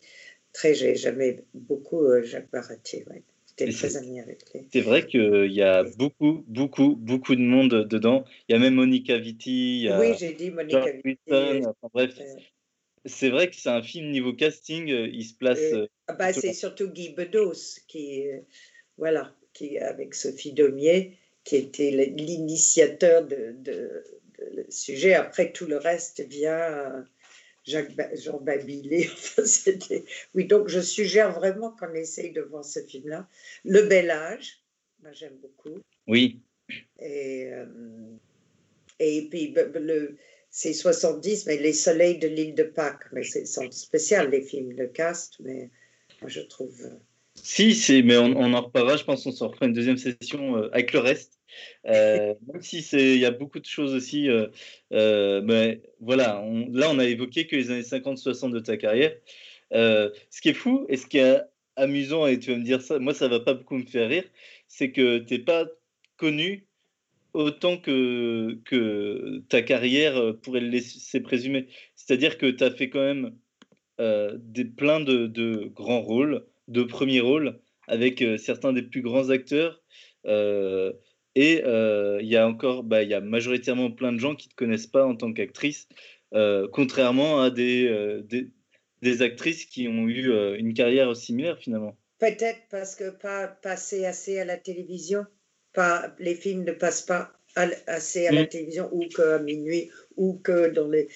[0.53, 3.05] Très, j'ai jamais beaucoup euh, Jacques Baratier.
[3.09, 3.21] Ouais.
[3.57, 4.61] J'étais Et très c'est- amie avec lui.
[4.71, 8.25] C'est vrai qu'il y a beaucoup, beaucoup, beaucoup de monde dedans.
[8.49, 11.19] Il y a même Monica Vitti, il y a Oui, j'ai dit Monica Vitti.
[11.29, 12.23] Enfin, bref, euh,
[13.05, 14.89] c'est vrai que c'est un film niveau casting.
[14.91, 15.59] euh, Il se place.
[15.59, 18.39] Euh, euh, Ah bah, c'est surtout Guy Bedos qui, euh,
[18.97, 24.03] voilà, qui avec Sophie Daumier, qui était l'initiateur de, de-
[24.39, 25.13] de le sujet.
[25.13, 27.01] Après, tout le reste vient euh,
[27.65, 29.09] Jacques Ba- Jean Babilé.
[30.35, 33.27] Oui, donc je suggère vraiment qu'on essaye de voir ce film-là.
[33.63, 34.61] Le Bel Âge,
[35.01, 35.79] moi j'aime beaucoup.
[36.07, 36.39] Oui,
[36.99, 37.65] Et, euh,
[38.99, 39.53] et puis,
[40.49, 43.05] c'est 70, mais Les Soleils de l'île de Pâques.
[43.11, 45.69] Mais c'est spécial, les films de cast, mais
[46.21, 46.79] moi, je trouve.
[46.85, 46.95] euh,
[47.35, 48.97] si, mais on, on en reparlera.
[48.97, 51.39] Je pense qu'on s'en refera une deuxième session euh, avec le reste.
[51.87, 54.29] Euh, même si il y a beaucoup de choses aussi.
[54.29, 54.47] euh,
[54.93, 59.13] euh, mais voilà, là, on a évoqué que les années 50-60 de ta carrière.
[59.71, 61.41] Ce qui est fou et ce qui est
[61.75, 64.25] amusant, et tu vas me dire ça, moi, ça va pas beaucoup me faire rire,
[64.67, 65.65] c'est que tu n'es pas
[66.17, 66.67] connu
[67.33, 68.59] autant que,
[69.49, 71.67] ta carrière pourrait le laisser présumer.
[71.95, 73.35] C'est-à-dire que tu as fait quand même
[73.99, 79.81] des, plein de, grands rôles, de premiers rôles, avec certains des plus grands acteurs.
[81.35, 84.47] Et euh, il y a encore, bah, il y a majoritairement plein de gens qui
[84.47, 85.87] ne te connaissent pas en tant qu'actrice,
[86.33, 88.49] euh, contrairement à des, euh, des,
[89.01, 91.97] des actrices qui ont eu une carrière similaire finalement.
[92.19, 95.25] Peut-être parce que pas passé assez à la télévision,
[95.73, 98.47] pas, les films ne passent pas à- assez à la Mm.
[98.47, 101.07] télévision ou qu'à minuit ou que dans les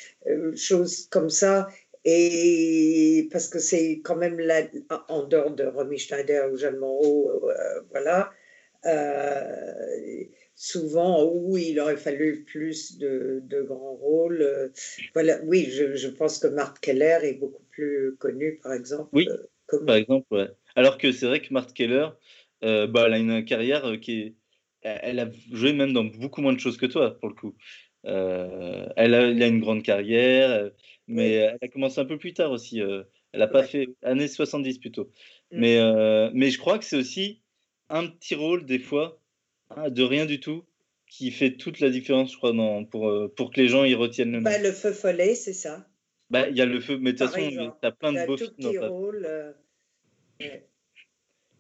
[0.56, 1.68] choses comme ça.
[2.04, 4.62] Et parce que c'est quand même la,
[5.10, 7.42] en dehors de Romy Schneider ou Jeanne Moreau,
[7.92, 8.32] voilà,
[10.56, 14.42] souvent où il aurait fallu plus de, de grands rôles.
[14.42, 14.70] euh,
[15.14, 19.28] voilà, oui, je, je pense que Marthe Keller est beaucoup plus connue, par exemple, Oui.
[19.30, 19.38] euh,
[19.74, 19.86] moi.
[19.86, 20.48] Par exemple, ouais.
[20.76, 22.08] Alors que c'est vrai que Marthe Keller,
[22.64, 24.36] euh, bah, elle a une carrière euh, qui est.
[24.82, 27.56] Elle a joué même dans beaucoup moins de choses que toi, pour le coup.
[28.06, 30.70] Euh, elle, a, elle a une grande carrière, euh,
[31.08, 32.82] mais elle a commencé un peu plus tard aussi.
[32.82, 33.04] euh,
[33.34, 33.68] elle n'a pas Ouais.
[33.68, 33.90] fait.
[34.04, 35.12] années 70 plutôt.
[35.52, 35.60] Mm.
[35.60, 37.42] Mais, euh, mais je crois que c'est aussi
[37.90, 39.20] un petit rôle, des fois,
[39.70, 40.64] hein, de rien du tout,
[41.08, 43.96] qui fait toute la différence, je crois, dans, pour, euh, pour que les gens y
[43.96, 44.44] retiennent le nom.
[44.44, 45.88] Bah, le feu follet, c'est ça.
[46.30, 48.38] Bah, Il y a le feu, mais de toute façon, tu as plein de beaux
[48.38, 49.26] films petit rôle.
[49.26, 49.54] euh.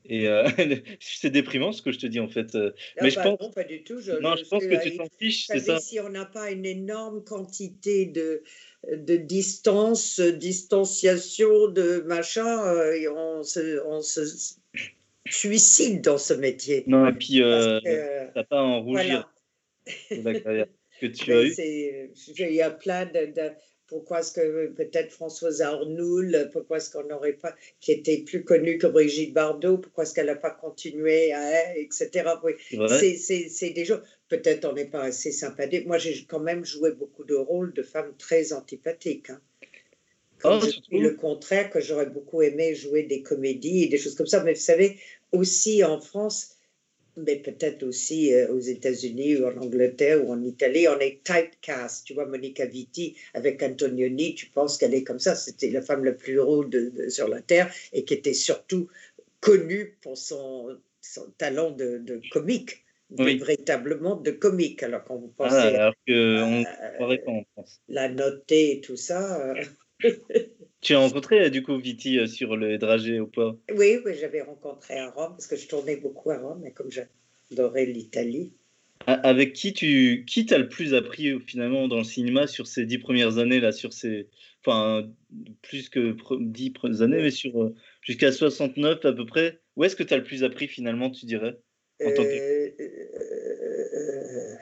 [0.09, 0.47] Et euh,
[1.01, 2.55] c'est déprimant ce que je te dis en fait.
[2.55, 3.99] euh, Ah Mais je bah pense- non, pas du tout.
[3.99, 5.79] Je, Non, je pense suis, que euh, tu t'en fiches, c'est ça.
[5.79, 8.41] Si on n'a pas une énorme quantité de,
[8.89, 14.21] de distance, distanciation, de machin, et on, se, on se
[15.31, 16.83] suicide dans ce métier.
[16.87, 19.29] Non, et puis euh, que, t'as pas à en rougir
[20.09, 20.21] voilà.
[20.21, 20.67] de la carrière
[21.01, 21.53] que tu as eue.
[21.53, 23.27] c'est- Il y a plein de.
[23.27, 23.51] de-
[23.89, 28.77] pourquoi est-ce que peut-être Françoise Arnoul, pourquoi est-ce qu'on n'aurait pas, qui était plus connue
[28.77, 32.31] que Brigitte Bardot, pourquoi est-ce qu'elle n'a pas continué, à, etc.
[32.43, 32.51] Oui.
[32.69, 35.87] C'est des gens, peut-être on n'est pas assez sympathique.
[35.87, 39.29] Moi, j'ai quand même joué beaucoup de rôles de femmes très antipathiques.
[39.29, 39.39] hein.
[40.39, 44.15] Comme Oh, je le contraire, que j'aurais beaucoup aimé jouer des comédies et des choses
[44.15, 44.43] comme ça.
[44.43, 44.97] Mais vous savez,
[45.31, 46.55] aussi en France,
[47.15, 52.05] mais peut-être aussi euh, aux États-Unis ou en Angleterre ou en Italie, on est typecast.
[52.05, 55.35] Tu vois, Monica Vitti avec Antonioni, tu penses qu'elle est comme ça.
[55.35, 58.87] C'était la femme la plus drôle de- de- sur la Terre et qui était surtout
[59.39, 63.37] connue pour son, son talent de, de comique, de- Oui.
[63.37, 64.83] véritablement de comique.
[64.83, 67.17] Alors quand vous Ah, pensez alors que on à
[67.87, 69.63] la notée et tout ça, euh,
[70.81, 73.55] Tu as rencontré euh, du coup Viti euh, sur le dragé ou pas?
[73.75, 76.89] Oui, oui j'avais rencontré à Rome parce que je tournais beaucoup à Rome et comme
[76.91, 78.53] j'adorais l'Italie.
[79.05, 82.85] Avec qui tu qui t'as le plus appris euh, finalement dans le cinéma sur ces
[82.85, 84.27] dix premières années là, sur ces
[84.65, 85.09] enfin
[85.61, 87.71] plus que dix premières années, mais sur
[88.01, 89.59] jusqu'à 69 à peu près.
[89.75, 91.57] Où est-ce que tu as le plus appris finalement, tu dirais
[92.03, 94.55] En tant que- Euh, euh,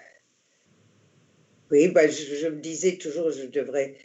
[1.72, 3.96] oui, bah, je, je me disais toujours, je devrais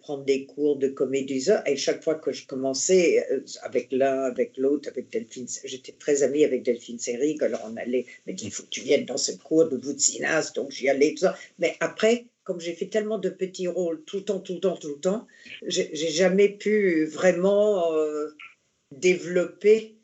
[0.00, 1.48] prendre des cours de comédie.
[1.66, 6.22] Et chaque fois que je commençais euh, avec l'un, avec l'autre, avec Delphine, j'étais très
[6.22, 9.32] amie avec Delphine Seyrig, alors on allait, mais il faut que tu viennes dans ce
[9.32, 11.36] cours de Voutsinas, donc j'y allais, tout ça.
[11.58, 14.76] Mais après, comme j'ai fait tellement de petits rôles tout le temps, tout le temps,
[14.76, 15.26] tout le temps,
[15.66, 18.28] j'ai jamais pu vraiment euh,
[18.92, 19.94] développer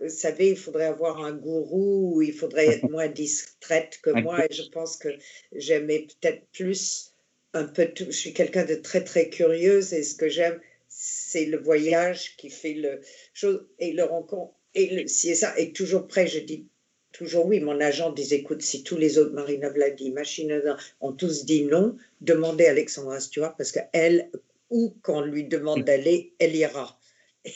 [0.00, 4.44] vous savez, il faudrait avoir un gourou, il faudrait être moins distraite que moi.
[4.44, 5.08] Et je pense que
[5.52, 7.11] j'aimais peut-être plus
[7.54, 8.06] un peu tout.
[8.06, 12.50] Je suis quelqu'un de très, très curieuse et ce que j'aime, c'est le voyage qui
[12.50, 13.00] fait le
[13.34, 14.54] chose et le rencontre.
[14.74, 16.66] Et c'est ça, et toujours prêt, je dis
[17.12, 17.60] toujours oui.
[17.60, 20.62] Mon agent disait écoute, si tous les autres, Marina Vladi, Machine
[21.00, 24.30] ont tous dit non, demandez à Alexandra Stewart parce qu'elle,
[24.70, 26.98] ou qu'on lui demande d'aller, elle ira.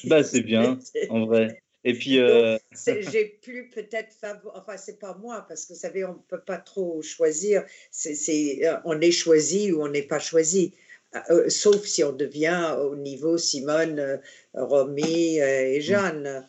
[0.05, 0.79] Bah, c'est bien,
[1.11, 1.63] en vrai.
[1.87, 2.19] Et puis.
[2.19, 2.59] Euh...
[2.85, 4.15] J'ai plus peut-être.
[4.55, 7.65] Enfin, c'est pas moi, parce que vous savez, on ne peut pas trop choisir.
[7.91, 10.75] c'est euh, on est choisi ou on n'est pas choisi.
[11.31, 14.19] Euh, sauf si on devient au niveau Simone, euh,
[14.53, 16.45] Romy et Jeanne,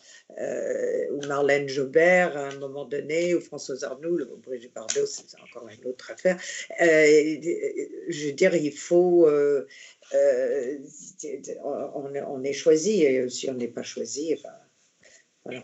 [1.12, 5.68] ou Marlène Jobert à un moment donné, ou Françoise Arnoux, ou Brigitte Bardot, c'est encore
[5.68, 6.38] une autre affaire.
[6.80, 9.28] je veux dire, il faut.
[11.64, 14.54] On, est choisi, et si on n'est pas choisi, enfin,
[15.44, 15.62] voilà.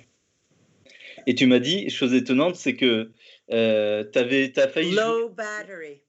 [1.26, 3.10] Et tu m'as dit, chose étonnante, c'est que
[3.50, 4.94] euh, tu as failli.
[4.94, 6.02] Low battery.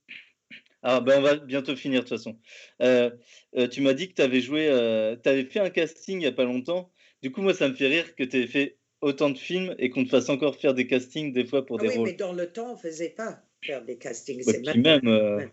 [0.87, 2.37] Ah, ben on va bientôt finir de toute façon.
[2.83, 3.09] Euh,
[3.57, 6.19] euh, tu m'as dit que tu avais joué, euh, tu avais fait un casting il
[6.19, 6.91] n'y a pas longtemps.
[7.23, 9.89] Du coup, moi, ça me fait rire que tu aies fait autant de films et
[9.89, 12.09] qu'on te fasse encore faire des castings des fois pour ah des oui, rôles.
[12.09, 14.45] mais dans le temps, on ne faisait pas faire des castings.
[14.45, 15.49] Ouais, puis même,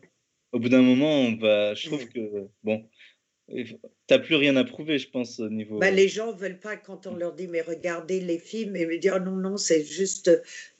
[0.52, 2.86] au bout d'un moment, on va, je trouve que, bon,
[3.54, 3.76] tu
[4.10, 5.78] n'as plus rien à prouver, je pense, au niveau.
[5.78, 8.86] Bah, les gens ne veulent pas, quand on leur dit, mais regardez les films, et
[8.86, 10.30] me dire, non, non, c'est juste,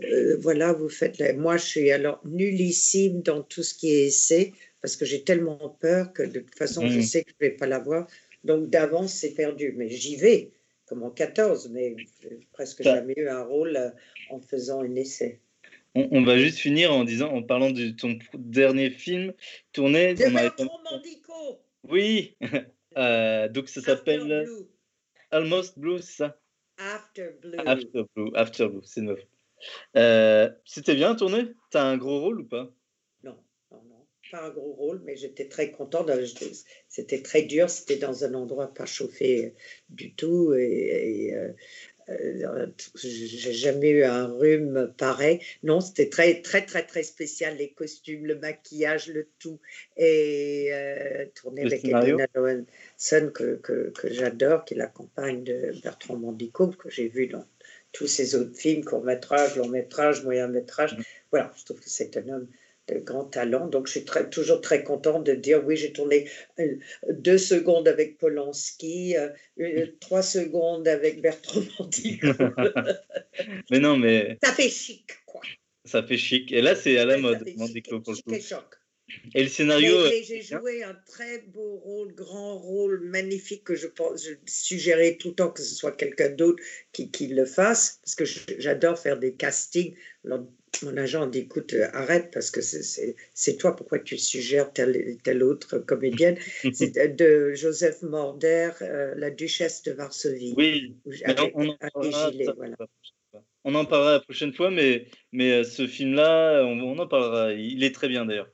[0.03, 1.19] euh, voilà, vous faites.
[1.19, 1.33] La...
[1.35, 5.77] Moi, je suis alors nullissime dans tout ce qui est essai, parce que j'ai tellement
[5.81, 7.03] peur que de toute façon, je Mhm.
[7.03, 8.07] sais que je ne vais pas l'avoir.
[8.45, 9.73] Donc, d'avance, c'est perdu.
[9.77, 10.51] Mais j'y vais,
[10.87, 11.95] comme en 14, mais
[12.53, 13.91] presque jamais eu un rôle euh,
[14.31, 15.41] en faisant un essai.
[15.95, 19.33] On, on va juste finir en disant, en parlant de ton dernier film
[19.73, 20.15] tourné.
[20.15, 22.37] De Bertrand Mandico, Oui,
[22.97, 24.47] Euh, donc ça s'appelle.
[25.31, 26.39] Almost Blue, c'est ça?
[26.79, 27.59] After Blue.
[27.67, 29.21] After Blue, After Blue, c'est neuf.
[29.97, 31.53] Euh, C'était bien tourné?
[31.71, 32.71] T'as un gros rôle ou pas?
[33.23, 33.39] Non,
[33.71, 36.11] non, non, pas un gros rôle, mais j'étais très contente.
[36.89, 39.55] C'était très dur, c'était dans un endroit pas chauffé
[39.89, 40.53] du tout.
[40.55, 41.53] Et, et, euh,
[42.97, 45.41] j'ai jamais eu un rhume pareil.
[45.63, 47.57] Non, c'était très, très, très, très spécial.
[47.57, 49.61] Les costumes, le maquillage, le tout.
[49.97, 55.45] Et euh, tourné Le avec Edwina Lowenson, que, que, que j'adore, qui est la compagne
[55.45, 57.45] de Bertrand Mandico, que j'ai vu dans
[57.93, 60.97] tous ses autres films, court-métrage, long-métrage, moyen-métrage.
[61.31, 62.49] Voilà, je trouve que c'est un homme
[62.89, 63.67] de grand talent.
[63.69, 66.29] Donc, je suis très, toujours très contente de dire oui, j'ai tourné
[66.59, 66.77] euh,
[67.11, 69.29] deux secondes avec Polanski, euh,
[69.61, 72.27] euh, trois secondes avec Bertrand Mandico.
[73.71, 75.41] Mais non, mais Ça fait chic, quoi.
[75.85, 76.53] ça fait chic.
[76.53, 78.65] Et là, c'est à la mode, et- pour le choc.
[79.35, 79.95] Et le scénario.
[80.23, 85.29] J'ai joué un très beau rôle, grand rôle, magnifique, que je, pense, je suggérais tout
[85.31, 88.25] le temps que ce soit quelqu'un d'autre qui, qui le fasse, parce que
[88.59, 89.95] j'adore faire des castings.
[90.25, 90.47] Alors,
[90.83, 95.43] mon agent dit, écoute, euh, arrête, parce que c'est- toi, pourquoi tu suggères telle, telle
[95.43, 96.37] autre comédienne
[96.73, 100.55] C'est de Joseph Morder, euh, La Duchesse de Varsovie.
[100.57, 100.95] Oui,
[101.25, 102.77] avec on, en parlera, gilet, voilà.
[103.65, 107.53] on en parlera la prochaine fois, mais, mais euh, ce film-là, on, on en parlera.
[107.53, 108.51] Il est très bien d'ailleurs.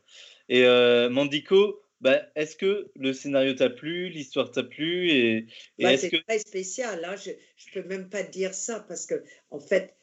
[0.49, 5.37] Et euh, Mandico, bah, est-ce que le scénario t'a plu, l'histoire t'a plu et,
[5.79, 7.05] et Bah, c'est que très spécial.
[7.05, 7.15] Hein.
[7.17, 9.95] Je ne peux même pas dire ça parce que, en fait,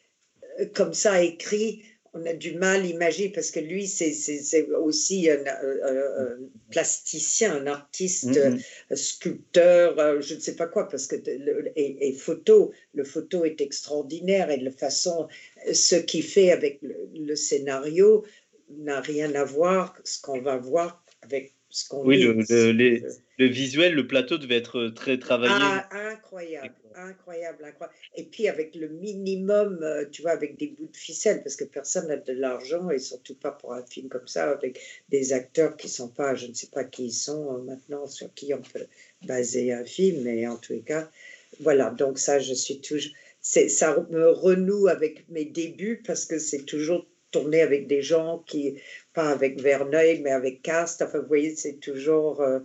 [0.73, 1.83] comme ça écrit,
[2.15, 6.37] on a du mal à imaginer parce que lui, c'est aussi un, un
[6.71, 12.07] plasticien, un artiste, euh, sculpteur, euh, je ne sais pas quoi, parce que le- et,
[12.07, 15.27] et photo, le photo est extraordinaire et de façon,
[15.73, 18.23] ce qu'il fait avec le, le scénario
[18.69, 21.54] n'a rien à voir ce qu'on va voir avec
[21.91, 23.03] Oui, le- le- les-
[23.37, 27.95] le visuel, le plateau devait être très travaillé Ah, incroyable, incroyable, incroyable.
[28.15, 31.65] Et puis avec le minimum, euh, tu vois, avec des bouts de ficelle, parce que
[31.65, 34.79] personne n'a de l'argent, et surtout pas pour un film comme ça, avec
[35.09, 38.33] des acteurs qui sont pas, je ne sais pas qui ils sont euh, maintenant, sur
[38.33, 38.87] qui on peut
[39.25, 41.11] baser un film, mais en tous les cas,
[41.59, 43.11] voilà, donc ça, je suis toujours,
[43.41, 48.79] ça me renoue avec mes débuts, parce que c'est toujours tourné avec des gens qui,
[49.15, 52.59] pas avec Verneuil, mais avec Cast, enfin, vous voyez, c'est toujours euh,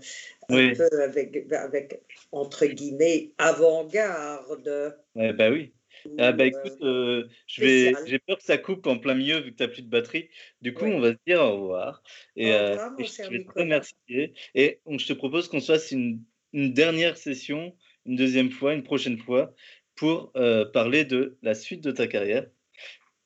[0.48, 0.74] un Oui.
[0.74, 2.02] peu avec, avec,
[2.32, 4.96] entre guillemets, avant-garde.
[5.14, 5.72] Ouais, bah oui.
[6.06, 9.40] ou, Ah bah écoute, euh, je vais, j'ai peur que ça coupe en plein milieu
[9.40, 10.28] vu que tu n'as plus de batterie.
[10.60, 12.02] Du coup, on va se dire au revoir.
[12.36, 14.34] Et, Au revoir, mon et je vais te remercier.
[14.54, 16.22] Et on- je te propose qu'on se fasse une,
[16.52, 19.54] une dernière session, une deuxième fois, une prochaine fois,
[19.94, 22.46] pour euh, parler de la suite de ta carrière.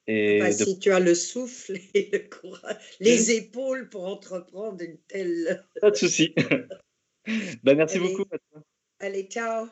[0.07, 4.83] Et Enfin, de- Si tu as le souffle et le courage, les épaules pour entreprendre
[4.83, 5.65] une telle.
[5.81, 6.35] Pas de souci.
[7.63, 8.09] bah, merci Allez.
[8.09, 8.25] beaucoup.
[9.01, 9.69] Allez, ciao.